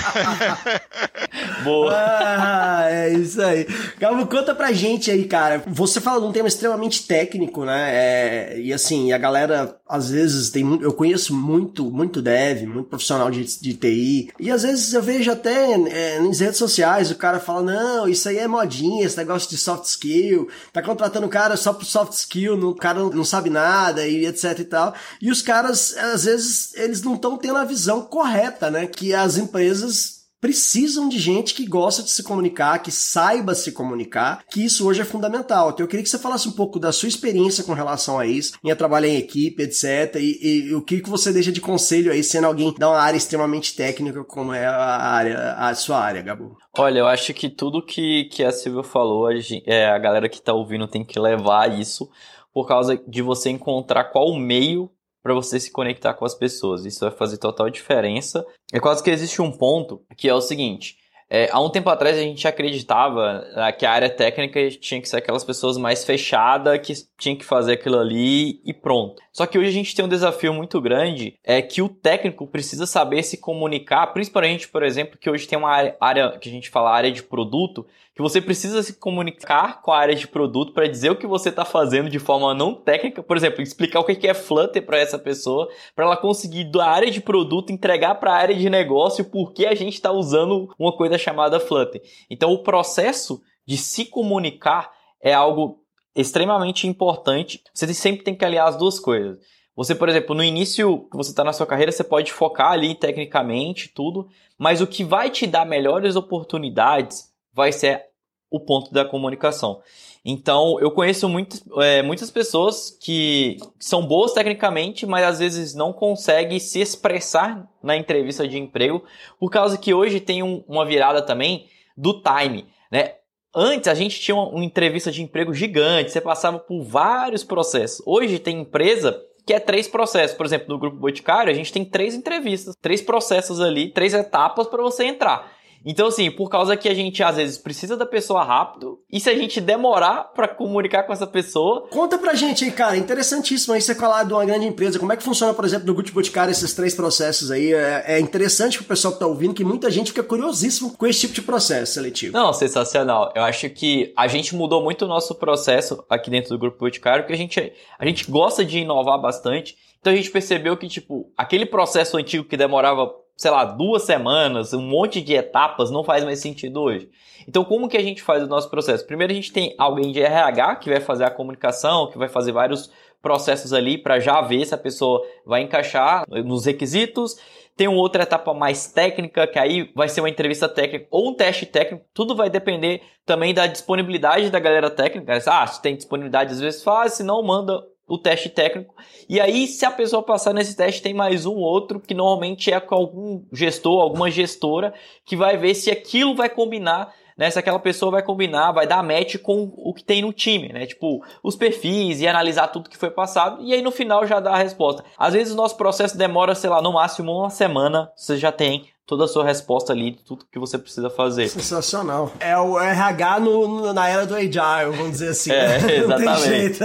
Boa. 1.67 1.93
Ah, 1.93 2.87
é 2.89 3.13
isso 3.13 3.41
aí. 3.41 3.67
Gabu, 3.99 4.25
conta 4.27 4.55
pra 4.55 4.71
gente 4.71 5.11
aí, 5.11 5.25
cara. 5.25 5.63
Você 5.67 5.99
fala 5.99 6.21
de 6.21 6.27
um 6.27 6.31
tema 6.31 6.47
extremamente 6.47 7.05
técnico, 7.05 7.65
né? 7.65 7.89
É, 7.89 8.59
e 8.59 8.73
assim, 8.73 9.11
a 9.11 9.17
galera, 9.17 9.77
às 9.87 10.09
vezes, 10.09 10.49
tem 10.49 10.67
eu 10.81 10.93
conheço 10.93 11.17
conheço 11.17 11.33
muito, 11.33 11.89
muito 11.91 12.21
dev, 12.21 12.67
muito 12.67 12.89
profissional 12.89 13.31
de, 13.31 13.43
de 13.43 13.73
TI. 13.73 14.31
E 14.39 14.51
às 14.51 14.63
vezes 14.63 14.93
eu 14.93 15.01
vejo 15.01 15.31
até 15.31 15.73
é, 15.73 16.19
nas 16.19 16.39
redes 16.39 16.57
sociais 16.57 17.09
o 17.11 17.15
cara 17.15 17.39
fala: 17.39 17.63
não, 17.63 18.07
isso 18.07 18.29
aí 18.29 18.37
é 18.37 18.47
modinha, 18.47 19.05
esse 19.05 19.17
negócio 19.17 19.49
de 19.49 19.57
soft 19.57 19.85
skill. 19.85 20.47
Tá 20.71 20.81
contratando 20.81 21.25
o 21.25 21.29
cara 21.29 21.57
só 21.57 21.73
pro 21.73 21.85
soft 21.85 22.13
skill, 22.13 22.55
o 22.69 22.75
cara 22.75 22.99
não 22.99 23.23
sabe 23.23 23.49
nada 23.49 24.07
e 24.07 24.25
etc 24.25 24.59
e 24.59 24.63
tal. 24.63 24.93
E 25.21 25.31
os 25.31 25.41
caras, 25.41 25.95
às 25.97 26.25
vezes, 26.25 26.73
eles 26.75 27.01
não 27.01 27.15
estão 27.15 27.37
tendo 27.37 27.57
a 27.57 27.65
visão 27.65 28.01
correta, 28.01 28.69
né? 28.69 28.85
Que 28.85 29.13
as 29.13 29.37
empresas 29.37 30.16
precisam 30.39 31.09
de 31.09 31.17
gente 31.19 31.53
que 31.53 31.65
gosta 31.65 32.03
de 32.03 32.11
se 32.11 32.23
comunicar, 32.23 32.79
que 32.79 32.91
saiba 32.91 33.55
se 33.55 33.71
comunicar, 33.71 34.43
que 34.49 34.63
isso 34.63 34.87
hoje 34.87 35.01
é 35.01 35.05
fundamental. 35.05 35.69
Então 35.69 35.83
eu 35.83 35.87
queria 35.87 36.03
que 36.03 36.09
você 36.09 36.19
falasse 36.19 36.47
um 36.47 36.51
pouco 36.51 36.79
da 36.79 36.91
sua 36.91 37.09
experiência 37.09 37.63
com 37.63 37.73
relação 37.73 38.19
a 38.19 38.25
isso, 38.25 38.53
em 38.63 38.75
trabalhar 38.75 39.07
em 39.07 39.17
equipe, 39.17 39.63
etc. 39.63 40.15
E, 40.15 40.67
e, 40.69 40.75
o 40.75 40.81
que, 40.81 41.01
que 41.01 41.09
você 41.09 41.33
deixa 41.33 41.51
de 41.51 41.61
conselho 41.61 42.11
aí, 42.11 42.23
sendo 42.23 42.45
alguém 42.45 42.73
da 42.77 42.89
uma 42.89 42.99
área 42.99 43.17
extremamente 43.17 43.75
técnica 43.75 44.23
como 44.23 44.53
é 44.53 44.65
a 44.65 44.97
área, 45.11 45.53
a 45.53 45.73
sua 45.75 45.99
área, 45.99 46.21
Gabo? 46.21 46.57
Olha, 46.77 46.99
eu 46.99 47.07
acho 47.07 47.33
que 47.33 47.49
tudo 47.49 47.83
que, 47.83 48.25
que 48.25 48.43
a 48.43 48.51
Silvia 48.51 48.83
falou, 48.83 49.27
a, 49.27 49.35
gente, 49.35 49.63
é, 49.67 49.87
a 49.87 49.97
galera 49.97 50.29
que 50.29 50.41
tá 50.41 50.53
ouvindo 50.53 50.87
tem 50.87 51.03
que 51.03 51.19
levar 51.19 51.79
isso 51.79 52.09
por 52.53 52.67
causa 52.67 52.99
de 53.07 53.21
você 53.21 53.49
encontrar 53.49 54.05
qual 54.05 54.35
meio 54.35 54.89
para 55.27 55.35
você 55.35 55.59
se 55.59 55.69
conectar 55.69 56.13
com 56.13 56.23
as 56.23 56.33
pessoas. 56.33 56.85
Isso 56.85 57.01
vai 57.01 57.11
fazer 57.11 57.37
total 57.37 57.69
diferença. 57.69 58.45
É 58.71 58.79
quase 58.79 59.03
que 59.03 59.09
existe 59.09 59.41
um 59.41 59.51
ponto 59.51 60.01
que 60.15 60.29
é 60.29 60.33
o 60.33 60.39
seguinte: 60.39 60.95
é, 61.29 61.49
há 61.51 61.59
um 61.59 61.69
tempo 61.69 61.89
atrás 61.89 62.17
a 62.17 62.21
gente 62.21 62.47
acreditava 62.47 63.45
né, 63.53 63.71
que 63.73 63.85
a 63.85 63.91
área 63.91 64.09
técnica 64.09 64.69
tinha 64.79 65.01
que 65.01 65.09
ser 65.09 65.17
aquelas 65.17 65.43
pessoas 65.43 65.77
mais 65.77 66.05
fechadas, 66.05 66.79
que 66.79 66.93
tinha 67.17 67.35
que 67.35 67.43
fazer 67.43 67.73
aquilo 67.73 67.99
ali 67.99 68.61
e 68.63 68.73
pronto. 68.73 69.21
Só 69.37 69.45
que 69.45 69.55
hoje 69.55 69.69
a 69.69 69.71
gente 69.71 69.95
tem 69.95 70.03
um 70.03 70.07
desafio 70.09 70.51
muito 70.51 70.81
grande, 70.81 71.37
é 71.43 71.61
que 71.61 71.79
o 71.79 71.87
técnico 71.87 72.47
precisa 72.47 72.87
saber 72.87 73.21
se 73.21 73.37
comunicar, 73.37 74.07
principalmente, 74.07 74.67
por 74.67 74.81
exemplo, 74.81 75.15
que 75.15 75.29
hoje 75.29 75.47
tem 75.47 75.59
uma 75.59 75.93
área, 76.01 76.39
que 76.39 76.49
a 76.49 76.51
gente 76.51 76.71
fala 76.71 76.89
área 76.89 77.11
de 77.11 77.21
produto, 77.21 77.85
que 78.15 78.21
você 78.23 78.41
precisa 78.41 78.81
se 78.81 78.93
comunicar 78.93 79.83
com 79.83 79.91
a 79.91 79.99
área 79.99 80.15
de 80.15 80.27
produto 80.27 80.73
para 80.73 80.87
dizer 80.87 81.11
o 81.11 81.15
que 81.15 81.27
você 81.27 81.49
está 81.49 81.63
fazendo 81.63 82.09
de 82.09 82.17
forma 82.17 82.51
não 82.55 82.73
técnica, 82.73 83.21
por 83.21 83.37
exemplo, 83.37 83.61
explicar 83.61 83.99
o 83.99 84.03
que 84.03 84.27
é 84.27 84.33
Flutter 84.33 84.83
para 84.83 84.97
essa 84.97 85.19
pessoa, 85.19 85.69
para 85.95 86.05
ela 86.05 86.17
conseguir 86.17 86.71
da 86.71 86.87
área 86.87 87.11
de 87.11 87.21
produto 87.21 87.71
entregar 87.71 88.15
para 88.15 88.31
a 88.31 88.37
área 88.37 88.55
de 88.55 88.71
negócio 88.71 89.23
por 89.23 89.53
que 89.53 89.67
a 89.67 89.75
gente 89.75 89.93
está 89.93 90.11
usando 90.11 90.73
uma 90.79 90.97
coisa 90.97 91.15
chamada 91.15 91.59
Flutter. 91.59 92.01
Então, 92.27 92.51
o 92.51 92.63
processo 92.63 93.39
de 93.67 93.77
se 93.77 94.05
comunicar 94.05 94.91
é 95.21 95.31
algo 95.31 95.85
extremamente 96.21 96.87
importante. 96.87 97.61
Você 97.73 97.93
sempre 97.93 98.23
tem 98.23 98.35
que 98.35 98.43
aliar 98.43 98.67
as 98.67 98.75
duas 98.75 98.99
coisas. 98.99 99.37
Você, 99.75 99.93
por 99.93 100.09
exemplo, 100.09 100.35
no 100.35 100.43
início 100.43 101.07
que 101.11 101.15
você 101.15 101.29
está 101.29 101.43
na 101.43 101.53
sua 101.53 101.67
carreira, 101.67 101.91
você 101.91 102.03
pode 102.03 102.33
focar 102.33 102.71
ali 102.71 102.95
tecnicamente 102.95 103.89
tudo, 103.89 104.27
mas 104.57 104.81
o 104.81 104.87
que 104.87 105.03
vai 105.03 105.29
te 105.29 105.45
dar 105.45 105.65
melhores 105.65 106.15
oportunidades 106.15 107.31
vai 107.53 107.71
ser 107.71 108.05
o 108.49 108.59
ponto 108.59 108.91
da 108.91 109.05
comunicação. 109.05 109.81
Então, 110.25 110.79
eu 110.79 110.89
conheço 110.91 111.29
muito, 111.29 111.57
é, 111.81 112.01
muitas 112.01 112.31
pessoas 112.31 112.89
que 112.89 113.57
são 113.79 114.05
boas 114.05 114.33
tecnicamente, 114.33 115.05
mas 115.05 115.23
às 115.23 115.39
vezes 115.39 115.75
não 115.75 115.93
conseguem 115.93 116.59
se 116.59 116.81
expressar 116.81 117.69
na 117.83 117.95
entrevista 117.95 118.47
de 118.47 118.57
emprego, 118.57 119.03
por 119.39 119.51
causa 119.51 119.77
que 119.77 119.93
hoje 119.93 120.19
tem 120.19 120.41
um, 120.41 120.63
uma 120.67 120.85
virada 120.85 121.21
também 121.21 121.67
do 121.95 122.21
time, 122.21 122.65
né? 122.91 123.13
Antes 123.59 123.87
a 123.87 123.95
gente 123.95 124.19
tinha 124.19 124.35
uma, 124.35 124.49
uma 124.49 124.63
entrevista 124.63 125.11
de 125.11 125.23
emprego 125.23 125.51
gigante, 125.51 126.11
você 126.11 126.21
passava 126.21 126.59
por 126.59 126.83
vários 126.83 127.43
processos. 127.43 128.03
Hoje 128.05 128.37
tem 128.37 128.61
empresa 128.61 129.19
que 129.47 129.51
é 129.51 129.59
três 129.59 129.87
processos. 129.87 130.37
Por 130.37 130.45
exemplo, 130.45 130.67
no 130.69 130.77
grupo 130.77 130.97
Boticário, 130.97 131.51
a 131.51 131.55
gente 131.55 131.73
tem 131.73 131.83
três 131.83 132.13
entrevistas, 132.13 132.75
três 132.79 133.01
processos 133.01 133.59
ali, 133.59 133.89
três 133.89 134.13
etapas 134.13 134.67
para 134.67 134.83
você 134.83 135.05
entrar. 135.05 135.56
Então, 135.85 136.07
assim, 136.07 136.29
por 136.29 136.49
causa 136.49 136.75
que 136.75 136.89
a 136.89 136.93
gente 136.93 137.23
às 137.23 137.35
vezes 137.35 137.57
precisa 137.57 137.95
da 137.95 138.05
pessoa 138.05 138.43
rápido, 138.43 138.99
e 139.11 139.19
se 139.19 139.29
a 139.29 139.35
gente 139.35 139.61
demorar 139.61 140.31
para 140.33 140.47
comunicar 140.47 141.03
com 141.03 141.13
essa 141.13 141.27
pessoa. 141.27 141.87
Conta 141.89 142.17
pra 142.17 142.33
gente 142.33 142.65
aí, 142.65 142.71
cara, 142.71 142.97
interessantíssimo 142.97 143.73
aí 143.73 143.81
você 143.81 143.95
falar 143.95 144.23
de 144.23 144.33
uma 144.33 144.45
grande 144.45 144.67
empresa. 144.67 144.99
Como 144.99 145.11
é 145.11 145.17
que 145.17 145.23
funciona, 145.23 145.53
por 145.53 145.65
exemplo, 145.65 145.87
no 145.87 145.93
Gucci 145.93 146.11
Boticário 146.11 146.51
esses 146.51 146.73
três 146.73 146.93
processos 146.95 147.51
aí? 147.51 147.73
É, 147.73 148.03
é 148.07 148.19
interessante 148.19 148.77
pro 148.77 148.87
pessoal 148.87 149.13
que 149.13 149.19
tá 149.19 149.27
ouvindo 149.27 149.53
que 149.53 149.63
muita 149.63 149.89
gente 149.89 150.11
fica 150.11 150.23
curiosíssimo 150.23 150.95
com 150.95 151.07
esse 151.07 151.21
tipo 151.21 151.33
de 151.33 151.41
processo 151.41 151.93
seletivo. 151.93 152.33
Não, 152.33 152.53
sensacional. 152.53 153.31
Eu 153.35 153.43
acho 153.43 153.69
que 153.69 154.13
a 154.15 154.27
gente 154.27 154.55
mudou 154.55 154.83
muito 154.83 155.05
o 155.05 155.07
nosso 155.07 155.35
processo 155.35 156.03
aqui 156.09 156.29
dentro 156.29 156.49
do 156.49 156.59
Grupo 156.59 156.79
Boticário, 156.79 157.23
porque 157.23 157.33
a 157.33 157.37
gente, 157.37 157.73
a 157.97 158.05
gente 158.05 158.29
gosta 158.29 158.63
de 158.63 158.79
inovar 158.79 159.19
bastante. 159.19 159.75
Então 159.99 160.13
a 160.13 160.15
gente 160.15 160.31
percebeu 160.31 160.77
que, 160.77 160.87
tipo, 160.87 161.31
aquele 161.35 161.65
processo 161.65 162.17
antigo 162.17 162.45
que 162.45 162.55
demorava, 162.55 163.09
sei 163.37 163.51
lá, 163.51 163.63
duas 163.63 164.01
semanas, 164.01 164.73
um 164.73 164.81
monte 164.81 165.21
de 165.21 165.35
etapas, 165.35 165.91
não 165.91 166.03
faz 166.03 166.23
mais 166.23 166.39
sentido 166.39 166.81
hoje. 166.81 167.07
Então, 167.47 167.63
como 167.63 167.87
que 167.87 167.95
a 167.95 168.01
gente 168.01 168.21
faz 168.21 168.43
o 168.43 168.47
nosso 168.47 168.69
processo? 168.69 169.05
Primeiro, 169.05 169.31
a 169.31 169.35
gente 169.35 169.53
tem 169.53 169.75
alguém 169.77 170.11
de 170.11 170.19
RH 170.19 170.77
que 170.77 170.89
vai 170.89 170.99
fazer 170.99 171.23
a 171.23 171.29
comunicação, 171.29 172.09
que 172.09 172.17
vai 172.17 172.27
fazer 172.27 172.51
vários 172.51 172.91
processos 173.21 173.73
ali 173.73 173.97
para 173.97 174.19
já 174.19 174.41
ver 174.41 174.65
se 174.65 174.73
a 174.73 174.77
pessoa 174.77 175.23
vai 175.45 175.61
encaixar 175.61 176.25
nos 176.27 176.65
requisitos. 176.65 177.37
Tem 177.75 177.87
uma 177.87 177.99
outra 177.99 178.23
etapa 178.23 178.55
mais 178.55 178.87
técnica, 178.87 179.45
que 179.45 179.59
aí 179.59 179.91
vai 179.95 180.09
ser 180.09 180.21
uma 180.21 180.29
entrevista 180.29 180.67
técnica 180.67 181.07
ou 181.11 181.29
um 181.29 181.33
teste 181.35 181.67
técnico. 181.67 182.03
Tudo 182.13 182.35
vai 182.35 182.49
depender 182.49 183.01
também 183.23 183.53
da 183.53 183.67
disponibilidade 183.67 184.49
da 184.49 184.59
galera 184.59 184.89
técnica. 184.89 185.39
Ah, 185.45 185.67
se 185.67 185.79
tem 185.79 185.95
disponibilidade, 185.95 186.53
às 186.53 186.59
vezes 186.59 186.83
faz, 186.83 187.13
se 187.13 187.23
não, 187.23 187.43
manda 187.43 187.83
o 188.07 188.17
teste 188.17 188.49
técnico. 188.49 188.95
E 189.27 189.39
aí, 189.39 189.67
se 189.67 189.85
a 189.85 189.91
pessoa 189.91 190.23
passar 190.23 190.53
nesse 190.53 190.75
teste, 190.75 191.01
tem 191.01 191.13
mais 191.13 191.45
um 191.45 191.55
outro, 191.55 191.99
que 191.99 192.13
normalmente 192.13 192.71
é 192.71 192.79
com 192.79 192.95
algum 192.95 193.43
gestor, 193.51 194.01
alguma 194.01 194.31
gestora, 194.31 194.93
que 195.25 195.35
vai 195.35 195.57
ver 195.57 195.75
se 195.75 195.91
aquilo 195.91 196.35
vai 196.35 196.49
combinar 196.49 197.13
né? 197.37 197.51
Se 197.51 197.59
aquela 197.59 197.77
pessoa 197.77 198.11
vai 198.11 198.23
combinar, 198.23 198.71
vai 198.71 198.87
dar 198.87 199.03
match 199.03 199.37
com 199.37 199.71
o 199.77 199.93
que 199.93 200.03
tem 200.03 200.23
no 200.23 200.33
time, 200.33 200.73
né? 200.73 200.87
Tipo, 200.87 201.23
os 201.43 201.55
perfis 201.55 202.19
e 202.19 202.27
analisar 202.27 202.67
tudo 202.69 202.89
que 202.89 202.97
foi 202.97 203.11
passado 203.11 203.63
e 203.63 203.73
aí 203.73 203.81
no 203.81 203.91
final 203.91 204.25
já 204.25 204.39
dá 204.39 204.53
a 204.53 204.57
resposta. 204.57 205.05
Às 205.15 205.33
vezes 205.33 205.53
o 205.53 205.57
nosso 205.57 205.77
processo 205.77 206.17
demora, 206.17 206.55
sei 206.55 206.69
lá, 206.69 206.81
no 206.81 206.93
máximo 206.93 207.31
uma 207.31 207.51
semana, 207.51 208.11
você 208.15 208.37
já 208.37 208.51
tem 208.51 208.89
toda 209.07 209.23
a 209.23 209.27
sua 209.27 209.45
resposta 209.45 209.93
ali 209.93 210.11
de 210.11 210.17
tudo 210.17 210.45
que 210.51 210.59
você 210.59 210.77
precisa 210.77 211.09
fazer. 211.09 211.47
Sensacional. 211.47 212.33
É 212.41 212.57
o 212.57 212.77
RH 212.77 213.39
no, 213.39 213.93
na 213.93 214.09
era 214.09 214.25
do 214.25 214.35
Agile, 214.35 214.91
vamos 214.91 215.11
dizer 215.11 215.29
assim. 215.29 215.47
É, 215.57 215.77
exatamente. 216.03 216.79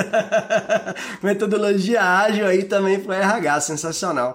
Metodologia 1.22 2.02
ágil 2.02 2.46
aí 2.46 2.62
também 2.62 3.00
para 3.00 3.16
RH, 3.16 3.60
sensacional. 3.62 4.34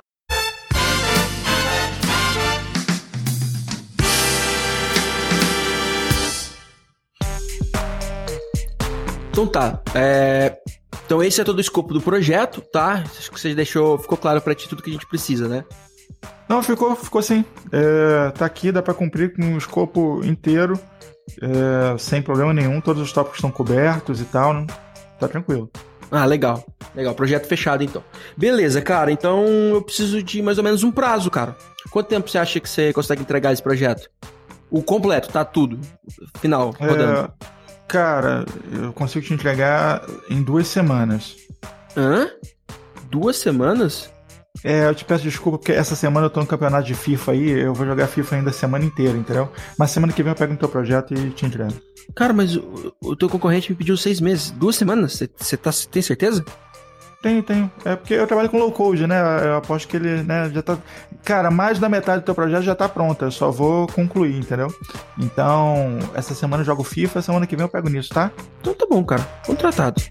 Então 9.31 9.47
tá. 9.47 9.81
É... 9.95 10.57
Então 11.05 11.23
esse 11.23 11.39
é 11.39 11.43
todo 11.43 11.57
o 11.57 11.61
escopo 11.61 11.93
do 11.93 12.01
projeto, 12.01 12.59
tá? 12.61 13.03
Acho 13.17 13.31
que 13.31 13.39
você 13.39 13.55
deixou, 13.55 13.97
ficou 13.97 14.17
claro 14.17 14.41
para 14.41 14.53
ti 14.53 14.67
tudo 14.67 14.83
que 14.83 14.89
a 14.89 14.93
gente 14.93 15.07
precisa, 15.07 15.47
né? 15.47 15.63
Não, 16.47 16.63
ficou, 16.63 16.95
ficou 16.95 17.21
sim. 17.21 17.43
É, 17.71 18.31
tá 18.31 18.45
aqui, 18.45 18.71
dá 18.71 18.81
para 18.81 18.93
cumprir 18.93 19.35
com 19.35 19.53
o 19.53 19.57
escopo 19.57 20.21
inteiro, 20.23 20.79
é, 21.41 21.97
sem 21.97 22.21
problema 22.21 22.53
nenhum. 22.53 22.79
Todos 22.79 23.01
os 23.01 23.11
tópicos 23.11 23.37
estão 23.37 23.51
cobertos 23.51 24.21
e 24.21 24.25
tal, 24.25 24.53
né? 24.53 24.67
tá 25.19 25.27
tranquilo. 25.27 25.69
Ah, 26.09 26.25
legal. 26.25 26.63
Legal, 26.95 27.13
projeto 27.13 27.47
fechado 27.47 27.83
então. 27.83 28.03
Beleza, 28.35 28.81
cara. 28.81 29.11
Então 29.11 29.45
eu 29.45 29.81
preciso 29.81 30.23
de 30.23 30.41
mais 30.41 30.57
ou 30.57 30.63
menos 30.63 30.83
um 30.83 30.91
prazo, 30.91 31.29
cara. 31.29 31.55
Quanto 31.89 32.07
tempo 32.07 32.29
você 32.29 32.37
acha 32.37 32.59
que 32.59 32.69
você 32.69 32.93
consegue 32.93 33.21
entregar 33.21 33.51
esse 33.51 33.61
projeto? 33.61 34.09
O 34.69 34.81
completo, 34.81 35.29
tá 35.29 35.43
tudo. 35.43 35.79
Final, 36.39 36.71
rodando. 36.71 37.33
É, 37.41 37.57
Cara, 37.87 38.45
eu 38.71 38.91
consigo 38.91 39.25
te 39.25 39.33
entregar 39.33 40.05
em 40.29 40.43
duas 40.43 40.67
semanas. 40.67 41.37
Hã? 41.95 42.29
Duas 43.09 43.37
semanas? 43.37 44.11
É, 44.63 44.87
eu 44.87 44.95
te 44.95 45.05
peço 45.05 45.23
desculpa 45.23 45.57
porque 45.57 45.71
essa 45.71 45.95
semana 45.95 46.25
eu 46.25 46.29
tô 46.29 46.39
no 46.39 46.47
campeonato 46.47 46.85
de 46.85 46.93
FIFA 46.93 47.31
aí, 47.31 47.49
eu 47.49 47.73
vou 47.73 47.85
jogar 47.85 48.07
FIFA 48.07 48.37
ainda 48.37 48.49
a 48.49 48.53
semana 48.53 48.85
inteira, 48.85 49.17
entendeu? 49.17 49.49
Mas 49.77 49.91
semana 49.91 50.11
que 50.13 50.23
vem 50.23 50.31
eu 50.31 50.35
pego 50.35 50.53
no 50.53 50.59
teu 50.59 50.69
projeto 50.69 51.13
e 51.13 51.29
te 51.29 51.45
entrego. 51.45 51.73
Cara, 52.15 52.33
mas 52.33 52.55
o, 52.55 52.93
o 53.01 53.15
teu 53.15 53.29
concorrente 53.29 53.71
me 53.71 53.77
pediu 53.77 53.97
seis 53.97 54.19
meses. 54.19 54.51
Duas 54.51 54.75
semanas? 54.75 55.21
Você 55.37 55.57
tá, 55.57 55.71
tem 55.91 56.01
certeza? 56.01 56.43
Tenho, 57.21 57.41
tenho. 57.41 57.71
É 57.83 57.95
porque 57.95 58.13
eu 58.13 58.27
trabalho 58.27 58.49
com 58.49 58.59
low 58.59 58.71
code, 58.71 59.07
né? 59.07 59.19
Eu 59.43 59.57
aposto 59.57 59.87
que 59.87 59.97
ele, 59.97 60.23
né, 60.23 60.49
já 60.53 60.61
tá. 60.61 60.77
Cara, 61.23 61.49
mais 61.49 61.79
da 61.79 61.89
metade 61.89 62.21
do 62.21 62.25
teu 62.25 62.35
projeto 62.35 62.63
já 62.63 62.75
tá 62.75 62.87
pronta. 62.87 63.25
Eu 63.25 63.31
só 63.31 63.49
vou 63.49 63.87
concluir, 63.87 64.37
entendeu? 64.37 64.73
Então, 65.17 65.97
essa 66.13 66.35
semana 66.35 66.61
eu 66.61 66.65
jogo 66.65 66.83
FIFA, 66.83 67.21
semana 67.21 67.47
que 67.47 67.55
vem 67.55 67.65
eu 67.65 67.69
pego 67.69 67.89
nisso, 67.89 68.09
tá? 68.13 68.31
Então 68.61 68.73
tá 68.73 68.85
bom, 68.87 69.03
cara. 69.03 69.23
Contratado. 69.45 70.01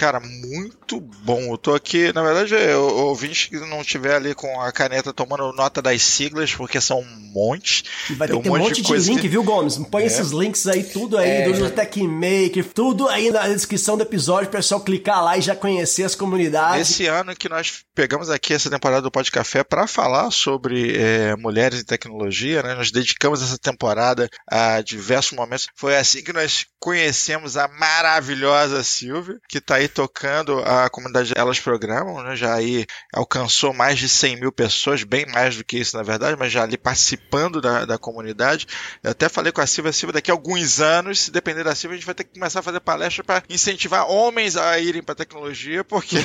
Cara, 0.00 0.18
muito 0.18 0.98
bom. 0.98 1.52
Eu 1.52 1.58
tô 1.58 1.74
aqui, 1.74 2.10
na 2.14 2.22
verdade, 2.22 2.54
o 2.74 3.08
ouvinte 3.08 3.50
que 3.50 3.60
não 3.60 3.82
estiver 3.82 4.14
ali 4.14 4.34
com 4.34 4.58
a 4.58 4.72
caneta 4.72 5.12
tomando 5.12 5.52
nota 5.52 5.82
das 5.82 6.02
siglas, 6.02 6.54
porque 6.54 6.80
são 6.80 7.00
um 7.00 7.30
monte. 7.34 7.84
E 8.08 8.14
vai 8.14 8.26
ter, 8.26 8.32
um, 8.32 8.40
ter 8.40 8.48
monte 8.48 8.60
monte 8.60 8.80
de, 8.80 8.98
de 8.98 9.10
link, 9.10 9.20
que... 9.20 9.28
viu, 9.28 9.42
Gomes? 9.42 9.76
Põe 9.90 10.04
é. 10.04 10.06
esses 10.06 10.30
links 10.30 10.66
aí, 10.66 10.84
tudo 10.84 11.18
aí 11.18 11.28
é, 11.28 11.52
do 11.52 11.54
já... 11.54 11.68
TechMaker, 11.68 12.64
tudo 12.72 13.08
aí 13.08 13.30
na 13.30 13.46
descrição 13.48 13.98
do 13.98 14.02
episódio, 14.02 14.48
o 14.48 14.50
pessoal 14.50 14.80
clicar 14.80 15.22
lá 15.22 15.36
e 15.36 15.42
já 15.42 15.54
conhecer 15.54 16.04
as 16.04 16.14
comunidades. 16.14 16.90
Esse 16.90 17.06
ano 17.06 17.36
que 17.36 17.50
nós 17.50 17.84
pegamos 17.94 18.30
aqui 18.30 18.54
essa 18.54 18.70
temporada 18.70 19.02
do 19.02 19.10
Pod 19.10 19.30
Café 19.30 19.62
para 19.62 19.86
falar 19.86 20.30
sobre 20.30 20.96
é, 20.96 21.36
mulheres 21.36 21.78
em 21.78 21.84
tecnologia, 21.84 22.62
né? 22.62 22.74
Nós 22.74 22.90
dedicamos 22.90 23.42
essa 23.42 23.58
temporada 23.58 24.30
a 24.50 24.80
diversos 24.80 25.32
momentos. 25.32 25.68
Foi 25.76 25.94
assim 25.94 26.24
que 26.24 26.32
nós 26.32 26.64
conhecemos 26.80 27.58
a 27.58 27.68
maravilhosa 27.68 28.82
Silvia, 28.82 29.38
que 29.46 29.58
está 29.58 29.74
aí 29.76 29.86
tocando 29.86 30.60
a 30.60 30.88
comunidade 30.88 31.34
Elas 31.36 31.60
Programam, 31.60 32.22
né? 32.22 32.34
já 32.34 32.54
aí 32.54 32.86
alcançou 33.12 33.74
mais 33.74 33.98
de 33.98 34.08
100 34.08 34.40
mil 34.40 34.50
pessoas, 34.50 35.04
bem 35.04 35.26
mais 35.26 35.56
do 35.56 35.64
que 35.64 35.78
isso 35.78 35.94
na 35.94 36.02
verdade, 36.02 36.36
mas 36.38 36.50
já 36.50 36.62
ali 36.62 36.78
participando 36.78 37.60
da, 37.60 37.84
da 37.84 37.98
comunidade. 37.98 38.66
Eu 39.02 39.10
até 39.10 39.28
falei 39.28 39.52
com 39.52 39.60
a 39.60 39.66
Silvia, 39.66 39.92
Silvia, 39.92 40.14
daqui 40.14 40.30
a 40.30 40.34
alguns 40.34 40.80
anos, 40.80 41.20
se 41.20 41.30
depender 41.30 41.64
da 41.64 41.74
Silvia, 41.74 41.96
a 41.96 41.98
gente 41.98 42.06
vai 42.06 42.14
ter 42.14 42.24
que 42.24 42.32
começar 42.32 42.60
a 42.60 42.62
fazer 42.62 42.80
palestra 42.80 43.22
para 43.22 43.42
incentivar 43.50 44.10
homens 44.10 44.56
a 44.56 44.78
irem 44.78 45.02
para 45.02 45.14
tecnologia, 45.14 45.84
porque 45.84 46.16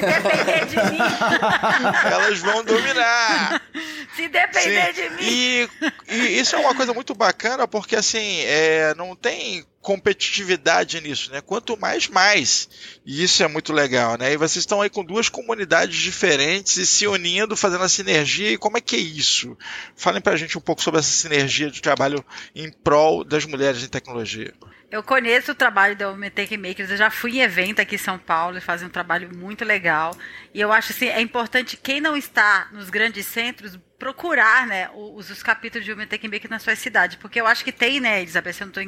depender 0.00 0.64
de 0.66 0.76
mim, 0.76 0.98
elas 2.10 2.38
vão 2.38 2.64
dominar. 2.64 3.60
Se 4.16 4.26
depender 4.26 4.94
Sim. 4.94 5.02
de 5.02 5.10
mim. 5.10 5.16
E, 5.20 5.68
e, 6.08 6.40
isso 6.40 6.56
é 6.56 6.58
uma 6.58 6.74
coisa 6.74 6.94
muito 6.94 7.14
bacana, 7.14 7.68
porque 7.68 7.94
assim, 7.94 8.40
é, 8.40 8.69
não 8.96 9.14
tem 9.14 9.64
competitividade 9.80 11.00
nisso, 11.00 11.30
né? 11.32 11.40
Quanto 11.40 11.78
mais, 11.78 12.06
mais. 12.08 12.68
E 13.04 13.22
isso 13.22 13.42
é 13.42 13.48
muito 13.48 13.72
legal, 13.72 14.18
né? 14.18 14.32
E 14.32 14.36
vocês 14.36 14.62
estão 14.62 14.82
aí 14.82 14.90
com 14.90 15.04
duas 15.04 15.28
comunidades 15.28 15.96
diferentes 15.96 16.76
e 16.76 16.86
se 16.86 17.06
unindo, 17.06 17.56
fazendo 17.56 17.84
a 17.84 17.88
sinergia. 17.88 18.52
E 18.52 18.58
como 18.58 18.76
é 18.76 18.80
que 18.80 18.96
é 18.96 19.00
isso? 19.00 19.56
Falem 19.96 20.20
pra 20.20 20.36
gente 20.36 20.58
um 20.58 20.60
pouco 20.60 20.82
sobre 20.82 21.00
essa 21.00 21.10
sinergia 21.10 21.70
de 21.70 21.80
trabalho 21.80 22.24
em 22.54 22.70
prol 22.70 23.24
das 23.24 23.44
mulheres 23.46 23.82
em 23.82 23.88
tecnologia. 23.88 24.52
Eu 24.90 25.04
conheço 25.04 25.52
o 25.52 25.54
trabalho 25.54 25.94
da 25.96 26.08
Womentech 26.08 26.56
Makers, 26.56 26.90
eu 26.90 26.96
já 26.96 27.10
fui 27.10 27.38
em 27.38 27.42
evento 27.42 27.80
aqui 27.80 27.94
em 27.94 27.98
São 27.98 28.18
Paulo 28.18 28.58
e 28.58 28.60
fazem 28.60 28.88
um 28.88 28.90
trabalho 28.90 29.30
muito 29.32 29.64
legal. 29.64 30.16
E 30.52 30.60
eu 30.60 30.72
acho 30.72 30.92
assim, 30.92 31.06
é 31.06 31.20
importante 31.20 31.76
quem 31.76 32.00
não 32.00 32.16
está 32.16 32.68
nos 32.72 32.90
grandes 32.90 33.24
centros 33.26 33.78
procurar, 34.00 34.66
né, 34.66 34.88
os, 34.94 35.28
os 35.28 35.42
capítulos 35.42 35.84
de 35.84 35.92
Womentech 35.92 36.26
Makers 36.26 36.48
na 36.48 36.58
sua 36.58 36.74
cidade, 36.74 37.18
porque 37.18 37.38
eu 37.38 37.46
acho 37.46 37.62
que 37.62 37.70
tem, 37.70 38.00
né, 38.00 38.22
Elizabeth, 38.22 38.54
se 38.54 38.62
eu 38.62 38.66
não, 38.66 38.72
tô, 38.72 38.80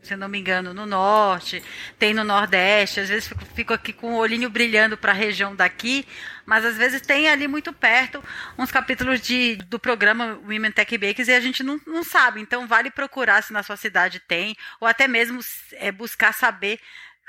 se 0.00 0.14
eu 0.14 0.16
não 0.16 0.28
me 0.28 0.38
engano, 0.38 0.72
no 0.72 0.86
norte, 0.86 1.60
tem 1.98 2.14
no 2.14 2.22
nordeste, 2.22 3.00
às 3.00 3.08
vezes 3.08 3.26
fico, 3.26 3.44
fico 3.46 3.74
aqui 3.74 3.92
com 3.92 4.14
o 4.14 4.16
olhinho 4.18 4.48
brilhando 4.48 4.96
para 4.96 5.10
a 5.10 5.14
região 5.14 5.56
daqui, 5.56 6.06
mas 6.46 6.64
às 6.64 6.76
vezes 6.76 7.00
tem 7.00 7.28
ali 7.28 7.48
muito 7.48 7.72
perto 7.72 8.22
uns 8.56 8.70
capítulos 8.70 9.20
de, 9.20 9.56
do 9.56 9.78
programa 9.78 10.38
Women 10.44 10.70
Tech 10.70 10.96
Bakers 10.96 11.26
e 11.26 11.32
a 11.32 11.40
gente 11.40 11.64
não, 11.64 11.80
não 11.84 12.04
sabe. 12.04 12.40
Então 12.40 12.66
vale 12.68 12.92
procurar 12.92 13.42
se 13.42 13.52
na 13.52 13.64
sua 13.64 13.76
cidade 13.76 14.20
tem, 14.20 14.56
ou 14.80 14.86
até 14.86 15.08
mesmo 15.08 15.40
é, 15.72 15.90
buscar 15.90 16.32
saber 16.32 16.78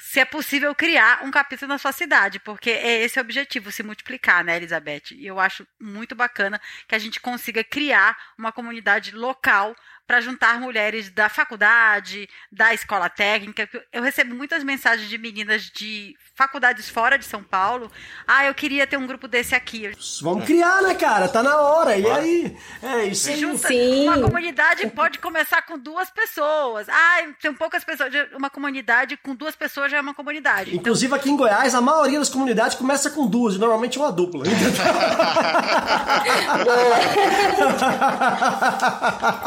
se 0.04 0.20
é 0.20 0.26
possível 0.26 0.74
criar 0.74 1.24
um 1.24 1.30
capítulo 1.30 1.70
na 1.70 1.78
sua 1.78 1.92
cidade, 1.92 2.40
porque 2.40 2.72
é 2.72 3.04
esse 3.04 3.20
o 3.20 3.22
objetivo, 3.22 3.72
se 3.72 3.84
multiplicar, 3.84 4.44
né, 4.44 4.58
Elizabeth? 4.58 5.12
E 5.12 5.28
eu 5.28 5.40
acho 5.40 5.66
muito 5.80 6.16
bacana 6.16 6.60
que 6.88 6.96
a 6.96 7.00
gente 7.00 7.20
consiga 7.20 7.64
criar 7.64 8.18
uma 8.36 8.52
comunidade 8.52 9.12
local 9.12 9.76
para 10.12 10.20
juntar 10.20 10.60
mulheres 10.60 11.10
da 11.10 11.30
faculdade, 11.30 12.28
da 12.52 12.74
escola 12.74 13.08
técnica. 13.08 13.70
Eu 13.94 14.04
recebo 14.04 14.36
muitas 14.36 14.62
mensagens 14.62 15.08
de 15.08 15.18
meninas 15.18 15.72
de 15.74 16.18
faculdades 16.36 16.90
fora 16.90 17.18
de 17.18 17.24
São 17.24 17.42
Paulo. 17.42 17.90
Ah, 18.28 18.46
eu 18.46 18.54
queria 18.54 18.86
ter 18.86 18.98
um 18.98 19.08
grupo 19.08 19.26
desse 19.26 19.56
aqui. 19.56 19.90
Vamos 20.22 20.44
criar, 20.44 20.82
né, 20.82 20.96
cara? 20.96 21.30
Tá 21.30 21.42
na 21.42 21.56
hora. 21.62 21.96
E 21.96 22.10
aí? 22.10 22.58
É 22.84 23.06
isso 23.06 23.30
aí. 23.30 23.40
Junta, 23.40 23.70
Sim. 23.70 24.10
Uma 24.10 24.20
comunidade 24.22 24.86
pode 24.88 25.20
começar 25.20 25.62
com 25.62 25.78
duas 25.78 26.10
pessoas. 26.10 26.90
Ah, 26.90 27.20
tem 27.42 27.54
poucas 27.54 27.86
pessoas. 27.86 28.12
Uma 28.36 28.50
comunidade 28.50 29.16
com 29.18 29.34
duas 29.34 29.56
pessoas 29.56 29.90
já 29.92 29.98
é 29.98 30.02
uma 30.02 30.14
comunidade. 30.14 30.76
Inclusive 30.76 31.08
então... 31.08 31.20
aqui 31.20 31.30
em 31.30 31.38
Goiás, 31.38 31.74
a 31.74 31.80
maioria 31.80 32.20
das 32.20 32.28
comunidades 32.28 32.76
começa 32.76 33.10
com 33.12 33.28
duas, 33.28 33.58
normalmente 33.58 33.98
uma 33.98 34.12
dupla. 34.12 34.44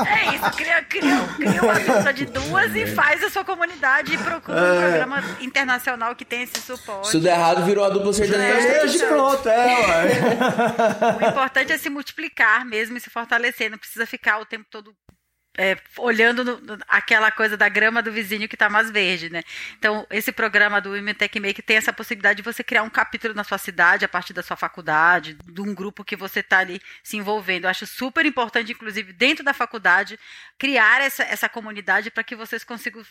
é 0.07 0.35
isso 0.37 0.54
cria, 0.55 0.83
cria, 0.83 1.29
cria 1.37 1.63
uma 1.63 1.75
lista 1.75 2.13
de 2.13 2.25
duas 2.27 2.75
e 2.75 2.87
faz 2.87 3.23
a 3.23 3.31
sua 3.31 3.45
comunidade 3.45 4.15
e 4.15 4.19
procura 4.19 4.61
um 4.61 4.75
é. 4.75 4.81
programa 4.81 5.25
internacional 5.41 6.15
que 6.15 6.25
tem 6.25 6.43
esse 6.43 6.61
suporte. 6.61 7.09
Se 7.09 7.21
der 7.21 7.31
errado, 7.39 7.65
virou 7.65 7.85
a 7.85 7.89
dupla 7.91 8.13
sertaneja. 8.13 8.69
É, 8.69 9.07
pronto, 9.07 9.49
é, 9.49 9.67
ué. 9.67 11.19
O 11.21 11.31
importante 11.31 11.73
é 11.73 11.79
se 11.79 11.91
multiplicar 11.91 12.65
mesmo 12.65 12.97
e 12.97 13.01
se 13.01 13.11
fortalecer. 13.11 13.71
Não 13.71 13.79
precisa 13.79 14.07
ficar 14.07 14.39
o 14.39 14.47
tempo 14.47 14.67
todo 14.71 14.95
é, 15.57 15.77
olhando 15.99 16.45
no, 16.45 16.79
aquela 16.89 17.31
coisa 17.31 17.57
da 17.57 17.69
grama 17.69 18.03
do 18.03 18.11
vizinho 18.11 18.49
que 18.49 18.57
está 18.57 18.69
mais 18.69 18.91
verde, 18.91 19.31
né? 19.31 19.43
Então, 19.79 20.07
esse 20.11 20.33
programa 20.33 20.81
do 20.81 20.91
Women 20.91 21.15
Tech 21.15 21.39
Make 21.39 21.63
tem 21.63 21.77
essa 21.77 21.93
possibilidade 21.93 22.39
de 22.39 22.43
você 22.43 22.65
criar 22.65 22.83
um 22.83 22.91
capítulo 22.91 23.35
na 23.35 23.45
sua 23.45 23.59
cidade, 23.59 24.05
a 24.05 24.09
partir 24.09 24.33
da 24.33 24.43
sua 24.43 24.57
faculdade, 24.57 25.35
de 25.35 25.61
um 25.61 25.75
grupo 25.75 26.05
que 26.05 26.17
você 26.17 26.41
está 26.41 26.59
ali 26.59 26.81
se 27.03 27.17
envolvendo. 27.17 27.65
Eu 27.65 27.71
acho 27.71 27.87
super 27.87 28.27
importante, 28.27 28.73
inclusive, 28.73 29.13
dentro 29.13 29.45
da 29.45 29.55
faculdade, 29.55 30.19
criar 30.59 31.01
essa, 31.01 31.23
essa 31.23 31.49
comunidade 31.49 32.11
para 32.11 32.25
que 32.25 32.35
vocês 32.35 32.65
consigam 32.65 33.05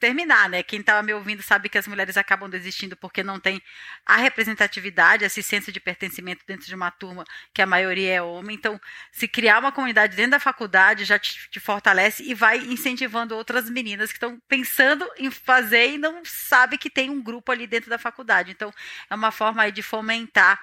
terminar, 0.00 0.48
né? 0.48 0.62
Quem 0.62 0.80
estava 0.80 1.02
me 1.02 1.12
ouvindo 1.12 1.42
sabe 1.42 1.68
que 1.68 1.76
as 1.76 1.86
mulheres 1.86 2.16
acabam 2.16 2.48
desistindo 2.48 2.96
porque 2.96 3.22
não 3.22 3.38
tem 3.38 3.62
a 4.06 4.16
representatividade, 4.16 5.24
esse 5.24 5.42
senso 5.42 5.70
de 5.70 5.78
pertencimento 5.78 6.42
dentro 6.46 6.66
de 6.66 6.74
uma 6.74 6.90
turma 6.90 7.24
que 7.52 7.60
a 7.60 7.66
maioria 7.66 8.14
é 8.14 8.22
homem. 8.22 8.56
Então, 8.56 8.80
se 9.12 9.28
criar 9.28 9.58
uma 9.58 9.70
comunidade 9.70 10.16
dentro 10.16 10.32
da 10.32 10.40
faculdade 10.40 11.04
já 11.04 11.18
te, 11.18 11.48
te 11.50 11.60
fortalece 11.60 12.22
e 12.22 12.34
vai 12.34 12.58
incentivando 12.58 13.36
outras 13.36 13.68
meninas 13.68 14.10
que 14.10 14.16
estão 14.16 14.40
pensando 14.48 15.06
em 15.18 15.30
fazer 15.30 15.90
e 15.90 15.98
não 15.98 16.24
sabe 16.24 16.78
que 16.78 16.88
tem 16.88 17.10
um 17.10 17.22
grupo 17.22 17.52
ali 17.52 17.66
dentro 17.66 17.90
da 17.90 17.98
faculdade. 17.98 18.50
Então, 18.50 18.72
é 19.08 19.14
uma 19.14 19.30
forma 19.30 19.70
de 19.70 19.82
fomentar 19.82 20.60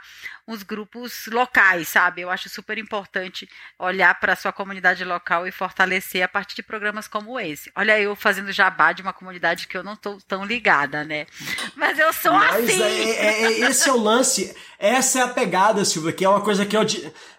os 0.47 0.63
grupos 0.63 1.27
locais, 1.27 1.89
sabe? 1.89 2.21
Eu 2.21 2.29
acho 2.29 2.47
super 2.47 2.77
importante 2.77 3.49
olhar 3.77 4.17
para 4.17 4.31
a 4.31 4.35
sua 4.35 4.53
comunidade 4.53 5.03
local 5.03 5.45
e 5.45 5.51
fortalecer 5.51 6.23
a 6.23 6.27
partir 6.27 6.55
de 6.55 6.63
programas 6.63 7.05
como 7.05 7.37
esse. 7.37 7.69
Olha 7.75 7.99
eu 7.99 8.15
fazendo 8.15 8.53
jabá 8.53 8.93
de 8.93 9.01
uma 9.01 9.11
comunidade 9.11 9.67
que 9.67 9.77
eu 9.77 9.83
não 9.83 9.93
estou 9.93 10.17
tão 10.25 10.45
ligada, 10.45 11.03
né? 11.03 11.27
Mas 11.75 11.99
eu 11.99 12.13
sou 12.13 12.31
Mas 12.31 12.63
assim. 12.63 12.81
É, 12.81 13.09
é, 13.09 13.43
é, 13.43 13.59
esse 13.69 13.89
é 13.89 13.91
o 13.91 14.01
lance, 14.01 14.55
essa 14.79 15.19
é 15.19 15.23
a 15.23 15.27
pegada, 15.27 15.83
Silvia, 15.83 16.13
que 16.13 16.23
é 16.23 16.29
uma 16.29 16.41
coisa 16.41 16.65
que 16.65 16.77
eu 16.77 16.85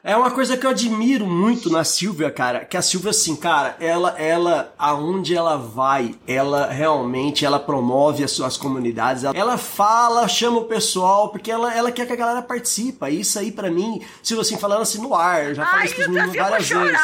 é 0.05 0.15
uma 0.15 0.31
coisa 0.31 0.57
que 0.57 0.67
eu 0.67 0.71
admiro 0.71 1.27
muito 1.27 1.71
na 1.71 1.85
Silvia, 1.85 2.31
cara, 2.31 2.65
que 2.65 2.77
a 2.77 2.83
Silvia 2.83 3.11
assim, 3.11 3.35
cara, 3.35 3.75
ela 3.81 4.11
ela 4.21 4.75
aonde 4.79 5.35
ela 5.35 5.57
vai, 5.57 6.15
ela 6.27 6.67
realmente 6.67 7.45
ela 7.45 7.59
promove 7.59 8.23
as 8.23 8.33
suas 8.33 8.57
comunidades, 8.59 9.25
ela, 9.25 9.37
ela 9.37 9.57
fala, 9.57 10.29
chama 10.29 10.59
o 10.59 10.65
pessoal, 10.65 11.31
porque 11.31 11.51
ela 11.51 11.75
ela 11.75 11.91
quer 11.91 12.07
que 12.07 12.13
a 12.13 12.17
galera 12.17 12.43
participe. 12.43 12.98
Isso 13.11 13.39
aí 13.39 13.53
para 13.53 13.71
mim, 13.71 14.05
Silvia 14.23 14.43
assim 14.43 14.57
falando 14.57 14.83
assim 14.83 15.01
no 15.01 15.15
ar, 15.15 15.49
eu 15.49 15.55
já 15.55 15.65
falei 15.65 15.87
isso 15.87 15.95
pros 15.95 16.09
meninos 16.09 16.37
várias 16.37 16.69
vezes. 16.69 17.01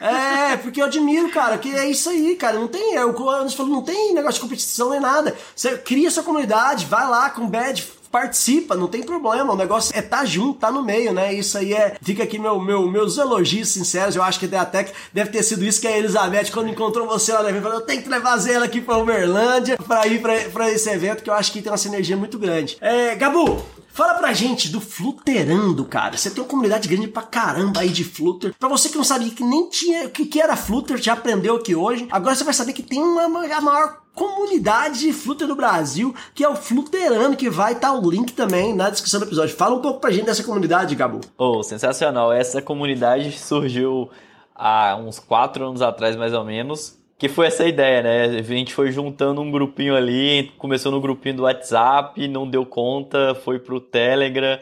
É, 0.00 0.56
porque 0.56 0.80
eu 0.80 0.86
admiro, 0.86 1.30
cara, 1.30 1.58
que 1.58 1.74
é 1.74 1.88
isso 1.88 2.08
aí, 2.10 2.36
cara, 2.36 2.58
não 2.58 2.68
tem, 2.68 2.94
eu, 2.94 3.08
eu 3.10 3.50
falo, 3.50 3.68
não 3.68 3.82
tem 3.82 4.14
negócio 4.14 4.34
de 4.34 4.40
competição 4.40 4.90
nem 4.90 5.00
nada. 5.00 5.36
Você 5.54 5.76
cria 5.78 6.10
sua 6.10 6.22
comunidade, 6.22 6.86
vai 6.86 7.08
lá 7.08 7.30
com 7.30 7.46
bad 7.46 7.82
participa, 8.12 8.76
não 8.76 8.86
tem 8.86 9.02
problema. 9.02 9.54
O 9.54 9.56
negócio 9.56 9.90
é 9.96 10.02
tá 10.02 10.24
junto, 10.26 10.60
tá 10.60 10.70
no 10.70 10.84
meio, 10.84 11.12
né? 11.12 11.32
Isso 11.32 11.56
aí 11.56 11.72
é. 11.72 11.96
Fica 12.02 12.22
aqui 12.22 12.38
meu, 12.38 12.60
meu, 12.60 12.86
meus 12.86 13.16
elogios 13.16 13.70
sinceros. 13.70 14.14
Eu 14.14 14.22
acho 14.22 14.38
que 14.38 14.54
até 14.54 14.84
que 14.84 14.92
deve 15.12 15.30
ter 15.30 15.42
sido 15.42 15.64
isso 15.64 15.80
que 15.80 15.88
a 15.88 15.96
Elizabeth, 15.96 16.50
quando 16.52 16.68
encontrou 16.68 17.08
você 17.08 17.32
lá 17.32 17.42
na 17.42 17.60
falou: 17.60 17.78
eu 17.78 17.86
tenho 17.86 18.02
que 18.02 18.08
levar 18.08 18.38
ela 18.46 18.66
aqui 18.66 18.80
pra 18.80 18.98
Uberlândia 18.98 19.78
pra 19.78 20.06
ir 20.06 20.20
pra, 20.20 20.34
pra 20.50 20.70
esse 20.70 20.90
evento, 20.90 21.22
que 21.22 21.30
eu 21.30 21.34
acho 21.34 21.50
que 21.50 21.62
tem 21.62 21.72
uma 21.72 21.78
sinergia 21.78 22.16
muito 22.16 22.38
grande. 22.38 22.76
É, 22.80 23.14
Gabu, 23.14 23.64
Fala 23.94 24.14
pra 24.14 24.32
gente 24.32 24.70
do 24.70 24.80
Fluterando, 24.80 25.84
cara. 25.84 26.16
Você 26.16 26.30
tem 26.30 26.42
uma 26.42 26.48
comunidade 26.48 26.88
grande 26.88 27.08
pra 27.08 27.22
caramba 27.22 27.80
aí 27.80 27.90
de 27.90 28.04
Flutter. 28.04 28.54
Pra 28.58 28.66
você 28.66 28.88
que 28.88 28.96
não 28.96 29.04
sabia 29.04 29.30
que 29.30 29.44
nem 29.44 29.68
tinha 29.68 30.06
o 30.06 30.10
que, 30.10 30.24
que 30.24 30.40
era 30.40 30.56
Flutter, 30.56 30.96
já 30.96 31.12
aprendeu 31.12 31.56
aqui 31.56 31.74
hoje. 31.74 32.08
Agora 32.10 32.34
você 32.34 32.42
vai 32.42 32.54
saber 32.54 32.72
que 32.72 32.82
tem 32.82 33.02
uma, 33.02 33.24
a 33.54 33.60
maior 33.60 34.01
comunidade 34.14 35.00
de 35.00 35.12
Flutter 35.12 35.46
do 35.46 35.56
Brasil, 35.56 36.14
que 36.34 36.44
é 36.44 36.48
o 36.48 36.56
Fluterando, 36.56 37.36
que 37.36 37.50
vai 37.50 37.72
estar 37.72 37.88
tá 37.88 37.98
o 37.98 38.10
link 38.10 38.32
também 38.32 38.74
na 38.74 38.90
descrição 38.90 39.20
do 39.20 39.26
episódio. 39.26 39.56
Fala 39.56 39.74
um 39.74 39.80
pouco 39.80 40.00
pra 40.00 40.10
gente 40.10 40.26
dessa 40.26 40.44
comunidade, 40.44 40.94
Gabu. 40.94 41.20
Oh, 41.38 41.62
sensacional. 41.62 42.32
Essa 42.32 42.60
comunidade 42.60 43.38
surgiu 43.38 44.10
há 44.54 44.96
uns 44.96 45.18
quatro 45.18 45.66
anos 45.66 45.82
atrás, 45.82 46.16
mais 46.16 46.32
ou 46.32 46.44
menos 46.44 47.00
que 47.22 47.28
foi 47.28 47.46
essa 47.46 47.64
ideia, 47.64 48.02
né? 48.02 48.24
A 48.40 48.42
gente 48.42 48.74
foi 48.74 48.90
juntando 48.90 49.40
um 49.40 49.48
grupinho 49.48 49.94
ali, 49.94 50.50
começou 50.58 50.90
no 50.90 51.00
grupinho 51.00 51.36
do 51.36 51.42
WhatsApp, 51.44 52.26
não 52.26 52.50
deu 52.50 52.66
conta, 52.66 53.32
foi 53.44 53.60
pro 53.60 53.78
Telegram, 53.78 54.58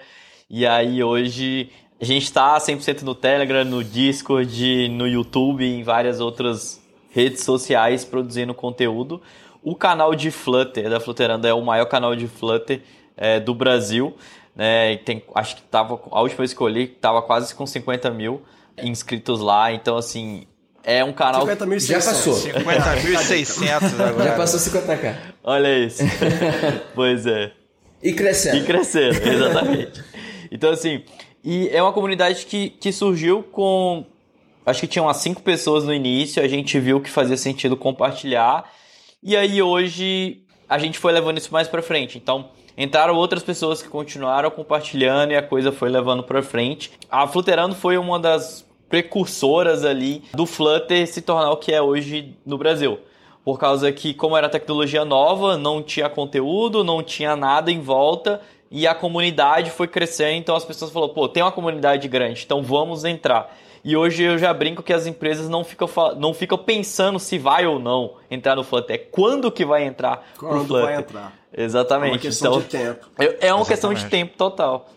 e 0.50 0.66
aí 0.66 1.02
hoje 1.02 1.70
a 1.98 2.04
gente 2.04 2.24
está 2.24 2.58
100% 2.58 3.00
no 3.00 3.14
Telegram, 3.14 3.64
no 3.64 3.82
Discord, 3.82 4.90
no 4.90 5.08
YouTube, 5.08 5.64
em 5.64 5.82
várias 5.82 6.20
outras 6.20 6.79
redes 7.10 7.42
sociais 7.44 8.04
produzindo 8.04 8.54
conteúdo. 8.54 9.20
O 9.62 9.74
canal 9.74 10.14
de 10.14 10.30
Flutter, 10.30 10.88
da 10.88 10.98
Flutteranda, 10.98 11.46
é 11.46 11.52
o 11.52 11.60
maior 11.60 11.84
canal 11.86 12.16
de 12.16 12.26
Flutter 12.26 12.80
é, 13.16 13.38
do 13.38 13.54
Brasil. 13.54 14.16
Né? 14.56 14.96
Tem, 14.98 15.22
acho 15.34 15.56
que 15.56 15.62
tava, 15.62 16.00
a 16.10 16.20
última 16.22 16.38
vez 16.38 16.54
que 16.54 16.60
eu 16.60 16.66
olhei, 16.66 16.86
tava 16.86 17.20
quase 17.20 17.54
com 17.54 17.66
50 17.66 18.10
mil 18.10 18.42
inscritos 18.82 19.40
lá. 19.40 19.72
Então, 19.72 19.96
assim, 19.96 20.46
é 20.82 21.04
um 21.04 21.12
canal. 21.12 21.42
50 21.42 21.66
mil 21.66 21.78
já 21.78 21.94
passou. 21.96 22.34
50.600 22.34 24.00
agora. 24.00 24.24
Já 24.24 24.36
passou 24.36 24.60
50k. 24.60 25.16
Olha 25.44 25.78
isso. 25.78 26.02
pois 26.94 27.26
é. 27.26 27.52
E 28.02 28.12
crescendo. 28.14 28.56
E 28.56 28.64
crescendo, 28.64 29.28
exatamente. 29.28 30.02
então, 30.50 30.70
assim, 30.70 31.04
e 31.44 31.68
é 31.68 31.82
uma 31.82 31.92
comunidade 31.92 32.46
que, 32.46 32.70
que 32.70 32.92
surgiu 32.92 33.42
com. 33.42 34.06
Acho 34.64 34.80
que 34.80 34.86
tinha 34.86 35.02
umas 35.02 35.16
5 35.18 35.42
pessoas 35.42 35.84
no 35.84 35.92
início, 35.92 36.42
a 36.42 36.48
gente 36.48 36.78
viu 36.78 37.00
que 37.00 37.10
fazia 37.10 37.36
sentido 37.36 37.76
compartilhar. 37.76 38.70
E 39.22 39.36
aí 39.36 39.62
hoje 39.62 40.42
a 40.68 40.78
gente 40.78 40.98
foi 40.98 41.12
levando 41.12 41.38
isso 41.38 41.52
mais 41.52 41.66
para 41.66 41.82
frente. 41.82 42.16
Então, 42.16 42.50
entraram 42.76 43.16
outras 43.16 43.42
pessoas 43.42 43.82
que 43.82 43.88
continuaram 43.88 44.50
compartilhando 44.50 45.32
e 45.32 45.36
a 45.36 45.42
coisa 45.42 45.72
foi 45.72 45.88
levando 45.88 46.22
para 46.22 46.42
frente. 46.42 46.92
A 47.10 47.26
Fluterando 47.26 47.74
foi 47.74 47.98
uma 47.98 48.18
das 48.18 48.64
precursoras 48.88 49.84
ali 49.84 50.22
do 50.34 50.46
Flutter 50.46 51.06
se 51.06 51.22
tornar 51.22 51.50
o 51.50 51.56
que 51.56 51.72
é 51.72 51.80
hoje 51.80 52.36
no 52.44 52.58
Brasil. 52.58 52.98
Por 53.44 53.58
causa 53.58 53.90
que, 53.90 54.12
como 54.12 54.36
era 54.36 54.48
tecnologia 54.48 55.04
nova, 55.04 55.56
não 55.56 55.82
tinha 55.82 56.08
conteúdo, 56.08 56.84
não 56.84 57.02
tinha 57.02 57.34
nada 57.34 57.72
em 57.72 57.80
volta 57.80 58.40
e 58.70 58.86
a 58.86 58.94
comunidade 58.94 59.70
foi 59.70 59.88
crescendo. 59.88 60.36
Então 60.36 60.54
as 60.54 60.64
pessoas 60.64 60.90
falaram: 60.90 61.14
pô, 61.14 61.28
tem 61.28 61.42
uma 61.42 61.52
comunidade 61.52 62.06
grande, 62.06 62.42
então 62.44 62.62
vamos 62.62 63.04
entrar. 63.04 63.56
E 63.82 63.96
hoje 63.96 64.22
eu 64.22 64.38
já 64.38 64.52
brinco 64.52 64.82
que 64.82 64.92
as 64.92 65.06
empresas 65.06 65.48
não 65.48 65.64
ficam, 65.64 65.88
não 66.18 66.34
ficam 66.34 66.58
pensando 66.58 67.18
se 67.18 67.38
vai 67.38 67.66
ou 67.66 67.78
não 67.78 68.14
entrar 68.30 68.54
no 68.56 68.62
Flutter. 68.62 68.96
É 68.96 68.98
quando 68.98 69.50
que 69.50 69.64
vai 69.64 69.84
entrar 69.84 70.26
quando 70.36 70.58
no 70.58 70.64
Flutter. 70.66 70.84
vai 70.84 70.96
entrar. 70.96 71.32
Exatamente. 71.56 72.10
É 72.10 72.12
uma 72.12 72.18
questão 72.18 72.50
então, 72.52 72.62
de 72.62 72.68
tempo. 72.68 73.06
É, 73.18 73.24
é 73.24 73.26
uma 73.26 73.34
Exatamente. 73.34 73.68
questão 73.68 73.94
de 73.94 74.04
tempo 74.06 74.36
total. 74.36 74.88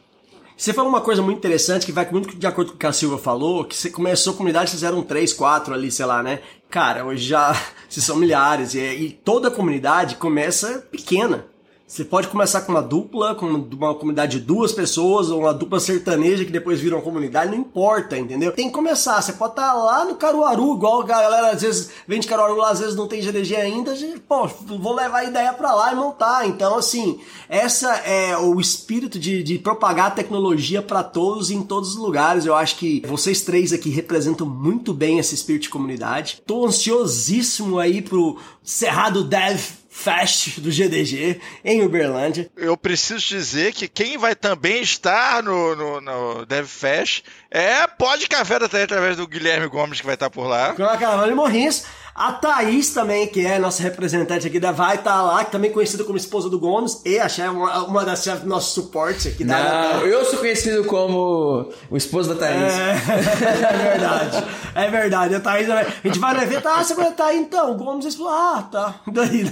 Você 0.55 0.71
falou 0.71 0.89
uma 0.89 1.01
coisa 1.01 1.21
muito 1.21 1.39
interessante 1.39 1.85
que 1.85 1.91
vai 1.91 2.07
muito 2.11 2.37
de 2.37 2.47
acordo 2.47 2.71
com 2.71 2.75
o 2.75 2.79
que 2.79 2.85
a 2.85 2.93
Silva 2.93 3.17
falou, 3.17 3.65
que 3.65 3.75
você 3.75 3.89
começou 3.89 4.33
a 4.33 4.37
comunidade, 4.37 4.69
vocês 4.69 4.83
eram 4.83 5.01
três, 5.01 5.33
quatro 5.33 5.73
ali, 5.73 5.91
sei 5.91 6.05
lá, 6.05 6.21
né? 6.21 6.39
Cara, 6.69 7.05
hoje 7.05 7.27
já 7.27 7.53
vocês 7.89 8.05
são 8.05 8.15
milhares 8.15 8.75
e, 8.75 8.79
e 8.79 9.09
toda 9.11 9.47
a 9.47 9.51
comunidade 9.51 10.15
começa 10.15 10.87
pequena. 10.91 11.45
Você 11.93 12.03
pode 12.03 12.27
começar 12.27 12.61
com 12.61 12.71
uma 12.71 12.81
dupla, 12.81 13.35
com 13.35 13.45
uma 13.45 13.93
comunidade 13.93 14.39
de 14.39 14.43
duas 14.43 14.71
pessoas, 14.71 15.29
ou 15.29 15.41
uma 15.41 15.53
dupla 15.53 15.79
sertaneja 15.79 16.43
que 16.43 16.51
depois 16.51 16.79
vira 16.79 16.95
uma 16.95 17.03
comunidade, 17.03 17.51
não 17.51 17.59
importa, 17.59 18.17
entendeu? 18.17 18.51
Tem 18.51 18.65
que 18.65 18.73
começar. 18.73 19.21
Você 19.21 19.33
pode 19.33 19.51
estar 19.51 19.73
lá 19.73 20.03
no 20.03 20.15
Caruaru, 20.15 20.73
igual 20.73 21.01
a 21.01 21.05
galera 21.05 21.51
às 21.51 21.61
vezes 21.61 21.91
vem 22.07 22.19
de 22.19 22.25
Caruaru, 22.25 22.55
lá 22.55 22.71
às 22.71 22.79
vezes 22.79 22.95
não 22.95 23.07
tem 23.07 23.21
GDG 23.21 23.57
ainda, 23.57 23.95
gente, 23.95 24.19
pô, 24.21 24.47
vou 24.47 24.95
levar 24.95 25.19
a 25.19 25.25
ideia 25.25 25.53
pra 25.53 25.75
lá 25.75 25.93
e 25.93 25.95
montar. 25.95 26.47
Então, 26.47 26.79
assim, 26.79 27.19
essa 27.47 27.93
é 27.97 28.35
o 28.39 28.59
espírito 28.59 29.19
de, 29.19 29.43
de 29.43 29.59
propagar 29.59 30.07
a 30.07 30.15
tecnologia 30.15 30.81
para 30.81 31.03
todos 31.03 31.51
em 31.51 31.61
todos 31.61 31.89
os 31.89 31.97
lugares. 31.97 32.47
Eu 32.47 32.55
acho 32.55 32.75
que 32.77 33.03
vocês 33.05 33.41
três 33.41 33.71
aqui 33.71 33.91
representam 33.91 34.47
muito 34.47 34.95
bem 34.95 35.19
esse 35.19 35.35
espírito 35.35 35.63
de 35.63 35.69
comunidade. 35.69 36.41
Tô 36.43 36.65
ansiosíssimo 36.65 37.77
aí 37.77 38.01
pro 38.01 38.39
Cerrado 38.63 39.23
Dev 39.23 39.82
Fest 39.93 40.59
do 40.59 40.71
GDG 40.71 41.39
em 41.63 41.83
Uberlândia. 41.83 42.49
Eu 42.57 42.75
preciso 42.75 43.27
dizer 43.27 43.73
que 43.73 43.87
quem 43.87 44.17
vai 44.17 44.35
também 44.35 44.81
estar 44.81 45.43
no, 45.43 45.75
no, 45.75 46.01
no 46.01 46.45
DevFest 46.47 47.23
é 47.51 47.85
Pode 47.85 48.27
Café 48.27 48.57
da 48.57 48.67
Terra 48.67 48.85
através 48.85 49.17
do 49.17 49.27
Guilherme 49.27 49.67
Gomes, 49.67 50.01
que 50.01 50.05
vai 50.05 50.15
estar 50.15 50.31
por 50.31 50.47
lá. 50.47 50.73
Com 50.73 50.83
a 50.83 50.97
Caravana 50.97 51.35
Morrins. 51.35 51.85
A 52.15 52.31
Thaís 52.31 52.93
também, 52.93 53.27
que 53.27 53.45
é 53.45 53.57
nossa 53.57 53.81
representante 53.81 54.45
aqui 54.45 54.59
da 54.59 54.71
Vai 54.71 54.95
estar 54.95 55.21
lá, 55.21 55.43
que 55.43 55.51
também 55.51 55.71
é 55.71 55.73
conhecida 55.73 56.03
como 56.03 56.15
esposa 56.15 56.49
do 56.49 56.59
Gomes, 56.59 57.01
e 57.03 57.19
a 57.19 57.27
chefe, 57.27 57.49
uma, 57.49 57.85
uma 57.85 58.05
das 58.05 58.23
chefes 58.23 58.41
do 58.41 58.49
nosso 58.49 58.73
suporte 58.73 59.29
aqui 59.29 59.43
da 59.43 59.93
Não, 59.93 60.01
eu 60.01 60.23
sou 60.25 60.39
conhecido 60.39 60.83
como 60.85 61.71
o 61.89 61.97
esposo 61.97 62.33
da 62.33 62.39
Thaís. 62.39 62.73
É, 62.73 62.91
é 63.73 63.77
verdade. 63.91 64.43
É 64.75 64.89
verdade. 64.89 65.35
A 65.35 65.39
Thaís, 65.39 65.69
a 65.69 65.83
gente 66.03 66.19
vai 66.19 66.35
no 66.35 66.43
evento, 66.43 66.67
ah, 66.67 66.83
você 66.83 66.93
vai 66.93 67.09
estar 67.09 67.27
aí 67.27 67.37
então. 67.37 67.71
O 67.71 67.75
Gomes 67.75 68.15
falou, 68.15 68.31
ah, 68.31 68.67
tá. 68.71 68.95
Daí, 69.07 69.43
né? 69.43 69.51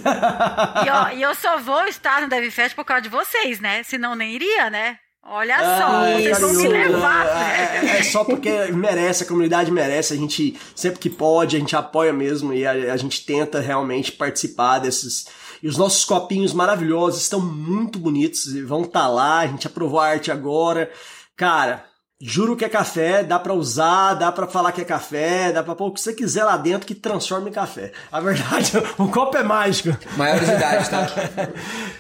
E, 0.86 0.90
ó, 0.90 1.10
e 1.16 1.22
eu 1.22 1.34
só 1.34 1.58
vou 1.58 1.84
estar 1.86 2.22
no 2.22 2.30
DevFest 2.30 2.76
por 2.76 2.86
causa 2.86 3.02
de 3.02 3.10
vocês, 3.10 3.60
né? 3.60 3.82
Senão 3.84 4.16
nem 4.16 4.34
iria, 4.34 4.70
né? 4.70 4.98
Olha 5.24 5.58
só, 5.58 6.18
vocês 6.18 6.40
vão 6.40 6.54
me 6.54 6.68
levar. 6.68 7.26
é, 7.28 7.86
é, 7.86 8.00
é 8.00 8.04
só 8.04 8.24
porque 8.24 8.50
merece, 8.72 9.24
a 9.24 9.28
comunidade 9.28 9.72
merece, 9.72 10.14
a 10.14 10.18
gente 10.18 10.60
sempre 10.76 11.00
que 11.00 11.10
pode, 11.10 11.56
a 11.56 11.60
gente 11.60 11.76
apoia 11.76 12.12
mesmo 12.12 12.54
e 12.54 12.66
a, 12.66 12.72
a 12.94 12.98
gente 12.98 13.24
tenta 13.26 13.60
realmente 13.60 14.12
participar 14.12 14.80
desses. 14.80 15.28
E 15.62 15.68
os 15.68 15.78
nossos 15.78 16.04
copinhos 16.04 16.54
maravilhosos 16.54 17.22
estão 17.22 17.40
muito 17.40 18.00
bonitos 18.00 18.48
e 18.48 18.64
vão 18.64 18.82
estar 18.82 19.08
lá, 19.08 19.40
a 19.40 19.48
gente 19.48 19.68
aprovou 19.68 20.00
a 20.00 20.08
arte 20.08 20.32
agora. 20.32 20.92
Cara, 21.36 21.86
Juro 22.24 22.56
que 22.56 22.64
é 22.64 22.70
café, 22.70 23.24
dá 23.24 23.40
pra 23.40 23.52
usar, 23.52 24.14
dá 24.14 24.32
pra 24.32 24.46
falar 24.46 24.72
que 24.72 24.82
é 24.82 24.86
café, 24.86 25.52
dá 25.52 25.64
pra 25.64 25.74
pôr 25.74 25.88
o 25.88 25.92
que 25.92 26.00
você 26.00 26.14
quiser 26.14 26.44
lá 26.44 26.56
dentro 26.56 26.86
que 26.86 26.94
transforma 26.94 27.50
em 27.50 27.52
café. 27.52 27.92
A 28.12 28.20
verdade, 28.20 28.74
o 29.00 29.08
copo 29.08 29.36
é 29.38 29.44
mágico. 29.44 29.98
Maiores 30.16 30.48
de 30.48 30.54
idade, 30.54 30.90
tá? 30.90 31.08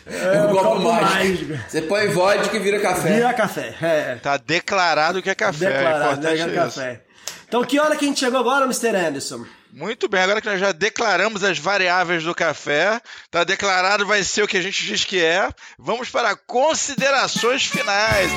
É, 0.05 0.41
um 0.41 0.45
o 0.45 0.49
copo 0.49 0.63
copo 0.63 0.91
mágico. 0.91 1.13
mágico. 1.13 1.69
Você 1.69 1.81
põe 1.83 2.07
vodka 2.09 2.55
e 2.55 2.59
vira 2.59 2.79
café. 2.79 3.13
Vira 3.13 3.33
café. 3.33 3.75
É. 3.81 4.15
Tá 4.21 4.37
declarado 4.37 5.21
que 5.21 5.29
é 5.29 5.35
café. 5.35 5.67
Declarado, 5.71 5.93
é 5.93 6.11
importante 6.11 6.23
né, 6.23 6.35
que 6.35 6.59
é 6.59 6.67
isso. 6.67 6.79
café. 6.79 7.01
Então, 7.47 7.63
que 7.63 7.79
hora 7.79 7.95
que 7.95 8.05
a 8.05 8.07
gente 8.07 8.19
chegou 8.19 8.39
agora, 8.39 8.65
Mr. 8.65 8.95
Anderson? 8.95 9.45
Muito 9.73 10.07
bem, 10.09 10.21
agora 10.21 10.41
que 10.41 10.49
nós 10.49 10.59
já 10.59 10.71
declaramos 10.71 11.43
as 11.43 11.57
variáveis 11.57 12.23
do 12.23 12.35
café, 12.35 13.01
tá 13.29 13.43
declarado 13.43 14.05
vai 14.05 14.21
ser 14.23 14.43
o 14.43 14.47
que 14.47 14.57
a 14.57 14.61
gente 14.61 14.85
diz 14.85 15.03
que 15.03 15.23
é. 15.23 15.49
Vamos 15.79 16.09
para 16.09 16.35
considerações 16.35 17.65
finais. 17.65 18.31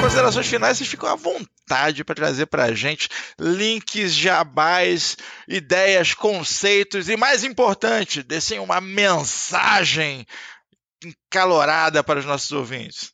Considerações 0.00 0.46
finais, 0.46 0.78
vocês 0.78 0.88
ficam 0.88 1.08
à 1.08 1.16
vontade 1.16 2.04
para 2.04 2.14
trazer 2.14 2.46
para 2.46 2.64
a 2.64 2.74
gente 2.74 3.08
links, 3.38 4.12
jabás, 4.12 5.16
ideias, 5.48 6.14
conceitos 6.14 7.08
e, 7.08 7.16
mais 7.16 7.44
importante, 7.44 8.22
deixem 8.22 8.58
uma 8.58 8.80
mensagem 8.80 10.26
encalorada 11.04 12.04
para 12.04 12.20
os 12.20 12.24
nossos 12.24 12.52
ouvintes. 12.52 13.12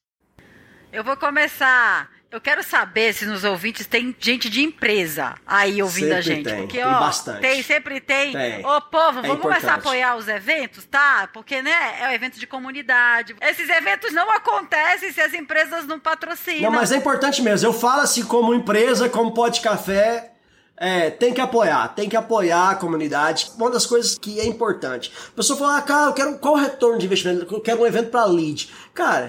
Eu 0.93 1.03
vou 1.03 1.17
começar. 1.17 2.11
Eu 2.33 2.41
quero 2.41 2.63
saber 2.63 3.13
se 3.13 3.27
nos 3.27 3.45
ouvintes 3.45 3.87
tem 3.87 4.17
gente 4.19 4.49
de 4.49 4.63
empresa 4.63 5.35
aí 5.47 5.83
ouvindo 5.83 6.13
a 6.13 6.23
Sempre 6.23 6.35
gente. 6.35 6.45
tem, 6.47 6.57
porque, 6.57 6.79
tem 6.79 6.87
ó, 6.87 6.99
bastante. 6.99 7.41
tem, 7.43 7.63
sempre 7.63 8.01
tem. 8.01 8.33
Tem. 8.33 8.65
Ô, 8.65 8.81
povo, 8.81 9.19
É 9.19 9.23
vamos 9.29 9.43
começar 9.43 9.75
a 9.75 9.77
importante. 9.77 9.81
apoiar 9.81 10.17
os 10.17 10.27
eventos, 10.29 10.85
tá? 10.87 11.29
Porque, 11.31 11.61
né, 11.61 12.01
é 12.01 12.09
um 12.09 12.13
evento 12.13 12.41
de 12.41 12.47
comunidade. 12.47 13.37
Esses 13.39 13.69
eventos 13.69 14.15
não 14.15 14.31
acontecem 14.31 15.13
se 15.13 15.21
as 15.21 15.35
empresas 15.35 15.87
não 15.87 16.01
patrocinam. 16.01 16.63
Não, 16.63 16.71
mas 16.71 16.91
é 16.91 16.97
importante 16.97 17.43
mesmo. 17.43 17.69
Eu 17.69 17.73
falo 17.75 18.01
assim, 18.01 18.25
como 18.25 18.55
empresa, 18.55 19.11
como 19.11 19.35
pode 19.35 19.61
café, 19.61 20.33
é, 20.79 21.11
tem 21.11 21.35
que 21.35 21.41
apoiar, 21.43 21.89
tem 21.89 22.09
que 22.09 22.17
apoiar 22.17 22.71
a 22.71 22.75
comunidade. 22.77 23.51
Uma 23.59 23.69
das 23.71 23.85
coisas 23.85 24.17
que 24.17 24.41
é 24.41 24.47
importante. 24.47 25.13
A 25.29 25.37
pessoa 25.37 25.59
fala, 25.59 25.77
ah, 25.77 25.83
cara, 25.83 26.07
eu 26.07 26.15
quero 26.15 26.39
qual 26.39 26.55
o 26.55 26.57
retorno 26.57 26.99
de 26.99 27.05
investimento? 27.05 27.55
Eu 27.55 27.61
quero 27.61 27.83
um 27.83 27.87
evento 27.87 28.09
para 28.11 28.25
lead. 28.25 28.71
Cara, 28.95 29.29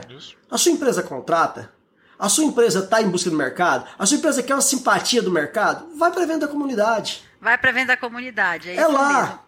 a 0.49 0.58
sua 0.58 0.72
empresa 0.72 1.04
contrata? 1.04 1.73
A 2.24 2.30
sua 2.30 2.46
empresa 2.46 2.80
está 2.80 3.02
em 3.02 3.10
busca 3.10 3.30
do 3.30 3.36
mercado? 3.36 3.86
A 4.00 4.06
sua 4.06 4.16
empresa 4.16 4.42
quer 4.42 4.56
uma 4.56 4.62
simpatia 4.62 5.22
do 5.22 5.30
mercado? 5.30 5.86
Vai 5.98 6.10
para 6.10 6.24
evento 6.24 6.40
da 6.40 6.48
comunidade. 6.48 7.22
Vai 7.42 7.58
pra 7.58 7.70
evento 7.70 7.88
da 7.88 7.98
comunidade, 7.98 8.70
é, 8.70 8.78
É 8.78 8.88
lá. 8.88 9.22
mesmo. 9.24 9.40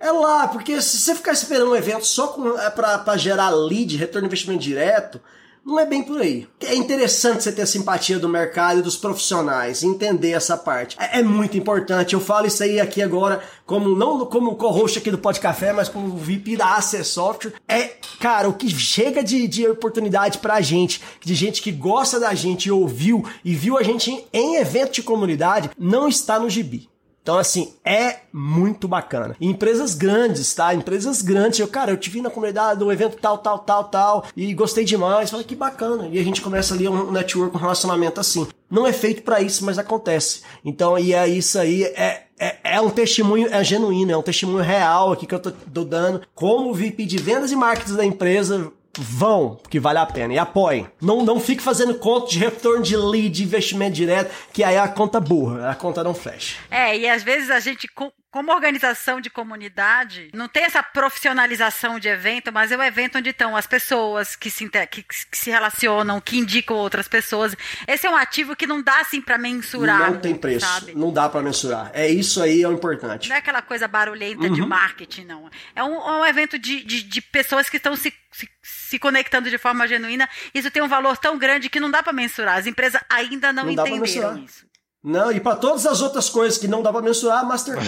É 0.00 0.10
lá, 0.10 0.48
porque 0.48 0.82
se 0.82 0.98
você 0.98 1.14
ficar 1.14 1.30
esperando 1.30 1.70
um 1.70 1.76
evento 1.76 2.04
só 2.04 2.36
é 2.58 2.70
pra 2.70 3.16
gerar 3.16 3.50
lead, 3.50 3.96
retorno 3.96 4.22
de 4.22 4.32
investimento 4.32 4.64
direto, 4.64 5.20
não 5.64 5.80
é 5.80 5.86
bem 5.86 6.02
por 6.02 6.20
aí. 6.20 6.46
É 6.60 6.74
interessante 6.74 7.42
você 7.42 7.50
ter 7.50 7.62
a 7.62 7.66
simpatia 7.66 8.18
do 8.18 8.28
mercado 8.28 8.80
e 8.80 8.82
dos 8.82 8.96
profissionais, 8.96 9.82
entender 9.82 10.32
essa 10.32 10.56
parte. 10.56 10.96
É, 11.00 11.20
é 11.20 11.22
muito 11.22 11.56
importante. 11.56 12.14
Eu 12.14 12.20
falo 12.20 12.46
isso 12.46 12.62
aí 12.62 12.78
aqui 12.78 13.00
agora, 13.00 13.42
como 13.64 13.96
não 13.96 14.26
como 14.26 14.56
co-host 14.56 14.98
aqui 14.98 15.10
do 15.10 15.18
Pod 15.18 15.40
Café, 15.40 15.72
mas 15.72 15.88
como 15.88 16.16
VP 16.16 16.56
da 16.56 16.76
AC 16.76 17.04
Software. 17.04 17.54
É, 17.66 17.94
cara, 18.20 18.48
o 18.48 18.54
que 18.54 18.68
chega 18.68 19.24
de, 19.24 19.48
de 19.48 19.66
oportunidade 19.66 20.38
pra 20.38 20.60
gente, 20.60 21.00
de 21.24 21.34
gente 21.34 21.62
que 21.62 21.72
gosta 21.72 22.20
da 22.20 22.34
gente 22.34 22.66
e 22.66 22.72
ouviu 22.72 23.24
e 23.44 23.54
viu 23.54 23.78
a 23.78 23.82
gente 23.82 24.10
em, 24.10 24.24
em 24.32 24.56
evento 24.56 24.92
de 24.92 25.02
comunidade, 25.02 25.70
não 25.78 26.08
está 26.08 26.38
no 26.38 26.50
gibi. 26.50 26.88
Então, 27.24 27.38
assim, 27.38 27.72
é 27.82 28.18
muito 28.30 28.86
bacana. 28.86 29.34
E 29.40 29.48
empresas 29.48 29.94
grandes, 29.94 30.54
tá? 30.54 30.74
Empresas 30.74 31.22
grandes. 31.22 31.58
Eu, 31.58 31.66
cara, 31.66 31.90
eu 31.90 31.96
te 31.96 32.10
vi 32.10 32.20
na 32.20 32.28
comunidade 32.28 32.78
do 32.78 32.92
evento 32.92 33.16
tal, 33.16 33.38
tal, 33.38 33.60
tal, 33.60 33.84
tal, 33.84 34.24
e 34.36 34.52
gostei 34.52 34.84
demais. 34.84 35.30
Falei, 35.30 35.46
que 35.46 35.56
bacana. 35.56 36.06
E 36.12 36.18
a 36.18 36.22
gente 36.22 36.42
começa 36.42 36.74
ali 36.74 36.86
um 36.86 37.10
network, 37.10 37.56
um 37.56 37.58
relacionamento 37.58 38.20
assim. 38.20 38.46
Não 38.70 38.86
é 38.86 38.92
feito 38.92 39.22
pra 39.22 39.40
isso, 39.40 39.64
mas 39.64 39.78
acontece. 39.78 40.42
Então, 40.62 40.98
e 40.98 41.14
é 41.14 41.26
isso 41.26 41.58
aí, 41.58 41.84
é, 41.84 42.24
é, 42.38 42.56
é 42.62 42.80
um 42.82 42.90
testemunho, 42.90 43.48
é 43.50 43.64
genuíno, 43.64 44.12
é 44.12 44.16
um 44.18 44.22
testemunho 44.22 44.62
real 44.62 45.10
aqui 45.10 45.26
que 45.26 45.34
eu 45.34 45.40
tô, 45.40 45.50
tô 45.50 45.82
dando. 45.82 46.20
Como 46.34 46.74
VP 46.74 47.06
de 47.06 47.16
vendas 47.16 47.50
e 47.50 47.56
marketing 47.56 47.94
da 47.94 48.04
empresa, 48.04 48.70
vão, 48.98 49.56
porque 49.56 49.80
vale 49.80 49.98
a 49.98 50.06
pena. 50.06 50.34
E 50.34 50.38
apoiem. 50.38 50.86
Não, 51.00 51.24
não 51.24 51.40
fique 51.40 51.62
fazendo 51.62 51.94
conta 51.94 52.30
de 52.30 52.38
retorno 52.38 52.82
de 52.82 52.96
lead, 52.96 53.30
de 53.30 53.42
investimento 53.42 53.94
direto, 53.94 54.34
que 54.52 54.62
aí 54.62 54.76
é 54.76 54.78
a 54.78 54.88
conta 54.88 55.20
burra, 55.20 55.70
a 55.70 55.74
conta 55.74 56.04
não 56.04 56.14
fecha. 56.14 56.56
É, 56.70 56.96
e 56.96 57.08
às 57.08 57.22
vezes 57.22 57.50
a 57.50 57.60
gente, 57.60 57.86
como 58.34 58.50
organização 58.50 59.20
de 59.20 59.30
comunidade, 59.30 60.28
não 60.34 60.48
tem 60.48 60.64
essa 60.64 60.82
profissionalização 60.82 62.00
de 62.00 62.08
evento, 62.08 62.52
mas 62.52 62.72
é 62.72 62.76
um 62.76 62.82
evento 62.82 63.18
onde 63.18 63.30
estão 63.30 63.56
as 63.56 63.64
pessoas 63.64 64.34
que 64.34 64.50
se, 64.50 64.68
que, 64.68 65.04
que 65.04 65.38
se 65.38 65.50
relacionam, 65.50 66.20
que 66.20 66.36
indicam 66.36 66.76
outras 66.76 67.06
pessoas. 67.06 67.54
Esse 67.86 68.08
é 68.08 68.10
um 68.10 68.16
ativo 68.16 68.56
que 68.56 68.66
não 68.66 68.82
dá 68.82 68.98
assim 68.98 69.20
pra 69.20 69.38
mensurar. 69.38 70.10
não 70.10 70.18
tem 70.18 70.34
preço, 70.34 70.66
Sabe? 70.66 70.96
não 70.96 71.12
dá 71.12 71.28
pra 71.28 71.40
mensurar. 71.42 71.92
É 71.94 72.08
isso 72.08 72.42
aí 72.42 72.60
é 72.60 72.68
o 72.68 72.72
importante. 72.72 73.28
Não 73.28 73.36
é 73.36 73.38
aquela 73.38 73.62
coisa 73.62 73.86
barulhenta 73.86 74.50
de 74.50 74.62
Uhum. 74.62 74.66
marketing, 74.66 75.26
não. 75.26 75.48
É 75.72 75.84
um, 75.84 75.94
é 75.94 76.20
um 76.22 76.26
evento 76.26 76.58
de, 76.58 76.82
de, 76.82 77.04
de 77.04 77.22
pessoas 77.22 77.70
que 77.70 77.76
estão 77.76 77.94
se, 77.94 78.12
se, 78.32 78.48
se 78.60 78.98
conectando 78.98 79.48
de 79.48 79.58
forma 79.58 79.86
genuína. 79.86 80.28
Isso 80.52 80.72
tem 80.72 80.82
um 80.82 80.88
valor 80.88 81.16
tão 81.18 81.38
grande 81.38 81.70
que 81.70 81.78
não 81.78 81.88
dá 81.88 82.02
pra 82.02 82.12
mensurar. 82.12 82.58
As 82.58 82.66
empresas 82.66 83.00
ainda 83.08 83.52
não, 83.52 83.66
Não 83.66 83.70
entenderam 83.70 84.38
isso. 84.44 84.66
Não, 85.04 85.30
e 85.30 85.38
pra 85.38 85.54
todas 85.54 85.84
as 85.84 86.00
outras 86.00 86.30
coisas 86.30 86.56
que 86.56 86.66
não 86.66 86.82
dá 86.82 86.90
pra 86.90 87.02
mensurar, 87.02 87.46
Mastercard. 87.46 87.86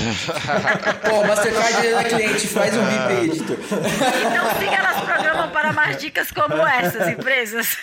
Pô, 1.08 1.24
Mastercard 1.26 1.86
é 1.86 2.04
cliente, 2.04 2.46
faz 2.46 2.76
um 2.76 2.84
VIP 2.84 3.00
aí, 3.00 3.24
editor. 3.30 3.56
Então 3.56 4.60
siga, 4.60 4.74
elas 4.74 5.00
programam 5.00 5.48
para 5.50 5.72
mais 5.72 5.96
dicas 5.96 6.30
como 6.30 6.54
essas, 6.66 7.08
empresas. 7.08 7.78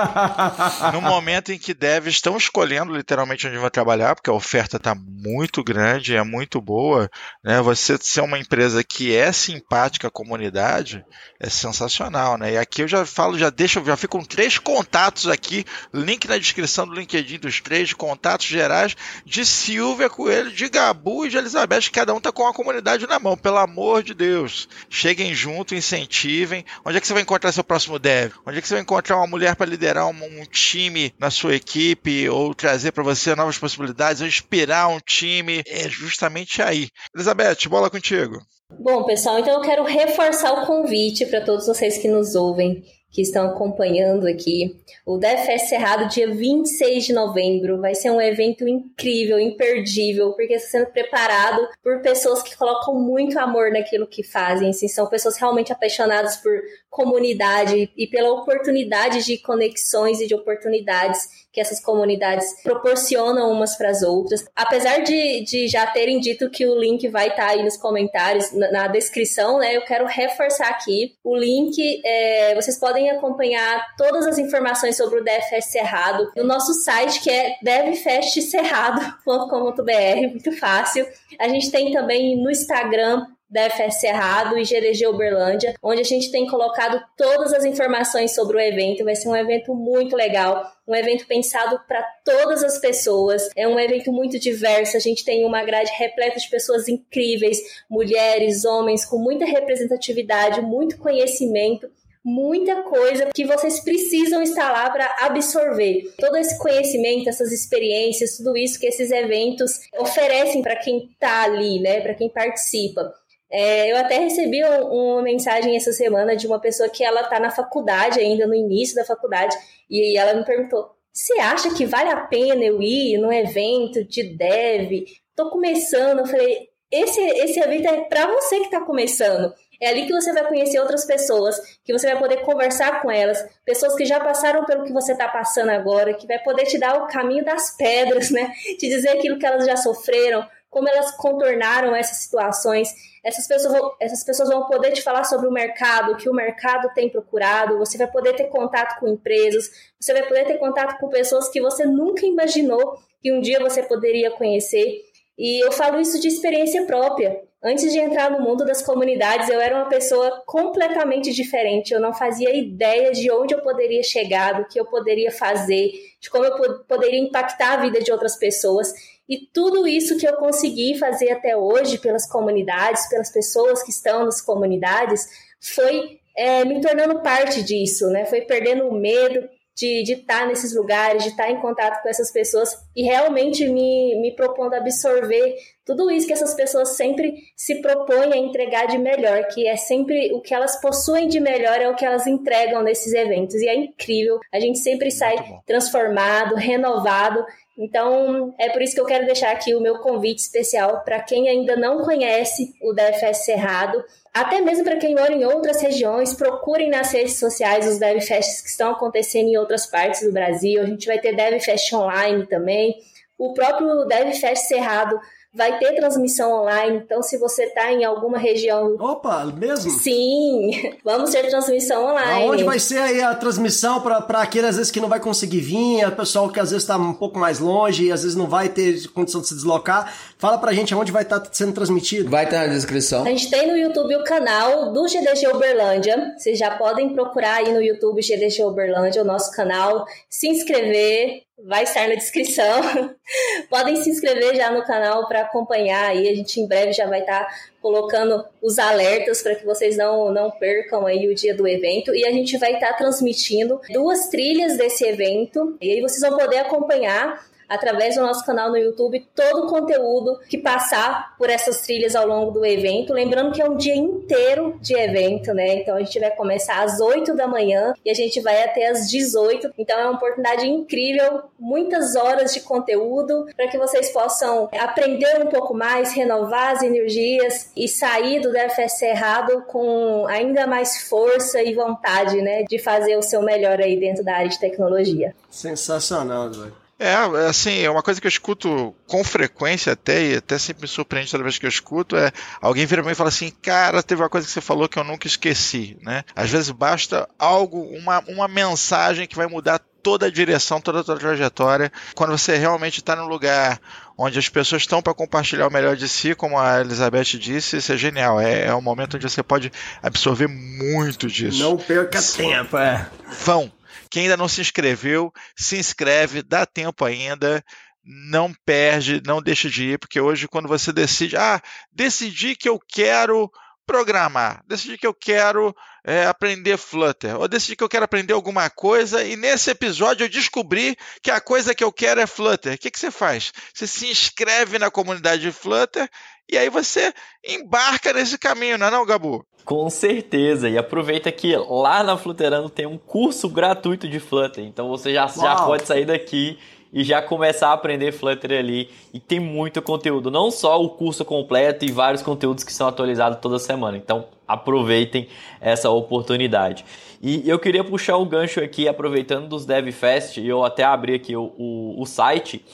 no 0.94 1.02
momento 1.02 1.52
em 1.52 1.58
que 1.58 1.74
devs 1.74 2.14
estão 2.14 2.38
escolhendo 2.38 2.96
literalmente 2.96 3.46
onde 3.46 3.58
vão 3.58 3.68
trabalhar, 3.68 4.14
porque 4.14 4.30
a 4.30 4.32
oferta 4.32 4.78
está 4.78 4.94
muito 4.94 5.62
grande, 5.62 6.16
é 6.16 6.22
muito 6.24 6.58
boa, 6.58 7.10
né? 7.44 7.60
Você 7.60 7.98
ser 8.00 8.22
uma 8.22 8.38
empresa 8.38 8.82
que 8.82 9.14
é 9.14 9.30
simpática 9.30 10.08
à 10.08 10.10
comunidade 10.10 11.04
é 11.38 11.50
sensacional, 11.50 12.38
né? 12.38 12.54
E 12.54 12.56
aqui 12.56 12.80
eu 12.80 12.88
já 12.88 13.04
falo, 13.04 13.38
já 13.38 13.50
deixo, 13.50 13.84
já 13.84 13.96
fico 13.96 14.18
com 14.18 14.24
três 14.24 14.56
contatos 14.56 15.28
aqui, 15.28 15.66
link 15.92 16.26
na 16.26 16.38
descrição 16.38 16.86
do 16.86 16.94
LinkedIn 16.94 17.38
dos 17.40 17.60
três 17.60 17.92
contatos 17.92 18.37
gerais 18.46 18.96
de 19.24 19.44
Silvia 19.44 20.08
Coelho, 20.08 20.52
de 20.52 20.68
Gabu 20.68 21.26
e 21.26 21.28
de 21.28 21.36
Elizabeth, 21.36 21.90
cada 21.92 22.14
um 22.14 22.20
tá 22.20 22.30
com 22.30 22.46
a 22.46 22.54
comunidade 22.54 23.06
na 23.06 23.18
mão, 23.18 23.36
pelo 23.36 23.58
amor 23.58 24.02
de 24.02 24.14
Deus. 24.14 24.68
Cheguem 24.88 25.34
junto, 25.34 25.74
incentivem. 25.74 26.64
Onde 26.84 26.98
é 26.98 27.00
que 27.00 27.06
você 27.06 27.12
vai 27.12 27.22
encontrar 27.22 27.52
seu 27.52 27.64
próximo 27.64 27.98
dev? 27.98 28.32
Onde 28.46 28.58
é 28.58 28.60
que 28.60 28.68
você 28.68 28.74
vai 28.74 28.82
encontrar 28.82 29.16
uma 29.16 29.26
mulher 29.26 29.56
para 29.56 29.70
liderar 29.70 30.06
um, 30.06 30.40
um 30.40 30.44
time 30.44 31.14
na 31.18 31.30
sua 31.30 31.54
equipe 31.54 32.28
ou 32.28 32.54
trazer 32.54 32.92
para 32.92 33.02
você 33.02 33.34
novas 33.34 33.58
possibilidades, 33.58 34.20
ou 34.20 34.28
inspirar 34.28 34.88
um 34.88 35.00
time? 35.00 35.62
É 35.66 35.88
justamente 35.88 36.62
aí. 36.62 36.88
Elizabeth, 37.14 37.68
bola 37.68 37.90
contigo. 37.90 38.40
Bom, 38.70 39.04
pessoal, 39.04 39.38
então 39.38 39.54
eu 39.54 39.62
quero 39.62 39.82
reforçar 39.82 40.52
o 40.52 40.66
convite 40.66 41.24
para 41.26 41.40
todos 41.40 41.66
vocês 41.66 41.96
que 41.96 42.06
nos 42.06 42.34
ouvem, 42.34 42.84
que 43.10 43.22
estão 43.22 43.46
acompanhando 43.46 44.26
aqui. 44.26 44.76
O 45.04 45.16
DevFest 45.16 45.68
Cerrado, 45.68 46.08
dia 46.08 46.30
26 46.30 47.06
de 47.06 47.12
novembro, 47.12 47.80
vai 47.80 47.94
ser 47.94 48.10
um 48.10 48.20
evento 48.20 48.68
incrível, 48.68 49.38
imperdível, 49.38 50.32
porque 50.32 50.54
está 50.54 50.78
sendo 50.78 50.90
preparado 50.90 51.66
por 51.82 52.00
pessoas 52.02 52.42
que 52.42 52.56
colocam 52.56 52.94
muito 52.94 53.38
amor 53.38 53.70
naquilo 53.72 54.06
que 54.06 54.22
fazem. 54.22 54.70
Assim, 54.70 54.88
são 54.88 55.08
pessoas 55.08 55.38
realmente 55.38 55.72
apaixonadas 55.72 56.36
por 56.36 56.52
comunidade 56.90 57.90
e 57.96 58.06
pela 58.06 58.32
oportunidade 58.32 59.24
de 59.24 59.38
conexões 59.38 60.20
e 60.20 60.26
de 60.26 60.34
oportunidades 60.34 61.47
que 61.58 61.62
essas 61.62 61.80
comunidades 61.80 62.62
proporcionam 62.62 63.50
umas 63.50 63.76
para 63.76 63.90
as 63.90 64.00
outras. 64.02 64.44
Apesar 64.54 64.98
de, 64.98 65.42
de 65.42 65.66
já 65.66 65.84
terem 65.88 66.20
dito 66.20 66.48
que 66.48 66.64
o 66.64 66.78
link 66.78 67.08
vai 67.08 67.30
estar 67.30 67.48
aí 67.48 67.64
nos 67.64 67.76
comentários, 67.76 68.52
na, 68.52 68.70
na 68.70 68.86
descrição, 68.86 69.58
né? 69.58 69.76
Eu 69.76 69.82
quero 69.82 70.06
reforçar 70.06 70.68
aqui 70.68 71.16
o 71.24 71.36
link. 71.36 72.00
é, 72.04 72.54
vocês 72.54 72.78
podem 72.78 73.10
acompanhar 73.10 73.84
todas 73.96 74.24
as 74.26 74.38
informações 74.38 74.96
sobre 74.96 75.18
o 75.18 75.24
DevFest 75.24 75.72
Cerrado 75.72 76.30
no 76.36 76.44
nosso 76.44 76.72
site, 76.74 77.20
que 77.20 77.30
é 77.30 77.56
devfestcerrado.com.br, 77.60 80.30
muito 80.30 80.52
fácil. 80.52 81.08
A 81.40 81.48
gente 81.48 81.72
tem 81.72 81.92
também 81.92 82.40
no 82.40 82.48
Instagram 82.50 83.26
DFS 83.50 84.00
Cerrado 84.00 84.58
e 84.58 84.64
GDG 84.64 85.06
Uberlândia, 85.06 85.74
onde 85.82 86.00
a 86.00 86.04
gente 86.04 86.30
tem 86.30 86.46
colocado 86.46 87.02
todas 87.16 87.52
as 87.54 87.64
informações 87.64 88.34
sobre 88.34 88.56
o 88.56 88.60
evento. 88.60 89.04
Vai 89.04 89.16
ser 89.16 89.28
um 89.28 89.36
evento 89.36 89.74
muito 89.74 90.14
legal, 90.14 90.70
um 90.86 90.94
evento 90.94 91.26
pensado 91.26 91.80
para 91.88 92.02
todas 92.24 92.62
as 92.62 92.78
pessoas. 92.78 93.48
É 93.56 93.66
um 93.66 93.78
evento 93.78 94.12
muito 94.12 94.38
diverso. 94.38 94.96
A 94.96 95.00
gente 95.00 95.24
tem 95.24 95.44
uma 95.44 95.64
grade 95.64 95.90
repleta 95.92 96.38
de 96.38 96.50
pessoas 96.50 96.88
incríveis, 96.88 97.58
mulheres, 97.88 98.64
homens, 98.64 99.04
com 99.04 99.18
muita 99.18 99.44
representatividade, 99.44 100.60
muito 100.60 100.98
conhecimento 100.98 101.88
muita 102.24 102.82
coisa 102.82 103.30
que 103.34 103.46
vocês 103.46 103.80
precisam 103.80 104.42
estar 104.42 104.70
lá 104.70 104.90
para 104.90 105.16
absorver. 105.20 106.12
Todo 106.18 106.36
esse 106.36 106.58
conhecimento, 106.58 107.28
essas 107.28 107.50
experiências, 107.52 108.36
tudo 108.36 108.54
isso 108.54 108.78
que 108.78 108.86
esses 108.86 109.10
eventos 109.10 109.80
oferecem 109.98 110.60
para 110.60 110.76
quem 110.76 111.08
está 111.10 111.44
ali, 111.44 111.80
né, 111.80 112.00
para 112.02 112.14
quem 112.14 112.28
participa. 112.28 113.14
É, 113.50 113.90
eu 113.90 113.96
até 113.96 114.18
recebi 114.18 114.62
um, 114.64 115.14
uma 115.14 115.22
mensagem 115.22 115.74
essa 115.76 115.92
semana 115.92 116.36
de 116.36 116.46
uma 116.46 116.60
pessoa 116.60 116.88
que 116.88 117.02
ela 117.02 117.22
está 117.22 117.40
na 117.40 117.50
faculdade 117.50 118.20
ainda, 118.20 118.46
no 118.46 118.54
início 118.54 118.94
da 118.94 119.04
faculdade, 119.04 119.56
e 119.90 120.18
ela 120.18 120.34
me 120.34 120.44
perguntou: 120.44 120.90
você 121.12 121.38
acha 121.40 121.74
que 121.74 121.86
vale 121.86 122.10
a 122.10 122.20
pena 122.26 122.62
eu 122.62 122.80
ir 122.80 123.18
num 123.18 123.32
evento 123.32 124.04
de 124.04 124.36
dev? 124.36 125.04
Tô 125.34 125.50
começando. 125.50 126.20
Eu 126.20 126.26
falei: 126.26 126.68
esse, 126.90 127.20
esse 127.20 127.58
evento 127.58 127.88
é 127.88 128.02
para 128.02 128.26
você 128.26 128.58
que 128.58 128.66
está 128.66 128.80
começando. 128.80 129.52
É 129.80 129.88
ali 129.88 130.06
que 130.06 130.12
você 130.12 130.32
vai 130.32 130.46
conhecer 130.46 130.80
outras 130.80 131.04
pessoas, 131.04 131.56
que 131.84 131.92
você 131.92 132.08
vai 132.08 132.18
poder 132.18 132.38
conversar 132.42 133.00
com 133.00 133.10
elas, 133.10 133.44
pessoas 133.64 133.94
que 133.94 134.04
já 134.04 134.18
passaram 134.18 134.64
pelo 134.64 134.84
que 134.84 134.92
você 134.92 135.12
está 135.12 135.28
passando 135.28 135.70
agora, 135.70 136.14
que 136.14 136.26
vai 136.26 136.38
poder 136.40 136.64
te 136.64 136.78
dar 136.78 137.00
o 137.00 137.06
caminho 137.06 137.44
das 137.44 137.76
pedras, 137.76 138.30
né? 138.30 138.52
Te 138.78 138.88
dizer 138.88 139.10
aquilo 139.10 139.38
que 139.38 139.46
elas 139.46 139.64
já 139.64 139.76
sofreram, 139.76 140.44
como 140.70 140.88
elas 140.88 141.10
contornaram 141.16 141.94
essas 141.94 142.18
situações. 142.18 142.92
Essas 143.24 143.46
pessoas, 143.46 143.72
vão, 143.72 143.96
essas 144.00 144.24
pessoas 144.24 144.48
vão 144.48 144.66
poder 144.66 144.92
te 144.92 145.02
falar 145.02 145.24
sobre 145.24 145.48
o 145.48 145.52
mercado, 145.52 146.12
o 146.12 146.16
que 146.16 146.28
o 146.28 146.34
mercado 146.34 146.92
tem 146.94 147.08
procurado, 147.08 147.78
você 147.78 147.98
vai 147.98 148.06
poder 148.06 148.34
ter 148.34 148.48
contato 148.48 148.98
com 149.00 149.08
empresas, 149.08 149.70
você 150.00 150.12
vai 150.12 150.26
poder 150.26 150.46
ter 150.46 150.58
contato 150.58 150.98
com 150.98 151.08
pessoas 151.08 151.48
que 151.48 151.60
você 151.60 151.84
nunca 151.84 152.24
imaginou 152.24 152.98
que 153.20 153.32
um 153.32 153.40
dia 153.40 153.60
você 153.60 153.82
poderia 153.82 154.30
conhecer. 154.30 155.02
E 155.38 155.64
eu 155.64 155.70
falo 155.70 156.00
isso 156.00 156.20
de 156.20 156.28
experiência 156.28 156.84
própria. 156.84 157.40
Antes 157.62 157.92
de 157.92 157.98
entrar 157.98 158.30
no 158.30 158.40
mundo 158.40 158.64
das 158.64 158.82
comunidades, 158.82 159.48
eu 159.48 159.60
era 159.60 159.76
uma 159.76 159.88
pessoa 159.88 160.42
completamente 160.46 161.32
diferente. 161.32 161.92
Eu 161.92 162.00
não 162.00 162.12
fazia 162.12 162.54
ideia 162.54 163.10
de 163.10 163.30
onde 163.30 163.54
eu 163.54 163.62
poderia 163.62 164.02
chegar, 164.02 164.60
do 164.60 164.68
que 164.68 164.78
eu 164.78 164.84
poderia 164.84 165.30
fazer, 165.32 165.90
de 166.20 166.30
como 166.30 166.44
eu 166.44 166.84
poderia 166.84 167.18
impactar 167.18 167.74
a 167.74 167.76
vida 167.82 168.00
de 168.00 168.12
outras 168.12 168.36
pessoas. 168.36 168.92
E 169.28 169.46
tudo 169.52 169.86
isso 169.86 170.16
que 170.16 170.26
eu 170.26 170.36
consegui 170.36 170.98
fazer 170.98 171.30
até 171.30 171.56
hoje 171.56 171.98
pelas 171.98 172.26
comunidades, 172.26 173.08
pelas 173.08 173.30
pessoas 173.30 173.82
que 173.82 173.90
estão 173.90 174.24
nas 174.24 174.40
comunidades, 174.40 175.26
foi 175.60 176.18
é, 176.36 176.64
me 176.64 176.80
tornando 176.80 177.20
parte 177.20 177.62
disso, 177.62 178.08
né? 178.08 178.24
Foi 178.24 178.42
perdendo 178.42 178.88
o 178.88 178.94
medo, 178.94 179.48
de, 179.78 180.02
de 180.02 180.14
estar 180.14 180.44
nesses 180.46 180.74
lugares, 180.74 181.22
de 181.22 181.28
estar 181.30 181.48
em 181.48 181.60
contato 181.60 182.02
com 182.02 182.08
essas 182.08 182.32
pessoas 182.32 182.76
e 182.96 183.04
realmente 183.04 183.64
me, 183.68 184.20
me 184.20 184.34
propondo 184.34 184.74
absorver 184.74 185.54
tudo 185.86 186.10
isso 186.10 186.26
que 186.26 186.32
essas 186.32 186.52
pessoas 186.52 186.96
sempre 186.96 187.32
se 187.56 187.80
propõem 187.80 188.32
a 188.32 188.36
entregar 188.36 188.88
de 188.88 188.98
melhor, 188.98 189.46
que 189.46 189.68
é 189.68 189.76
sempre 189.76 190.32
o 190.34 190.40
que 190.40 190.52
elas 190.52 190.80
possuem 190.80 191.28
de 191.28 191.38
melhor 191.38 191.80
é 191.80 191.88
o 191.88 191.94
que 191.94 192.04
elas 192.04 192.26
entregam 192.26 192.82
nesses 192.82 193.14
eventos. 193.14 193.54
E 193.54 193.68
é 193.68 193.74
incrível, 193.76 194.40
a 194.52 194.58
gente 194.58 194.80
sempre 194.80 195.12
sai 195.12 195.36
transformado, 195.64 196.56
renovado 196.56 197.44
então, 197.78 198.52
é 198.58 198.68
por 198.70 198.82
isso 198.82 198.92
que 198.92 199.00
eu 199.00 199.06
quero 199.06 199.24
deixar 199.24 199.52
aqui 199.52 199.72
o 199.72 199.80
meu 199.80 200.00
convite 200.00 200.40
especial 200.40 201.04
para 201.04 201.20
quem 201.20 201.48
ainda 201.48 201.76
não 201.76 202.02
conhece 202.02 202.74
o 202.82 202.92
DevFest 202.92 203.44
Cerrado, 203.44 204.02
até 204.34 204.60
mesmo 204.60 204.82
para 204.82 204.96
quem 204.96 205.14
mora 205.14 205.32
em 205.32 205.44
outras 205.44 205.80
regiões, 205.80 206.34
procurem 206.34 206.90
nas 206.90 207.12
redes 207.12 207.38
sociais 207.38 207.86
os 207.86 207.98
DevFests 207.98 208.60
que 208.62 208.68
estão 208.68 208.90
acontecendo 208.90 209.48
em 209.48 209.56
outras 209.56 209.86
partes 209.86 210.22
do 210.22 210.32
Brasil. 210.32 210.82
A 210.82 210.86
gente 210.86 211.06
vai 211.06 211.20
ter 211.20 211.36
DevFest 211.36 211.94
online 211.94 212.46
também. 212.48 212.96
O 213.38 213.54
próprio 213.54 214.04
DevFest 214.06 214.66
Cerrado 214.66 215.16
vai 215.52 215.78
ter 215.78 215.94
transmissão 215.94 216.52
online, 216.52 216.98
então 216.98 217.22
se 217.22 217.38
você 217.38 217.64
está 217.64 217.90
em 217.90 218.04
alguma 218.04 218.38
região. 218.38 218.94
Opa, 218.98 219.46
mesmo? 219.46 219.90
Sim, 219.90 220.70
vamos 221.02 221.30
ter 221.30 221.48
transmissão 221.48 222.04
online. 222.04 222.44
Aonde 222.44 222.64
vai 222.64 222.78
ser 222.78 222.98
aí 222.98 223.22
a 223.22 223.34
transmissão 223.34 224.00
para 224.00 224.42
aqueles 224.42 224.70
às 224.70 224.76
vezes 224.76 224.90
que 224.90 225.00
não 225.00 225.08
vai 225.08 225.20
conseguir 225.20 225.60
vir, 225.60 226.06
o 226.06 226.12
pessoal 226.12 226.50
que 226.50 226.60
às 226.60 226.70
vezes 226.70 226.84
está 226.84 226.96
um 226.96 227.14
pouco 227.14 227.38
mais 227.38 227.58
longe 227.58 228.06
e 228.06 228.12
às 228.12 228.22
vezes 228.22 228.36
não 228.36 228.46
vai 228.46 228.68
ter 228.68 229.08
condição 229.08 229.40
de 229.40 229.48
se 229.48 229.54
deslocar? 229.54 230.12
Fala 230.38 230.58
pra 230.58 230.72
gente 230.72 230.92
aonde 230.92 231.10
vai 231.10 231.22
estar 231.22 231.40
tá 231.40 231.48
sendo 231.50 231.72
transmitido. 231.72 232.30
Vai 232.30 232.44
estar 232.44 232.60
tá 232.60 232.66
na 232.66 232.74
descrição. 232.74 233.24
A 233.24 233.30
gente 233.30 233.50
tem 233.50 233.66
no 233.66 233.76
YouTube 233.76 234.14
o 234.16 234.24
canal 234.24 234.92
do 234.92 235.04
GDG 235.04 235.48
Uberlândia. 235.48 236.34
Vocês 236.36 236.58
já 236.58 236.76
podem 236.76 237.12
procurar 237.14 237.56
aí 237.56 237.72
no 237.72 237.82
YouTube 237.82 238.20
GDG 238.20 238.62
Uberlândia, 238.64 239.22
o 239.22 239.24
nosso 239.24 239.50
canal, 239.52 240.04
se 240.28 240.48
inscrever, 240.48 241.47
vai 241.64 241.84
estar 241.84 242.08
na 242.08 242.14
descrição. 242.14 243.14
Podem 243.68 243.96
se 243.96 244.10
inscrever 244.10 244.54
já 244.54 244.70
no 244.70 244.84
canal 244.84 245.26
para 245.26 245.42
acompanhar 245.42 246.10
aí. 246.10 246.28
A 246.28 246.34
gente 246.34 246.60
em 246.60 246.66
breve 246.66 246.92
já 246.92 247.06
vai 247.06 247.20
estar 247.20 247.46
colocando 247.80 248.44
os 248.62 248.78
alertas 248.78 249.42
para 249.42 249.54
que 249.54 249.64
vocês 249.64 249.96
não, 249.96 250.32
não 250.32 250.50
percam 250.50 251.06
aí 251.06 251.28
o 251.28 251.34
dia 251.34 251.54
do 251.54 251.66
evento. 251.66 252.14
E 252.14 252.24
a 252.24 252.30
gente 252.30 252.56
vai 252.58 252.74
estar 252.74 252.92
transmitindo 252.94 253.80
duas 253.90 254.28
trilhas 254.28 254.76
desse 254.76 255.04
evento. 255.04 255.76
E 255.80 255.92
aí 255.92 256.00
vocês 256.00 256.20
vão 256.20 256.38
poder 256.38 256.58
acompanhar 256.58 257.44
através 257.68 258.14
do 258.14 258.22
nosso 258.22 258.44
canal 258.44 258.70
no 258.70 258.76
YouTube 258.76 259.26
todo 259.34 259.64
o 259.64 259.66
conteúdo 259.68 260.38
que 260.48 260.58
passar 260.58 261.36
por 261.36 261.50
essas 261.50 261.82
trilhas 261.82 262.14
ao 262.14 262.26
longo 262.26 262.50
do 262.52 262.64
evento. 262.64 263.12
Lembrando 263.12 263.52
que 263.52 263.60
é 263.60 263.68
um 263.68 263.76
dia 263.76 263.94
inteiro 263.94 264.78
de 264.80 264.94
evento, 264.94 265.52
né? 265.52 265.76
Então 265.76 265.96
a 265.96 266.00
gente 266.00 266.18
vai 266.18 266.30
começar 266.30 266.82
às 266.82 267.00
8 267.00 267.34
da 267.34 267.46
manhã 267.46 267.92
e 268.04 268.10
a 268.10 268.14
gente 268.14 268.40
vai 268.40 268.62
até 268.62 268.88
às 268.88 269.10
18. 269.10 269.72
Então 269.76 269.98
é 269.98 270.04
uma 270.04 270.16
oportunidade 270.16 270.66
incrível, 270.66 271.42
muitas 271.58 272.16
horas 272.16 272.54
de 272.54 272.60
conteúdo 272.60 273.46
para 273.56 273.68
que 273.68 273.78
vocês 273.78 274.10
possam 274.10 274.68
aprender 274.78 275.42
um 275.42 275.46
pouco 275.46 275.74
mais, 275.74 276.12
renovar 276.12 276.72
as 276.72 276.82
energias 276.82 277.70
e 277.76 277.88
sair 277.88 278.40
do 278.40 278.52
DFS 278.52 279.02
errado 279.02 279.64
com 279.66 280.26
ainda 280.26 280.66
mais 280.66 281.08
força 281.08 281.62
e 281.62 281.74
vontade, 281.74 282.40
né, 282.40 282.64
de 282.64 282.78
fazer 282.78 283.16
o 283.16 283.22
seu 283.22 283.42
melhor 283.42 283.80
aí 283.80 283.98
dentro 283.98 284.24
da 284.24 284.36
área 284.36 284.48
de 284.48 284.58
tecnologia. 284.58 285.34
Sensacional, 285.50 286.52
Zóio. 286.52 286.87
É, 286.98 287.14
assim, 287.48 287.78
é 287.78 287.90
uma 287.90 288.02
coisa 288.02 288.20
que 288.20 288.26
eu 288.26 288.30
escuto 288.30 288.94
com 289.06 289.22
frequência 289.22 289.92
até, 289.92 290.24
e 290.24 290.36
até 290.36 290.58
sempre 290.58 290.82
me 290.82 290.88
surpreende 290.88 291.30
toda 291.30 291.44
vez 291.44 291.56
que 291.56 291.64
eu 291.64 291.70
escuto, 291.70 292.16
é 292.16 292.32
alguém 292.60 292.86
vira 292.86 293.02
pra 293.02 293.08
mim 293.08 293.12
e 293.12 293.16
fala 293.16 293.28
assim, 293.28 293.52
cara, 293.62 294.02
teve 294.02 294.20
uma 294.20 294.28
coisa 294.28 294.46
que 294.46 294.52
você 294.52 294.60
falou 294.60 294.88
que 294.88 294.98
eu 294.98 295.04
nunca 295.04 295.26
esqueci, 295.26 295.96
né? 296.02 296.24
Às 296.34 296.50
vezes 296.50 296.70
basta 296.70 297.28
algo, 297.38 297.82
uma, 297.96 298.18
uma 298.26 298.48
mensagem 298.48 299.28
que 299.28 299.36
vai 299.36 299.46
mudar 299.46 299.80
toda 300.02 300.26
a 300.26 300.30
direção, 300.30 300.80
toda 300.80 301.00
a 301.00 301.04
tua 301.04 301.18
trajetória. 301.18 301.92
Quando 302.14 302.30
você 302.30 302.56
realmente 302.56 302.98
está 302.98 303.14
num 303.14 303.26
lugar 303.26 303.80
onde 304.16 304.38
as 304.38 304.48
pessoas 304.48 304.82
estão 304.82 305.02
para 305.02 305.14
compartilhar 305.14 305.68
o 305.68 305.72
melhor 305.72 305.96
de 305.96 306.08
si, 306.08 306.34
como 306.34 306.58
a 306.58 306.80
Elizabeth 306.80 307.38
disse, 307.38 307.76
isso 307.76 307.92
é 307.92 307.96
genial. 307.96 308.40
É, 308.40 308.66
é 308.66 308.74
um 308.74 308.80
momento 308.80 309.16
onde 309.16 309.28
você 309.28 309.42
pode 309.42 309.70
absorver 310.02 310.48
muito 310.48 311.28
disso. 311.28 311.62
Não 311.62 311.76
perca 311.76 312.20
tempo, 312.22 312.76
é. 312.76 313.06
Vão, 313.44 313.70
quem 314.08 314.24
ainda 314.24 314.36
não 314.36 314.48
se 314.48 314.60
inscreveu, 314.60 315.32
se 315.56 315.76
inscreve, 315.76 316.42
dá 316.42 316.66
tempo 316.66 317.04
ainda. 317.04 317.64
Não 318.04 318.54
perde, 318.64 319.22
não 319.26 319.42
deixa 319.42 319.68
de 319.68 319.90
ir, 319.90 319.98
porque 319.98 320.18
hoje, 320.18 320.48
quando 320.48 320.66
você 320.66 320.92
decide, 320.92 321.36
ah, 321.36 321.60
decidi 321.92 322.56
que 322.56 322.68
eu 322.68 322.80
quero 322.88 323.50
programar, 323.88 324.62
decidi 324.66 324.96
que 324.98 325.06
eu 325.06 325.14
quero 325.14 325.74
é, 326.04 326.26
aprender 326.26 326.76
Flutter, 326.76 327.38
ou 327.38 327.48
decidi 327.48 327.74
que 327.74 327.82
eu 327.82 327.88
quero 327.88 328.04
aprender 328.04 328.34
alguma 328.34 328.68
coisa, 328.70 329.24
e 329.24 329.34
nesse 329.34 329.70
episódio 329.70 330.24
eu 330.24 330.28
descobri 330.28 330.96
que 331.22 331.30
a 331.30 331.40
coisa 331.40 331.74
que 331.74 331.82
eu 331.82 331.92
quero 331.92 332.20
é 332.20 332.26
Flutter. 332.26 332.74
O 332.74 332.78
que, 332.78 332.90
que 332.90 332.98
você 332.98 333.10
faz? 333.10 333.52
Você 333.74 333.86
se 333.86 334.06
inscreve 334.06 334.78
na 334.78 334.90
comunidade 334.90 335.42
de 335.42 335.52
Flutter 335.52 336.08
e 336.50 336.56
aí 336.56 336.70
você 336.70 337.12
embarca 337.46 338.12
nesse 338.12 338.38
caminho, 338.38 338.78
não 338.78 338.86
é 338.86 338.90
não, 338.90 339.04
Gabu? 339.04 339.44
Com 339.64 339.90
certeza. 339.90 340.68
E 340.68 340.78
aproveita 340.78 341.30
que 341.30 341.54
lá 341.56 342.02
na 342.02 342.16
Flutterando 342.16 342.70
tem 342.70 342.86
um 342.86 342.96
curso 342.96 343.48
gratuito 343.48 344.08
de 344.08 344.18
Flutter. 344.18 344.64
Então 344.64 344.88
você 344.88 345.12
já, 345.12 345.26
já 345.26 345.56
pode 345.56 345.86
sair 345.86 346.06
daqui 346.06 346.58
e 346.90 347.04
já 347.04 347.20
começar 347.20 347.68
a 347.68 347.72
aprender 347.74 348.12
Flutter 348.12 348.58
ali. 348.58 348.88
E 349.12 349.20
tem 349.20 349.38
muito 349.38 349.82
conteúdo. 349.82 350.30
Não 350.30 350.50
só 350.50 350.82
o 350.82 350.88
curso 350.88 351.22
completo 351.22 351.84
e 351.84 351.92
vários 351.92 352.22
conteúdos 352.22 352.64
que 352.64 352.72
são 352.72 352.88
atualizados 352.88 353.40
toda 353.40 353.58
semana. 353.58 353.98
Então 353.98 354.26
aproveitem 354.46 355.28
essa 355.60 355.90
oportunidade. 355.90 356.82
E 357.20 357.46
eu 357.46 357.58
queria 357.58 357.84
puxar 357.84 358.16
um 358.16 358.26
gancho 358.26 358.60
aqui, 358.60 358.88
aproveitando 358.88 359.48
dos 359.48 359.66
DevFest, 359.66 360.38
e 360.38 360.48
eu 360.48 360.64
até 360.64 360.84
abri 360.84 361.14
aqui 361.14 361.36
o, 361.36 361.52
o, 361.58 362.00
o 362.00 362.06
site. 362.06 362.64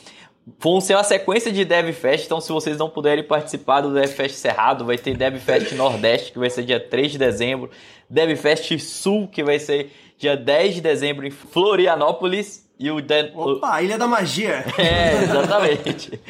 Vão 0.58 0.78
ser 0.78 0.94
uma 0.94 1.04
sequência 1.04 1.50
de 1.50 1.64
DevFest, 1.64 2.26
então 2.26 2.38
se 2.38 2.52
vocês 2.52 2.76
não 2.76 2.90
puderem 2.90 3.24
participar 3.24 3.80
do 3.80 3.94
DevFest 3.94 4.36
Cerrado, 4.36 4.84
vai 4.84 4.98
ter 4.98 5.16
DevFest 5.16 5.74
Nordeste, 5.74 6.32
que 6.32 6.38
vai 6.38 6.50
ser 6.50 6.64
dia 6.64 6.78
3 6.78 7.12
de 7.12 7.18
dezembro, 7.18 7.70
DevFest 8.10 8.78
Sul, 8.78 9.26
que 9.26 9.42
vai 9.42 9.58
ser 9.58 9.90
dia 10.18 10.36
10 10.36 10.74
de 10.74 10.80
dezembro 10.82 11.26
em 11.26 11.30
Florianópolis, 11.30 12.68
e 12.78 12.90
o... 12.90 13.00
De... 13.00 13.32
Opa, 13.34 13.80
Ilha 13.80 13.96
da 13.96 14.06
Magia! 14.06 14.64
É, 14.76 15.22
exatamente. 15.22 16.20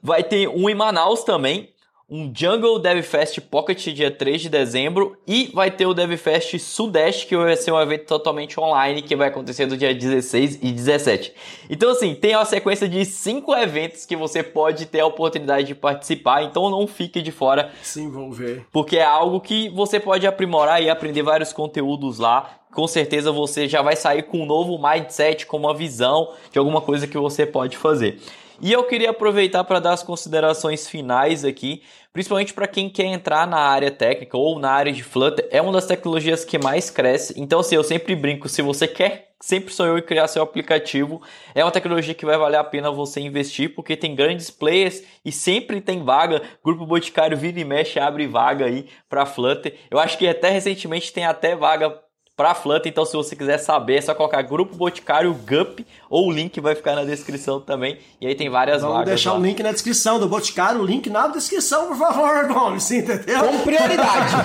vai 0.00 0.22
ter 0.22 0.48
um 0.48 0.70
em 0.70 0.74
Manaus 0.74 1.24
também, 1.24 1.70
um 2.10 2.32
Jungle 2.34 2.80
DevFest 2.80 3.40
Pocket 3.42 3.86
dia 3.94 4.10
3 4.10 4.42
de 4.42 4.48
dezembro 4.48 5.16
e 5.24 5.48
vai 5.54 5.70
ter 5.70 5.86
o 5.86 5.94
DevFest 5.94 6.58
Sudeste, 6.58 7.26
que 7.26 7.36
vai 7.36 7.56
ser 7.56 7.70
um 7.70 7.80
evento 7.80 8.06
totalmente 8.06 8.58
online 8.58 9.00
que 9.00 9.14
vai 9.14 9.28
acontecer 9.28 9.66
do 9.66 9.76
dia 9.76 9.94
16 9.94 10.58
e 10.60 10.72
17. 10.72 11.32
Então 11.70 11.90
assim, 11.90 12.12
tem 12.16 12.34
uma 12.34 12.44
sequência 12.44 12.88
de 12.88 13.04
cinco 13.04 13.54
eventos 13.54 14.04
que 14.04 14.16
você 14.16 14.42
pode 14.42 14.86
ter 14.86 15.00
a 15.00 15.06
oportunidade 15.06 15.68
de 15.68 15.74
participar, 15.74 16.42
então 16.42 16.68
não 16.68 16.84
fique 16.88 17.22
de 17.22 17.30
fora. 17.30 17.70
Se 17.80 18.00
envolver. 18.00 18.66
Porque 18.72 18.96
é 18.96 19.04
algo 19.04 19.40
que 19.40 19.68
você 19.68 20.00
pode 20.00 20.26
aprimorar 20.26 20.82
e 20.82 20.90
aprender 20.90 21.22
vários 21.22 21.52
conteúdos 21.52 22.18
lá. 22.18 22.56
Com 22.72 22.88
certeza 22.88 23.30
você 23.30 23.68
já 23.68 23.82
vai 23.82 23.94
sair 23.94 24.24
com 24.24 24.42
um 24.42 24.46
novo 24.46 24.80
mindset, 24.80 25.46
com 25.46 25.56
uma 25.56 25.74
visão 25.74 26.32
de 26.50 26.58
alguma 26.58 26.80
coisa 26.80 27.06
que 27.06 27.18
você 27.18 27.46
pode 27.46 27.76
fazer. 27.76 28.18
E 28.62 28.70
eu 28.70 28.84
queria 28.84 29.08
aproveitar 29.08 29.64
para 29.64 29.80
dar 29.80 29.92
as 29.94 30.02
considerações 30.02 30.86
finais 30.86 31.46
aqui, 31.46 31.82
principalmente 32.12 32.52
para 32.52 32.68
quem 32.68 32.90
quer 32.90 33.06
entrar 33.06 33.46
na 33.46 33.56
área 33.56 33.90
técnica 33.90 34.36
ou 34.36 34.58
na 34.58 34.70
área 34.70 34.92
de 34.92 35.02
Flutter, 35.02 35.48
é 35.50 35.62
uma 35.62 35.72
das 35.72 35.86
tecnologias 35.86 36.44
que 36.44 36.58
mais 36.58 36.90
cresce. 36.90 37.32
Então, 37.38 37.60
assim, 37.60 37.76
eu 37.76 37.82
sempre 37.82 38.14
brinco, 38.14 38.50
se 38.50 38.60
você 38.60 38.86
quer, 38.86 39.30
sempre 39.40 39.72
sonhou 39.72 39.96
em 39.96 40.02
criar 40.02 40.28
seu 40.28 40.42
aplicativo, 40.42 41.22
é 41.54 41.64
uma 41.64 41.70
tecnologia 41.70 42.12
que 42.12 42.26
vai 42.26 42.36
valer 42.36 42.58
a 42.58 42.64
pena 42.64 42.90
você 42.90 43.20
investir, 43.20 43.74
porque 43.74 43.96
tem 43.96 44.14
grandes 44.14 44.50
players 44.50 45.02
e 45.24 45.32
sempre 45.32 45.80
tem 45.80 46.04
vaga. 46.04 46.42
Grupo 46.62 46.84
Boticário 46.84 47.38
vira 47.38 47.58
e 47.58 47.64
mexe, 47.64 47.98
abre 47.98 48.26
vaga 48.26 48.66
aí 48.66 48.86
para 49.08 49.24
Flutter. 49.24 49.74
Eu 49.90 49.98
acho 49.98 50.18
que 50.18 50.28
até 50.28 50.50
recentemente 50.50 51.14
tem 51.14 51.24
até 51.24 51.56
vaga 51.56 51.98
para 52.40 52.54
Flutter. 52.54 52.90
Então, 52.90 53.04
se 53.04 53.14
você 53.14 53.36
quiser 53.36 53.58
saber, 53.58 53.96
é 53.96 54.00
só 54.00 54.14
colocar 54.14 54.40
Grupo 54.40 54.74
Boticário 54.74 55.34
GUP 55.34 55.86
ou 56.08 56.28
o 56.28 56.32
link 56.32 56.58
vai 56.58 56.74
ficar 56.74 56.94
na 56.94 57.04
descrição 57.04 57.60
também. 57.60 57.98
E 58.18 58.26
aí 58.26 58.34
tem 58.34 58.48
várias 58.48 58.80
Vamos 58.80 58.96
vagas. 58.96 59.08
Vamos 59.10 59.20
deixar 59.20 59.32
lá. 59.34 59.38
o 59.38 59.42
link 59.42 59.62
na 59.62 59.72
descrição 59.72 60.18
do 60.18 60.26
Boticário, 60.26 60.80
o 60.80 60.86
link 60.86 61.10
na 61.10 61.28
descrição, 61.28 61.88
por 61.88 61.98
favor, 61.98 62.46
Gomes, 62.46 62.90
entendeu? 62.90 63.44
Com 63.44 63.58
prioridade. 63.58 64.36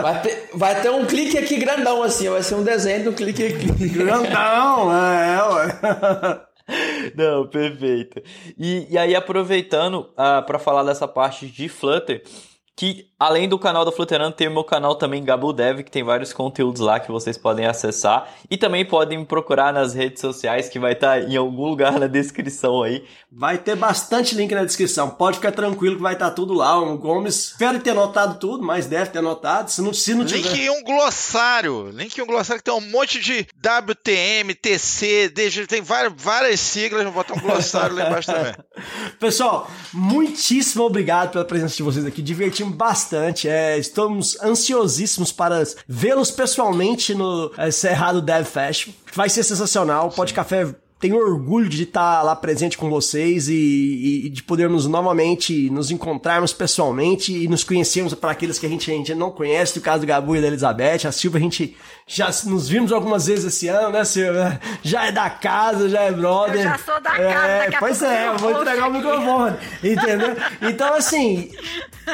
vai, 0.00 0.22
ter, 0.22 0.50
vai 0.54 0.80
ter 0.80 0.90
um 0.90 1.04
clique 1.04 1.36
aqui 1.36 1.58
grandão 1.58 2.02
assim, 2.02 2.30
vai 2.30 2.42
ser 2.42 2.54
um 2.54 2.64
desenho 2.64 3.04
do 3.04 3.12
clique 3.12 3.44
aqui. 3.44 3.88
Grandão, 3.90 4.90
é, 4.90 5.52
ué. 5.52 6.40
Não, 7.14 7.46
perfeito. 7.46 8.22
E, 8.58 8.86
e 8.88 8.96
aí, 8.96 9.14
aproveitando 9.14 9.96
uh, 9.96 10.12
ah, 10.16 10.42
para 10.42 10.58
falar 10.58 10.82
dessa 10.82 11.06
parte 11.06 11.46
de 11.46 11.68
Flutter, 11.68 12.22
que 12.74 13.07
além 13.18 13.48
do 13.48 13.58
canal 13.58 13.84
da 13.84 13.90
Flutterando, 13.90 14.36
tem 14.36 14.46
o 14.46 14.52
meu 14.52 14.62
canal 14.62 14.94
também, 14.94 15.24
Gabu 15.24 15.52
Dev, 15.52 15.80
que 15.80 15.90
tem 15.90 16.04
vários 16.04 16.32
conteúdos 16.32 16.80
lá 16.80 17.00
que 17.00 17.10
vocês 17.10 17.36
podem 17.36 17.66
acessar. 17.66 18.32
E 18.48 18.56
também 18.56 18.84
podem 18.84 19.18
me 19.18 19.24
procurar 19.24 19.72
nas 19.72 19.92
redes 19.92 20.20
sociais, 20.20 20.68
que 20.68 20.78
vai 20.78 20.92
estar 20.92 21.20
tá 21.20 21.26
em 21.26 21.36
algum 21.36 21.66
lugar 21.66 21.98
na 21.98 22.06
descrição 22.06 22.82
aí. 22.82 23.04
Vai 23.30 23.58
ter 23.58 23.74
bastante 23.74 24.36
link 24.36 24.54
na 24.54 24.64
descrição. 24.64 25.10
Pode 25.10 25.38
ficar 25.38 25.52
tranquilo 25.52 25.96
que 25.96 26.02
vai 26.02 26.12
estar 26.12 26.28
tá 26.28 26.34
tudo 26.34 26.54
lá. 26.54 26.78
O 26.78 26.96
Gomes 26.96 27.46
espero 27.46 27.80
ter 27.80 27.90
anotado 27.90 28.38
tudo, 28.38 28.64
mas 28.64 28.86
deve 28.86 29.10
ter 29.10 29.18
anotado. 29.18 29.70
Se 29.70 29.82
não, 29.82 29.92
se 29.92 30.14
não 30.14 30.22
link 30.22 30.48
tiver... 30.48 30.66
em 30.66 30.70
um 30.70 30.84
glossário. 30.84 31.90
Link 31.90 32.16
em 32.16 32.22
um 32.22 32.26
glossário 32.26 32.62
que 32.62 32.70
tem 32.70 32.74
um 32.74 32.90
monte 32.90 33.20
de 33.20 33.46
WTM, 33.58 34.54
TC, 34.54 35.28
DG, 35.28 35.66
tem 35.66 35.82
várias, 35.82 36.12
várias 36.16 36.60
siglas. 36.60 37.02
Vou 37.04 37.12
botar 37.12 37.34
um 37.34 37.40
glossário 37.40 37.96
lá 37.96 38.08
embaixo 38.08 38.30
também. 38.32 38.54
Pessoal, 39.18 39.68
muitíssimo 39.92 40.84
obrigado 40.84 41.32
pela 41.32 41.44
presença 41.44 41.76
de 41.76 41.82
vocês 41.82 42.06
aqui. 42.06 42.22
Divertimos 42.22 42.76
bastante. 42.76 43.07
É, 43.48 43.78
estamos 43.78 44.40
ansiosíssimos 44.42 45.32
para 45.32 45.62
vê-los 45.86 46.30
pessoalmente 46.30 47.14
no 47.14 47.50
é, 47.56 47.70
Cerrado 47.70 48.20
Dev 48.20 48.44
Fest. 48.44 48.88
Vai 49.14 49.28
ser 49.28 49.42
sensacional. 49.42 50.10
Pode 50.10 50.34
Café 50.34 50.74
tenho 51.00 51.16
orgulho 51.16 51.68
de 51.68 51.84
estar 51.84 52.22
lá 52.22 52.34
presente 52.34 52.76
com 52.76 52.90
vocês 52.90 53.48
e, 53.48 54.24
e, 54.24 54.28
de 54.28 54.42
podermos 54.42 54.86
novamente 54.86 55.70
nos 55.70 55.92
encontrarmos 55.92 56.52
pessoalmente 56.52 57.32
e 57.32 57.46
nos 57.46 57.62
conhecermos 57.62 58.14
para 58.14 58.32
aqueles 58.32 58.58
que 58.58 58.66
a 58.66 58.68
gente, 58.68 58.90
a 58.90 58.94
gente 58.94 59.14
não 59.14 59.30
conhece, 59.30 59.76
no 59.76 59.82
caso 59.82 60.00
do 60.00 60.06
Gabu 60.06 60.34
e 60.34 60.40
da 60.40 60.48
Elizabeth. 60.48 61.06
A 61.06 61.12
Silvia, 61.12 61.38
a 61.38 61.42
gente 61.42 61.76
já 62.04 62.28
nos 62.46 62.68
vimos 62.68 62.90
algumas 62.90 63.26
vezes 63.26 63.44
esse 63.44 63.68
ano, 63.68 63.90
né, 63.90 64.04
Silvia? 64.04 64.60
Já 64.82 65.06
é 65.06 65.12
da 65.12 65.30
casa, 65.30 65.88
já 65.88 66.00
é 66.02 66.10
brother. 66.10 66.56
Eu 66.56 66.62
já 66.64 66.78
sou 66.78 67.00
da 67.00 67.10
casa, 67.10 67.48
é, 67.48 67.70
Pois 67.78 68.02
é, 68.02 68.28
eu 68.28 68.38
vou 68.38 68.60
entregar 68.60 68.88
o 68.88 68.92
microfone, 68.92 69.56
entendeu? 69.84 70.36
Então, 70.62 70.94
assim, 70.94 71.52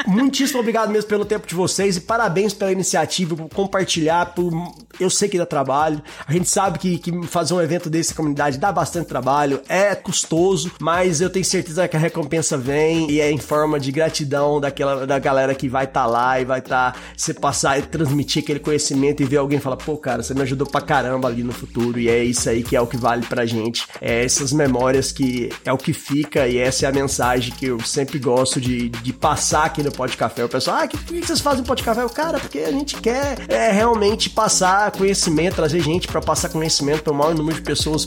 muitíssimo 0.05 0.59
obrigado 0.59 0.91
mesmo 0.91 1.09
pelo 1.09 1.25
tempo 1.25 1.47
de 1.47 1.55
vocês 1.55 1.97
e 1.97 2.01
parabéns 2.01 2.53
pela 2.53 2.71
iniciativa, 2.71 3.35
por 3.35 3.49
compartilhar, 3.49 4.27
por... 4.27 4.51
Eu 4.99 5.09
sei 5.09 5.27
que 5.27 5.37
dá 5.37 5.45
trabalho, 5.45 6.01
a 6.27 6.31
gente 6.31 6.47
sabe 6.47 6.77
que, 6.77 6.99
que 6.99 7.27
fazer 7.27 7.53
um 7.53 7.61
evento 7.61 7.89
desse 7.89 8.11
na 8.11 8.15
comunidade 8.15 8.57
dá 8.57 8.71
bastante 8.75 9.07
trabalho, 9.07 9.61
é 9.67 9.95
custoso, 9.95 10.71
mas 10.79 11.21
eu 11.21 11.29
tenho 11.29 11.45
certeza 11.45 11.87
que 11.87 11.95
a 11.95 11.99
recompensa 11.99 12.57
vem 12.57 13.09
e 13.09 13.19
é 13.19 13.31
em 13.31 13.37
forma 13.37 13.79
de 13.79 13.91
gratidão 13.91 14.59
daquela 14.59 15.07
da 15.07 15.17
galera 15.17 15.55
que 15.55 15.67
vai 15.67 15.85
estar 15.85 16.01
tá 16.01 16.05
lá 16.05 16.39
e 16.39 16.45
vai 16.45 16.59
estar 16.59 16.93
tá, 16.93 16.99
você 17.15 17.33
passar 17.33 17.79
e 17.79 17.83
transmitir 17.83 18.43
aquele 18.43 18.59
conhecimento 18.59 19.21
e 19.23 19.25
ver 19.25 19.37
alguém 19.37 19.59
falar, 19.59 19.77
pô, 19.77 19.97
cara, 19.97 20.21
você 20.21 20.33
me 20.33 20.41
ajudou 20.41 20.67
pra 20.67 20.81
caramba 20.81 21.27
ali 21.27 21.43
no 21.43 21.51
futuro 21.51 21.99
e 21.99 22.09
é 22.09 22.23
isso 22.23 22.49
aí 22.49 22.63
que 22.63 22.75
é 22.75 22.81
o 22.81 22.87
que 22.87 22.97
vale 22.97 23.25
pra 23.25 23.45
gente. 23.45 23.87
É 24.01 24.23
essas 24.23 24.51
memórias 24.51 25.11
que 25.11 25.49
é 25.63 25.71
o 25.71 25.77
que 25.77 25.93
fica 25.93 26.47
e 26.47 26.57
essa 26.57 26.85
é 26.85 26.89
a 26.89 26.91
mensagem 26.91 27.53
que 27.53 27.67
eu 27.67 27.79
sempre 27.81 28.19
gosto 28.19 28.59
de, 28.59 28.89
de 28.89 29.13
passar 29.13 29.65
aqui 29.65 29.81
no 29.81 29.91
Pod 29.91 30.15
Café. 30.17 30.43
O 30.43 30.49
pessoal, 30.49 30.77
ah, 30.77 30.87
que, 30.87 30.97
que 30.97 31.25
vocês 31.25 31.39
fazem 31.39 31.63
Pod 31.63 31.81
Café? 31.81 32.05
Cara, 32.09 32.39
porque 32.39 32.59
a 32.59 32.71
gente 32.71 32.97
quer 32.97 33.37
é, 33.47 33.71
realmente 33.71 34.29
passar 34.29 34.91
conhecimento, 34.91 35.55
trazer 35.55 35.79
gente 35.79 36.07
para 36.07 36.21
passar 36.21 36.49
conhecimento 36.49 37.03
para 37.03 37.13
o 37.13 37.15
maior 37.15 37.35
número 37.35 37.55
de 37.55 37.61
pessoas 37.61 38.05